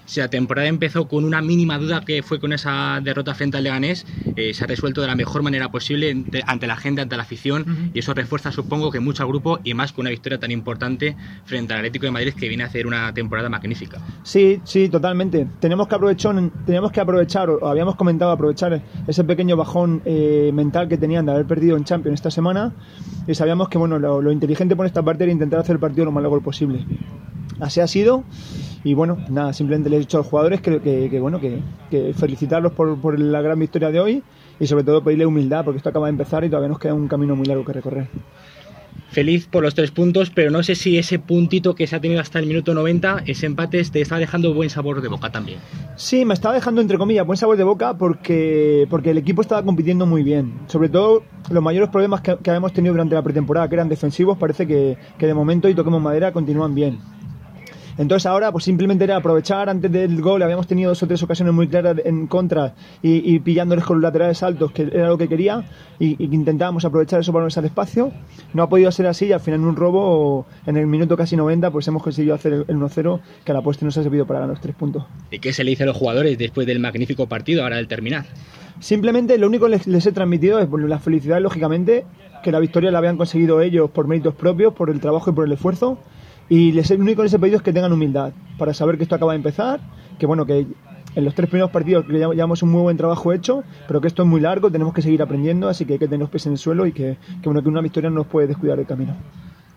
Si 0.07 0.21
la 0.21 0.29
temporada 0.29 0.69
empezó 0.69 1.09
con 1.09 1.25
una 1.25 1.41
mínima 1.41 1.79
duda 1.79 2.03
que 2.05 2.23
fue 2.23 2.39
con 2.39 2.53
esa 2.53 3.01
derrota 3.03 3.35
frente 3.35 3.57
al 3.57 3.65
Leganés, 3.65 4.07
eh, 4.37 4.53
se 4.53 4.65
ha 4.65 4.67
resuelto 4.67 5.01
de 5.01 5.07
la 5.07 5.17
mejor 5.17 5.43
manera 5.43 5.71
posible 5.71 6.11
ante, 6.11 6.43
ante 6.47 6.67
la 6.67 6.77
gente, 6.77 7.01
ante 7.01 7.17
la 7.17 7.23
afición, 7.23 7.91
y 7.95 7.99
eso 7.99 8.13
refuerza, 8.15 8.53
supongo, 8.53 8.91
que 8.91 9.01
mucho 9.01 9.23
al 9.23 9.29
grupo 9.29 9.61
y 9.65 9.75
más 9.75 9.93
con 9.93 10.03
una 10.03 10.11
victoria 10.11 10.39
tan 10.39 10.51
importante 10.51 11.17
frente 11.45 11.73
al 11.73 11.81
Atlético 11.81 12.07
de 12.07 12.13
Madrid 12.13 12.35
que 12.35 12.49
viene 12.49 12.65
a 12.65 12.67
hacer 12.67 12.87
una 12.87 13.13
temporada 13.13 13.49
magnífica. 13.49 13.99
Sí, 14.23 14.61
sí, 14.65 14.89
totalmente. 14.89 15.47
Tenemos 15.61 15.89
que 15.89 15.95
aprovechar, 15.95 16.35
tenemos 16.67 16.93
que 16.93 17.01
aprovechar, 17.01 17.49
o 17.51 17.67
habíamos 17.67 17.97
comentado 17.97 18.31
aprovechar 18.31 18.83
ese 19.07 19.25
pequeño 19.25 19.57
bajón 19.57 20.03
eh, 20.05 20.51
mental 20.53 20.89
que 20.89 20.99
tenían 20.99 21.27
de 21.27 21.33
haber 21.33 21.47
perdido 21.47 21.77
en 21.77 21.85
Champions 21.85 22.15
esta 22.15 22.31
semana 22.31 22.73
y 23.27 23.35
sabíamos 23.35 23.69
que 23.69 23.79
bueno, 23.79 23.99
lo, 23.99 24.21
lo 24.21 24.33
inteligente 24.33 24.77
por 24.77 24.87
esta 24.87 25.03
parte 25.03 25.25
era 25.25 25.33
intentar 25.33 25.61
hacer 25.61 25.75
el 25.75 25.81
partido 25.81 26.05
lo 26.05 26.13
más 26.13 26.23
largo 26.23 26.41
posible. 26.41 26.85
Así 27.61 27.81
ha 27.81 27.87
sido 27.87 28.25
y 28.83 28.95
bueno, 28.95 29.19
nada, 29.31 29.53
simplemente 29.53 29.89
les 29.89 29.97
he 29.99 30.01
dicho 30.01 30.19
a 30.19 30.21
los 30.21 30.27
jugadores 30.27 30.61
que, 30.61 30.81
que- 30.81 31.09
que, 31.11 31.21
bueno, 31.21 31.41
que, 31.41 31.61
que 31.91 32.13
felicitarlos 32.15 32.73
por, 32.73 32.99
por 33.01 33.19
la 33.19 33.41
gran 33.43 33.59
victoria 33.59 33.91
de 33.91 34.01
hoy 34.01 34.23
y 34.61 34.67
sobre 34.67 34.85
todo 34.85 35.03
pedirle 35.03 35.25
humildad 35.27 35.65
porque 35.65 35.79
esto 35.79 35.89
acaba 35.89 36.07
de 36.07 36.11
empezar 36.11 36.45
y 36.45 36.49
todavía 36.49 36.69
nos 36.69 36.79
queda 36.79 36.95
un 36.95 37.09
camino 37.09 37.35
muy 37.37 37.47
largo 37.47 37.65
que 37.65 37.73
recorrer. 37.73 38.09
Feliz 39.11 39.47
por 39.47 39.63
los 39.63 39.75
tres 39.77 39.93
puntos, 39.93 40.31
pero 40.31 40.51
no 40.51 40.63
sé 40.65 40.75
si 40.75 40.99
ese 40.99 41.21
puntito 41.21 41.77
que 41.77 41.87
se 41.87 41.95
ha 41.95 42.01
tenido 42.01 42.21
hasta 42.21 42.41
el 42.41 42.47
minuto 42.47 42.75
90, 42.75 43.23
ese 43.27 43.47
empate, 43.47 43.83
te 43.85 44.01
está 44.01 44.19
dejando 44.19 44.53
buen 44.55 44.71
sabor 44.71 45.01
de 45.03 45.09
boca 45.09 45.31
también. 45.31 45.59
Sí, 45.95 46.25
me 46.25 46.35
estaba 46.35 46.55
dejando 46.55 46.81
entre 46.81 46.99
comillas 46.99 47.25
buen 47.25 47.37
sabor 47.37 47.57
de 47.57 47.63
boca 47.63 47.97
porque, 47.97 48.89
porque 48.91 49.11
el 49.11 49.19
equipo 49.19 49.41
estaba 49.41 49.63
compitiendo 49.63 50.05
muy 50.05 50.25
bien. 50.25 50.55
Sobre 50.67 50.89
todo 50.89 51.23
los 51.51 51.63
mayores 51.63 51.91
problemas 51.91 52.23
que, 52.23 52.37
que 52.43 52.51
habíamos 52.51 52.73
tenido 52.73 52.93
durante 52.93 53.15
la 53.15 53.23
pretemporada, 53.23 53.69
que 53.69 53.77
eran 53.77 53.89
defensivos, 53.89 54.37
parece 54.37 54.67
que, 54.67 54.97
que 55.17 55.27
de 55.29 55.35
momento 55.35 55.69
y 55.69 55.75
toquemos 55.75 56.03
madera 56.03 56.33
continúan 56.33 56.75
bien. 56.75 56.99
Entonces 57.97 58.26
ahora 58.26 58.51
pues 58.51 58.64
simplemente 58.64 59.05
era 59.05 59.16
aprovechar 59.16 59.68
antes 59.68 59.90
del 59.90 60.20
gol, 60.20 60.42
habíamos 60.42 60.66
tenido 60.66 60.90
dos 60.90 61.03
o 61.03 61.07
tres 61.07 61.22
ocasiones 61.22 61.55
muy 61.55 61.68
claras 61.68 61.97
en 62.05 62.26
contra 62.26 62.74
y, 63.03 63.34
y 63.34 63.38
pillándoles 63.38 63.84
con 63.84 63.99
los 63.99 64.03
laterales 64.03 64.42
altos, 64.42 64.72
que 64.72 64.82
era 64.82 65.09
lo 65.09 65.18
que 65.18 65.28
quería, 65.28 65.64
y, 65.99 66.22
y 66.22 66.34
intentábamos 66.34 66.84
aprovechar 66.84 67.20
esos 67.20 67.32
balones 67.32 67.57
al 67.57 67.66
espacio. 67.66 68.12
No 68.53 68.64
ha 68.64 68.68
podido 68.68 68.90
ser 68.90 69.07
así 69.07 69.26
y 69.26 69.32
al 69.32 69.40
final 69.40 69.61
en 69.61 69.66
un 69.66 69.76
robo, 69.76 70.47
en 70.66 70.76
el 70.76 70.86
minuto 70.86 71.16
casi 71.16 71.36
90, 71.36 71.70
pues 71.70 71.86
hemos 71.88 72.03
conseguido 72.03 72.34
hacer 72.34 72.53
el, 72.53 72.64
el 72.68 72.76
1-0, 72.76 73.20
que 73.45 73.53
a 73.53 73.55
la 73.55 73.62
postre 73.62 73.84
nos 73.84 73.97
ha 73.97 74.03
servido 74.03 74.26
para 74.26 74.40
ganar 74.40 74.55
los 74.55 74.61
tres 74.62 74.74
puntos. 74.74 75.05
¿Y 75.30 75.38
qué 75.38 75.53
se 75.53 75.62
le 75.64 75.70
dice 75.70 75.84
a 75.84 75.86
los 75.86 75.97
jugadores 75.97 76.36
después 76.36 76.66
del 76.66 76.80
magnífico 76.80 77.26
partido, 77.26 77.62
ahora 77.62 77.76
del 77.76 77.88
terminar? 77.88 78.24
Simplemente 78.80 79.38
lo 79.38 79.47
único 79.47 79.66
que 79.66 79.70
les, 79.70 79.86
les 79.86 80.05
he 80.05 80.12
transmitido 80.12 80.59
es 80.59 80.68
bueno, 80.68 80.88
la 80.88 80.99
felicidad, 80.99 81.40
lógicamente, 81.40 82.05
que 82.42 82.51
la 82.51 82.59
victoria 82.59 82.90
la 82.90 82.99
habían 82.99 83.16
conseguido 83.16 83.61
ellos 83.61 83.90
por 83.90 84.09
méritos 84.09 84.34
propios, 84.34 84.74
por 84.74 84.90
el 84.90 85.01
trabajo 85.01 85.30
y 85.30 85.32
por 85.32 85.47
el 85.47 85.53
esfuerzo. 85.53 85.99
Y 86.49 86.72
les, 86.72 86.90
lo 86.90 86.97
único 86.97 87.18
que 87.18 87.24
les 87.24 87.34
he 87.34 87.38
pedido 87.38 87.57
es 87.59 87.62
que 87.62 87.72
tengan 87.72 87.92
humildad 87.92 88.32
para 88.59 88.74
saber 88.74 88.97
que 88.97 89.05
esto 89.05 89.14
acaba 89.14 89.32
de 89.32 89.36
empezar, 89.36 89.80
que 90.18 90.26
bueno, 90.26 90.45
que 90.47 90.66
en 91.14 91.24
los 91.24 91.34
tres 91.34 91.49
primeros 91.49 91.70
partidos 91.70 92.05
que 92.07 92.12
llevamos 92.12 92.62
un 92.62 92.70
muy 92.70 92.82
buen 92.82 92.97
trabajo 92.97 93.32
hecho, 93.32 93.64
pero 93.86 94.01
que 94.01 94.09
esto 94.09 94.22
es 94.22 94.28
muy 94.28 94.40
largo, 94.40 94.70
tenemos 94.70 94.92
que 94.95 95.03
seguir 95.03 95.22
aprendiendo, 95.22 95.68
así 95.68 95.84
que 95.84 95.95
hay 95.95 95.99
que 95.99 96.07
tener 96.07 96.20
los 96.20 96.30
pies 96.30 96.47
en 96.47 96.53
el 96.53 96.59
suelo 96.59 96.86
y 96.86 96.92
que, 96.92 97.16
que, 97.40 97.49
bueno, 97.49 97.62
que 97.62 97.68
una 97.68 97.80
victoria 97.80 98.11
no 98.11 98.16
nos 98.16 98.26
puede 98.26 98.49
descuidar 98.49 98.78
el 98.78 98.86
camino. 98.86 99.14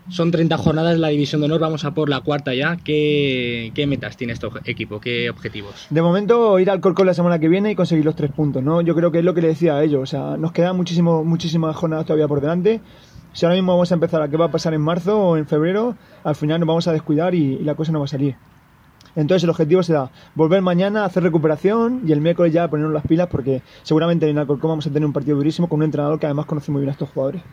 Son 0.09 0.31
30 0.31 0.57
jornadas 0.57 0.95
en 0.95 1.01
la 1.01 1.09
División 1.09 1.41
de 1.41 1.45
Honor, 1.45 1.59
vamos 1.59 1.83
a 1.83 1.91
por 1.91 2.07
la 2.07 2.21
cuarta 2.21 2.53
ya. 2.53 2.77
¿Qué, 2.77 3.73
qué 3.75 3.85
metas 3.87 4.15
tiene 4.15 4.31
este 4.31 4.47
equipo? 4.63 5.01
¿Qué 5.01 5.29
objetivos? 5.29 5.87
De 5.89 6.01
momento, 6.01 6.57
ir 6.59 6.69
al 6.69 6.79
Corcón 6.79 7.07
la 7.07 7.13
semana 7.13 7.39
que 7.39 7.49
viene 7.49 7.71
y 7.71 7.75
conseguir 7.75 8.05
los 8.05 8.15
tres 8.15 8.31
puntos, 8.31 8.63
¿no? 8.63 8.79
Yo 8.79 8.95
creo 8.95 9.11
que 9.11 9.19
es 9.19 9.25
lo 9.25 9.33
que 9.33 9.41
le 9.41 9.49
decía 9.49 9.75
a 9.75 9.83
ellos, 9.83 10.01
o 10.01 10.05
sea, 10.05 10.37
nos 10.37 10.53
quedan 10.53 10.77
muchísimo, 10.77 11.25
muchísimas 11.25 11.75
jornadas 11.75 12.05
todavía 12.05 12.27
por 12.27 12.39
delante. 12.39 12.79
Si 13.37 13.45
ahora 13.45 13.55
mismo 13.55 13.73
vamos 13.73 13.91
a 13.91 13.93
empezar 13.93 14.19
a 14.23 14.27
qué 14.29 14.35
va 14.35 14.45
a 14.45 14.51
pasar 14.51 14.73
en 14.73 14.81
marzo 14.81 15.15
o 15.15 15.37
en 15.37 15.45
febrero, 15.45 15.95
al 16.23 16.33
final 16.33 16.59
nos 16.59 16.65
vamos 16.65 16.87
a 16.87 16.91
descuidar 16.91 17.35
y, 17.35 17.59
la 17.59 17.75
cosa 17.75 17.91
no 17.91 17.99
va 17.99 18.05
a 18.05 18.07
salir. 18.07 18.33
Entonces 19.15 19.43
el 19.43 19.51
objetivo 19.51 19.83
será 19.83 20.09
volver 20.33 20.63
mañana, 20.63 21.05
hacer 21.05 21.21
recuperación 21.21 22.01
y 22.07 22.13
el 22.13 22.19
miércoles 22.19 22.51
ya 22.51 22.67
ponernos 22.67 22.95
las 22.95 23.05
pilas 23.05 23.27
porque 23.27 23.61
seguramente 23.83 24.27
en 24.27 24.39
Alcorcón 24.39 24.69
vamos 24.69 24.87
a 24.87 24.89
tener 24.89 25.05
un 25.05 25.13
partido 25.13 25.37
durísimo 25.37 25.69
con 25.69 25.77
un 25.77 25.83
entrenador 25.83 26.19
que 26.19 26.25
además 26.25 26.47
conoce 26.47 26.71
muy 26.71 26.81
bien 26.81 26.89
a 26.89 26.93
estos 26.93 27.09
jugadores. 27.09 27.43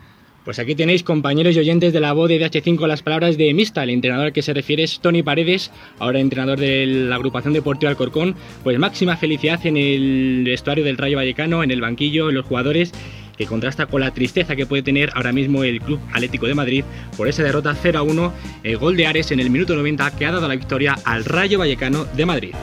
Pues 0.47 0.59
aquí 0.59 0.74
tenéis, 0.74 1.03
compañeros 1.03 1.55
y 1.57 1.59
oyentes 1.59 1.93
de 1.93 2.01
la 2.01 2.14
voz 2.14 2.30
de 2.30 2.41
DH5, 2.41 2.87
las 2.87 3.03
palabras 3.03 3.37
de 3.37 3.53
Mista, 3.53 3.82
el 3.82 3.91
entrenador 3.91 4.26
al 4.26 4.32
que 4.32 4.43
se 4.43 4.55
refiere 4.55 4.85
es 4.85 5.01
Tony 5.01 5.22
Paredes, 5.22 5.70
ahora 5.99 6.18
entrenador 6.18 6.61
de 6.61 6.87
la 6.87 7.16
agrupación 7.16 7.53
deportiva 7.53 7.91
Alcorcón. 7.91 8.37
Pues 8.62 8.78
máxima 8.78 9.18
felicidad 9.18 9.61
en 9.66 9.76
el 9.76 10.45
vestuario 10.45 10.85
del 10.85 10.97
Rayo 10.97 11.18
Vallecano, 11.18 11.62
en 11.62 11.70
el 11.70 11.80
banquillo, 11.80 12.28
en 12.28 12.35
los 12.35 12.45
jugadores, 12.45 12.93
que 13.37 13.47
contrasta 13.47 13.87
con 13.87 14.01
la 14.01 14.12
tristeza 14.12 14.57
que 14.57 14.66
puede 14.66 14.82
tener 14.82 15.11
ahora 15.14 15.32
mismo 15.32 15.64
el 15.64 15.80
Club 15.80 16.01
Atlético 16.12 16.47
de 16.47 16.55
Madrid 16.55 16.85
por 17.16 17.28
esa 17.28 17.43
derrota 17.43 17.74
0 17.80 17.99
a 17.99 18.03
1, 18.03 18.32
el 18.62 18.76
gol 18.76 18.97
de 18.97 19.07
Ares 19.07 19.30
en 19.30 19.41
el 19.41 19.51
minuto 19.51 19.74
90 19.74 20.11
que 20.12 20.26
ha 20.26 20.32
dado 20.32 20.49
la 20.49 20.55
victoria 20.55 20.97
al 21.05 21.24
Rayo 21.24 21.59
Vallecano 21.59 22.05
de 22.05 22.26
Madrid. 22.26 22.55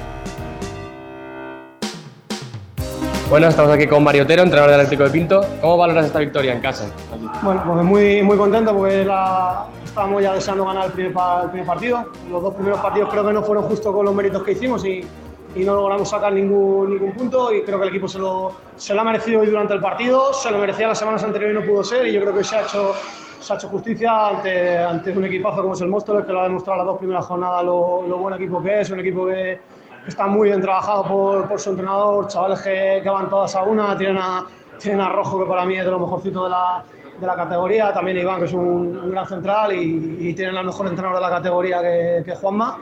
Bueno, 3.32 3.48
estamos 3.48 3.72
aquí 3.72 3.88
con 3.88 4.04
Mario 4.04 4.24
Otero, 4.24 4.44
entrenador 4.44 4.72
del 4.72 4.82
Atlético 4.82 5.04
de 5.06 5.10
Pinto. 5.10 5.46
¿Cómo 5.62 5.78
valoras 5.78 6.06
esta 6.06 6.20
victoria 6.20 6.52
en 6.52 6.60
casa? 6.60 6.92
Bueno, 7.42 7.64
pues 7.66 7.86
muy, 7.86 8.22
muy 8.24 8.36
contento 8.36 8.76
porque 8.76 9.06
la, 9.06 9.68
estábamos 9.86 10.22
ya 10.22 10.34
deseando 10.34 10.66
ganar 10.66 10.88
el 10.88 10.92
primer, 10.92 11.14
el 11.44 11.50
primer, 11.50 11.66
partido. 11.66 12.12
Los 12.30 12.42
dos 12.42 12.54
primeros 12.56 12.82
partidos 12.82 13.10
creo 13.10 13.26
que 13.26 13.32
no 13.32 13.42
fueron 13.42 13.64
justo 13.64 13.94
con 13.94 14.06
los 14.06 14.14
méritos 14.14 14.44
que 14.44 14.52
hicimos 14.52 14.86
y, 14.86 15.06
y, 15.56 15.64
no 15.64 15.76
logramos 15.76 16.10
sacar 16.10 16.34
ningún, 16.34 16.92
ningún 16.92 17.12
punto 17.14 17.54
y 17.54 17.64
creo 17.64 17.78
que 17.78 17.84
el 17.84 17.90
equipo 17.90 18.08
se 18.08 18.20
lo, 18.20 18.52
se 18.76 18.94
lo 18.94 19.02
ha 19.02 19.04
merecido 19.04 19.42
hoy 19.42 19.48
durante 19.48 19.74
el 19.74 19.82
partido, 19.82 20.34
se 20.34 20.52
lo 20.52 20.58
merecía 20.58 20.88
las 20.88 21.00
semanas 21.00 21.24
anteriores 21.24 21.56
y 21.56 21.60
no 21.60 21.72
pudo 21.72 21.84
ser 21.84 22.08
y 22.08 22.14
yo 22.14 22.22
creo 22.22 22.34
que 22.34 22.44
se 22.44 22.56
ha 22.56 22.62
hecho, 22.64 22.94
se 23.40 23.54
ha 23.54 23.56
hecho 23.56 23.68
justicia 23.68 24.28
ante, 24.30 24.78
ante 24.78 25.12
un 25.12 25.26
equipazo 25.26 25.62
como 25.62 25.74
es 25.74 25.82
el 25.82 25.88
Móstoles 25.88 26.26
que 26.26 26.32
lo 26.32 26.42
ha 26.42 26.44
demostrado 26.44 26.78
las 26.78 26.88
dos 26.88 26.98
primeras 26.98 27.26
jornadas 27.26 27.64
lo, 27.64 28.04
lo 28.08 28.18
buen 28.18 28.34
equipo 28.36 28.62
que 28.62 28.82
es, 28.82 28.90
un 28.90 29.00
equipo 29.00 29.28
que 29.28 29.60
está 30.08 30.28
muy 30.28 30.50
bien 30.50 30.62
trabajado 30.62 31.04
por, 31.04 31.48
por 31.48 31.60
su 31.60 31.70
entrenador, 31.72 32.28
chavales 32.28 32.62
que, 32.62 33.00
que, 33.04 33.10
van 33.10 33.30
todas 33.30 33.56
a 33.56 33.64
una, 33.64 33.98
tienen 33.98 34.18
a, 34.18 34.46
tienen 34.80 35.02
a 35.02 35.10
Rojo, 35.10 35.40
que 35.40 35.46
para 35.46 35.66
mí 35.66 35.78
es 35.78 35.86
de 35.86 35.92
lo 35.92 36.00
mejorcito 36.00 36.46
de 36.46 36.50
la, 36.50 36.84
de 37.20 37.28
la 37.28 37.36
categoría, 37.36 37.94
también 37.94 38.18
Iván, 38.18 38.40
que 38.40 38.46
es 38.46 38.54
un, 38.54 38.98
un 38.98 39.12
gran 39.12 39.28
central, 39.28 39.74
y, 39.74 40.18
y, 40.20 40.34
tienen 40.34 40.58
al 40.58 40.66
mejor 40.66 40.88
entrenador 40.88 41.20
de 41.20 41.30
la 41.30 41.30
categoría 41.30 41.82
que, 41.82 42.24
que 42.26 42.36
Juanma. 42.36 42.80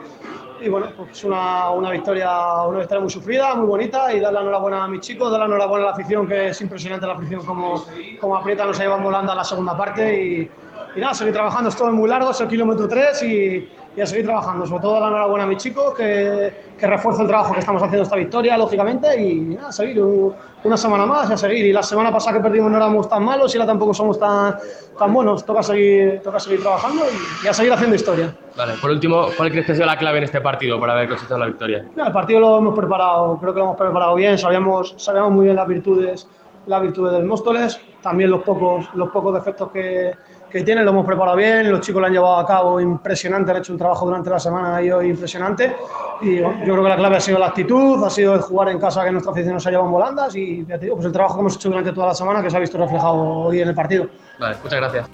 Y 0.60 0.68
bueno, 0.68 0.88
pues 0.96 1.24
una, 1.24 1.70
una, 1.70 1.90
victoria, 1.90 2.62
una 2.64 2.80
victoria 2.80 3.00
muy 3.00 3.10
sufrida, 3.10 3.54
muy 3.54 3.66
bonita, 3.66 4.12
y 4.12 4.20
dar 4.20 4.32
la 4.32 4.40
enhorabuena 4.40 4.84
a 4.84 4.88
mis 4.88 5.00
chicos, 5.00 5.30
dar 5.30 5.40
la 5.40 5.46
enhorabuena 5.46 5.86
a 5.86 5.88
la 5.88 5.92
afición, 5.94 6.26
que 6.28 6.48
es 6.48 6.60
impresionante 6.60 7.06
la 7.06 7.14
afición 7.14 7.44
como, 7.44 7.84
como 8.20 8.36
aprieta, 8.36 8.66
nos 8.66 8.78
llevan 8.78 9.02
volando 9.02 9.32
a 9.32 9.34
la 9.34 9.44
segunda 9.44 9.76
parte, 9.76 10.22
y, 10.22 10.50
y 10.96 11.00
nada, 11.00 11.14
seguir 11.14 11.32
trabajando, 11.32 11.70
esto 11.70 11.86
es 11.86 11.94
muy 11.94 12.08
largo, 12.08 12.30
es 12.30 12.40
el 12.40 12.48
kilómetro 12.48 12.86
3 12.86 13.22
y, 13.22 13.68
y 14.00 14.02
a 14.02 14.06
seguir 14.06 14.24
trabajando. 14.24 14.64
Sobre 14.64 14.80
todo, 14.80 14.98
la 14.98 15.08
enhorabuena 15.08 15.44
a 15.44 15.46
mis 15.46 15.58
chicos, 15.58 15.92
que, 15.94 16.72
que 16.78 16.86
refuerza 16.86 17.20
el 17.20 17.28
trabajo 17.28 17.52
que 17.52 17.60
estamos 17.60 17.82
haciendo 17.82 18.04
esta 18.04 18.16
victoria, 18.16 18.56
lógicamente, 18.56 19.20
y 19.20 19.58
a 19.62 19.70
seguir 19.70 20.02
un, 20.02 20.34
una 20.64 20.78
semana 20.78 21.04
más 21.04 21.28
y 21.28 21.34
a 21.34 21.36
seguir. 21.36 21.66
Y 21.66 21.72
la 21.74 21.82
semana 21.82 22.10
pasada 22.10 22.38
que 22.38 22.42
perdimos 22.42 22.70
no 22.70 22.78
éramos 22.78 23.10
tan 23.10 23.22
malos 23.22 23.54
y 23.54 23.58
ahora 23.58 23.66
tampoco 23.66 23.92
somos 23.92 24.18
tan, 24.18 24.56
tan 24.98 25.12
buenos. 25.12 25.44
Toca 25.44 25.62
seguir, 25.62 26.22
toca 26.22 26.40
seguir 26.40 26.62
trabajando 26.62 27.02
y, 27.04 27.44
y, 27.44 27.48
a 27.48 27.52
seguir 27.52 27.74
haciendo 27.74 27.94
historia. 27.94 28.34
Vale, 28.56 28.72
por 28.80 28.90
último, 28.90 29.26
¿cuál 29.36 29.50
crees 29.50 29.66
que 29.66 29.72
ha 29.72 29.74
sido 29.74 29.86
la 29.86 29.98
clave 29.98 30.16
en 30.16 30.24
este 30.24 30.40
partido 30.40 30.80
para 30.80 30.94
haber 30.94 31.10
cosechado 31.10 31.38
la 31.38 31.46
victoria? 31.46 31.84
No, 31.94 32.06
el 32.06 32.12
partido 32.12 32.40
lo 32.40 32.56
hemos 32.56 32.74
preparado, 32.74 33.36
creo 33.38 33.52
que 33.52 33.58
lo 33.58 33.64
hemos 33.66 33.76
preparado 33.76 34.14
bien, 34.14 34.38
sabíamos, 34.38 34.94
sabíamos 34.96 35.32
muy 35.32 35.44
bien 35.44 35.56
las 35.56 35.68
virtudes, 35.68 36.26
las 36.66 36.80
virtudes 36.80 37.12
del 37.12 37.26
Móstoles, 37.26 37.78
también 38.00 38.30
los 38.30 38.42
pocos, 38.44 38.88
los 38.94 39.10
pocos 39.10 39.34
defectos 39.34 39.70
que 39.70 40.14
que 40.50 40.62
tienen, 40.62 40.84
lo 40.84 40.90
hemos 40.90 41.06
preparado 41.06 41.36
bien, 41.36 41.70
los 41.70 41.80
chicos 41.80 42.00
lo 42.00 42.06
han 42.06 42.12
llevado 42.12 42.36
a 42.38 42.46
cabo 42.46 42.80
impresionante, 42.80 43.52
han 43.52 43.58
hecho 43.58 43.72
un 43.72 43.78
trabajo 43.78 44.04
durante 44.04 44.28
la 44.30 44.40
semana 44.40 44.82
y 44.82 44.90
hoy 44.90 45.08
impresionante. 45.08 45.76
Y 46.20 46.38
yo 46.38 46.52
creo 46.62 46.82
que 46.82 46.88
la 46.88 46.96
clave 46.96 47.16
ha 47.16 47.20
sido 47.20 47.38
la 47.38 47.46
actitud, 47.46 48.04
ha 48.04 48.10
sido 48.10 48.34
el 48.34 48.40
jugar 48.40 48.68
en 48.68 48.78
casa 48.78 49.04
que 49.04 49.12
nuestra 49.12 49.32
afición 49.32 49.54
nos 49.54 49.66
ha 49.66 49.70
llevado 49.70 49.86
en 49.86 49.92
volandas 49.92 50.34
y 50.34 50.66
ya 50.66 50.78
te 50.78 50.86
digo, 50.86 50.96
pues 50.96 51.06
el 51.06 51.12
trabajo 51.12 51.36
que 51.36 51.40
hemos 51.40 51.54
hecho 51.54 51.68
durante 51.68 51.92
toda 51.92 52.08
la 52.08 52.14
semana 52.14 52.42
que 52.42 52.50
se 52.50 52.56
ha 52.56 52.60
visto 52.60 52.78
reflejado 52.78 53.16
hoy 53.16 53.60
en 53.60 53.68
el 53.68 53.74
partido. 53.74 54.08
Vale, 54.38 54.56
muchas 54.62 54.80
gracias. 54.80 55.08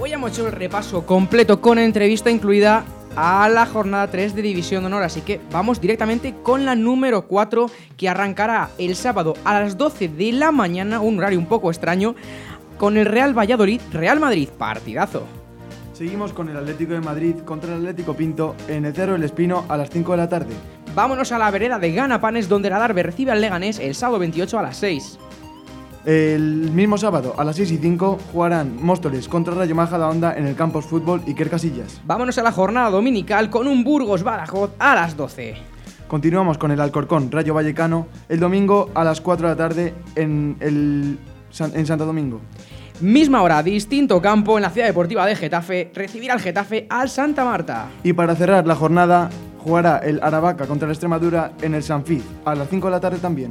Hoy 0.00 0.12
hemos 0.12 0.32
hecho 0.32 0.46
el 0.46 0.52
repaso 0.52 1.04
completo 1.04 1.60
con 1.60 1.78
entrevista 1.78 2.30
incluida 2.30 2.84
a 3.16 3.48
la 3.48 3.66
jornada 3.66 4.10
3 4.10 4.34
de 4.34 4.42
División 4.42 4.82
de 4.82 4.86
Honor, 4.86 5.02
así 5.02 5.20
que 5.20 5.40
vamos 5.50 5.80
directamente 5.80 6.34
con 6.42 6.64
la 6.64 6.74
número 6.74 7.26
4 7.26 7.70
que 7.96 8.08
arrancará 8.08 8.70
el 8.78 8.96
sábado 8.96 9.34
a 9.44 9.60
las 9.60 9.76
12 9.76 10.08
de 10.08 10.32
la 10.32 10.52
mañana, 10.52 11.00
un 11.00 11.18
horario 11.18 11.38
un 11.38 11.46
poco 11.46 11.70
extraño, 11.70 12.14
con 12.78 12.96
el 12.96 13.06
Real 13.06 13.36
Valladolid, 13.36 13.80
Real 13.92 14.20
Madrid, 14.20 14.48
partidazo. 14.48 15.26
Seguimos 15.92 16.32
con 16.32 16.48
el 16.48 16.56
Atlético 16.56 16.94
de 16.94 17.00
Madrid 17.00 17.36
contra 17.44 17.74
el 17.74 17.80
Atlético 17.80 18.14
Pinto 18.14 18.56
en 18.68 18.86
el 18.86 18.94
Cerro 18.94 19.16
El 19.16 19.22
Espino 19.22 19.66
a 19.68 19.76
las 19.76 19.90
5 19.90 20.12
de 20.12 20.16
la 20.16 20.28
tarde. 20.30 20.54
Vámonos 20.94 21.30
a 21.30 21.38
la 21.38 21.50
vereda 21.50 21.78
de 21.78 21.92
Ganapanes 21.92 22.48
donde 22.48 22.68
el 22.68 22.74
Adarve 22.74 23.02
recibe 23.02 23.32
al 23.32 23.40
Leganés 23.42 23.78
el 23.78 23.94
sábado 23.94 24.18
28 24.18 24.58
a 24.58 24.62
las 24.62 24.78
6. 24.78 25.18
El 26.04 26.70
mismo 26.72 26.96
sábado 26.96 27.34
a 27.36 27.44
las 27.44 27.56
6 27.56 27.72
y 27.72 27.76
5 27.76 28.18
jugarán 28.32 28.82
Móstoles 28.82 29.28
contra 29.28 29.54
Rayo 29.54 29.74
Majadahonda 29.74 30.34
en 30.34 30.46
el 30.46 30.56
Campos 30.56 30.86
Fútbol 30.86 31.22
Iker 31.26 31.50
Casillas. 31.50 32.00
Vámonos 32.06 32.38
a 32.38 32.42
la 32.42 32.52
jornada 32.52 32.88
dominical 32.88 33.50
con 33.50 33.68
un 33.68 33.84
Burgos 33.84 34.22
Badajoz 34.22 34.70
a 34.78 34.94
las 34.94 35.16
12. 35.16 35.56
Continuamos 36.08 36.56
con 36.56 36.70
el 36.70 36.80
Alcorcón 36.80 37.30
Rayo 37.30 37.52
Vallecano 37.52 38.08
el 38.28 38.40
domingo 38.40 38.90
a 38.94 39.04
las 39.04 39.20
4 39.20 39.46
de 39.46 39.52
la 39.54 39.56
tarde 39.56 39.94
en, 40.16 40.56
el, 40.60 41.18
en 41.60 41.86
Santo 41.86 42.06
Domingo. 42.06 42.40
Misma 43.00 43.42
hora, 43.42 43.62
distinto 43.62 44.20
campo 44.20 44.58
en 44.58 44.62
la 44.62 44.70
ciudad 44.70 44.86
deportiva 44.86 45.24
de 45.26 45.36
Getafe, 45.36 45.90
recibirá 45.94 46.34
al 46.34 46.40
Getafe 46.40 46.86
al 46.88 47.08
Santa 47.08 47.44
Marta. 47.44 47.88
Y 48.02 48.12
para 48.12 48.34
cerrar 48.34 48.66
la 48.66 48.74
jornada 48.74 49.30
jugará 49.58 49.98
el 49.98 50.22
Aravaca 50.22 50.66
contra 50.66 50.88
la 50.88 50.92
Extremadura 50.92 51.52
en 51.60 51.74
el 51.74 51.82
Sanfid 51.82 52.22
a 52.44 52.54
las 52.54 52.68
5 52.68 52.86
de 52.86 52.90
la 52.90 53.00
tarde 53.00 53.18
también. 53.18 53.50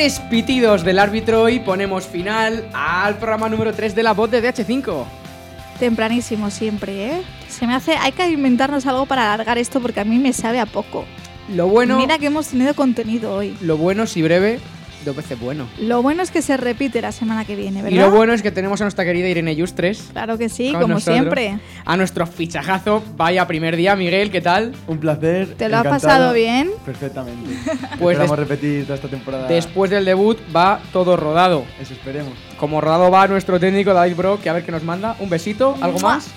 Tres 0.00 0.18
pitidos 0.18 0.82
del 0.82 0.98
árbitro 0.98 1.50
y 1.50 1.60
ponemos 1.60 2.06
final 2.06 2.66
al 2.72 3.18
programa 3.18 3.50
número 3.50 3.74
3 3.74 3.94
de 3.94 4.02
la 4.02 4.14
voz 4.14 4.30
de 4.30 4.42
DH5. 4.42 5.04
Tempranísimo 5.78 6.50
siempre, 6.50 7.08
¿eh? 7.08 7.22
Se 7.50 7.66
me 7.66 7.74
hace... 7.74 7.98
Hay 7.98 8.12
que 8.12 8.26
inventarnos 8.30 8.86
algo 8.86 9.04
para 9.04 9.30
alargar 9.30 9.58
esto 9.58 9.78
porque 9.78 10.00
a 10.00 10.06
mí 10.06 10.18
me 10.18 10.32
sabe 10.32 10.58
a 10.58 10.64
poco. 10.64 11.04
Lo 11.50 11.68
bueno... 11.68 11.98
Mira 11.98 12.16
que 12.16 12.28
hemos 12.28 12.46
tenido 12.46 12.72
contenido 12.72 13.34
hoy. 13.34 13.54
Lo 13.60 13.76
bueno, 13.76 14.06
si 14.06 14.22
breve, 14.22 14.58
dos 15.04 15.16
veces 15.16 15.38
bueno. 15.38 15.68
Lo 15.78 16.02
bueno 16.02 16.22
es 16.22 16.30
que 16.30 16.42
se 16.42 16.56
repite 16.56 17.00
la 17.00 17.12
semana 17.12 17.44
que 17.44 17.56
viene, 17.56 17.82
¿verdad? 17.82 17.96
Y 17.96 18.00
lo 18.00 18.10
bueno 18.10 18.32
es 18.32 18.42
que 18.42 18.50
tenemos 18.50 18.80
a 18.80 18.84
nuestra 18.84 19.04
querida 19.04 19.28
Irene 19.28 19.56
Justres. 19.58 20.08
Claro 20.12 20.38
que 20.38 20.48
sí, 20.48 20.72
como 20.72 20.88
nosotros. 20.88 21.16
siempre. 21.16 21.58
A 21.84 21.96
nuestro 21.96 22.26
fichajazo. 22.26 23.02
Vaya 23.16 23.46
primer 23.46 23.76
día, 23.76 23.96
Miguel, 23.96 24.30
¿qué 24.30 24.40
tal? 24.40 24.74
Un 24.86 24.98
placer. 24.98 25.54
¿Te 25.54 25.68
lo 25.68 25.78
ha 25.78 25.84
pasado 25.84 26.32
bien? 26.32 26.70
Perfectamente. 26.84 27.50
pues 27.98 28.14
Esperamos 28.14 28.38
repetir 28.38 28.84
toda 28.84 28.96
esta 28.96 29.08
temporada. 29.08 29.48
Después 29.48 29.90
del 29.90 30.04
debut 30.04 30.38
va 30.54 30.80
todo 30.92 31.16
rodado. 31.16 31.64
Eso 31.80 31.94
esperemos. 31.94 32.32
Como 32.58 32.80
rodado 32.80 33.10
va 33.10 33.26
nuestro 33.26 33.58
técnico 33.58 33.94
David 33.94 34.16
Bro, 34.16 34.40
que 34.40 34.50
a 34.50 34.52
ver 34.52 34.64
qué 34.64 34.72
nos 34.72 34.82
manda. 34.82 35.16
Un 35.18 35.30
besito, 35.30 35.76
algo 35.80 35.98
más. 36.00 36.28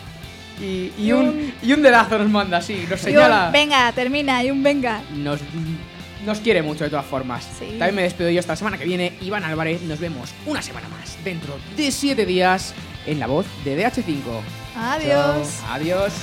Y, 0.61 0.91
y, 0.97 1.11
un, 1.11 1.51
y 1.63 1.73
un 1.73 1.81
dedazo 1.81 2.19
nos 2.19 2.29
manda, 2.29 2.61
sí, 2.61 2.85
nos 2.89 3.01
señala. 3.01 3.47
Un, 3.47 3.53
venga, 3.53 3.91
termina, 3.91 4.43
y 4.43 4.51
un 4.51 4.61
venga. 4.61 5.01
Nos 5.15 5.39
nos 6.25 6.39
quiere 6.39 6.61
mucho 6.61 6.83
de 6.83 6.89
todas 6.89 7.05
formas. 7.05 7.47
Sí. 7.59 7.65
También 7.77 7.95
me 7.95 8.03
despido 8.03 8.29
yo 8.29 8.39
esta 8.39 8.55
semana 8.55 8.77
que 8.77 8.85
viene. 8.85 9.13
Iván 9.21 9.43
Álvarez, 9.43 9.81
nos 9.83 9.99
vemos 9.99 10.31
una 10.45 10.61
semana 10.61 10.87
más 10.89 11.17
dentro 11.23 11.55
de 11.75 11.91
7 11.91 12.25
días 12.25 12.73
en 13.05 13.19
la 13.19 13.27
voz 13.27 13.45
de 13.63 13.77
DH5. 13.77 14.41
Adiós. 14.75 15.59
Chao. 15.59 15.73
Adiós. 15.73 16.13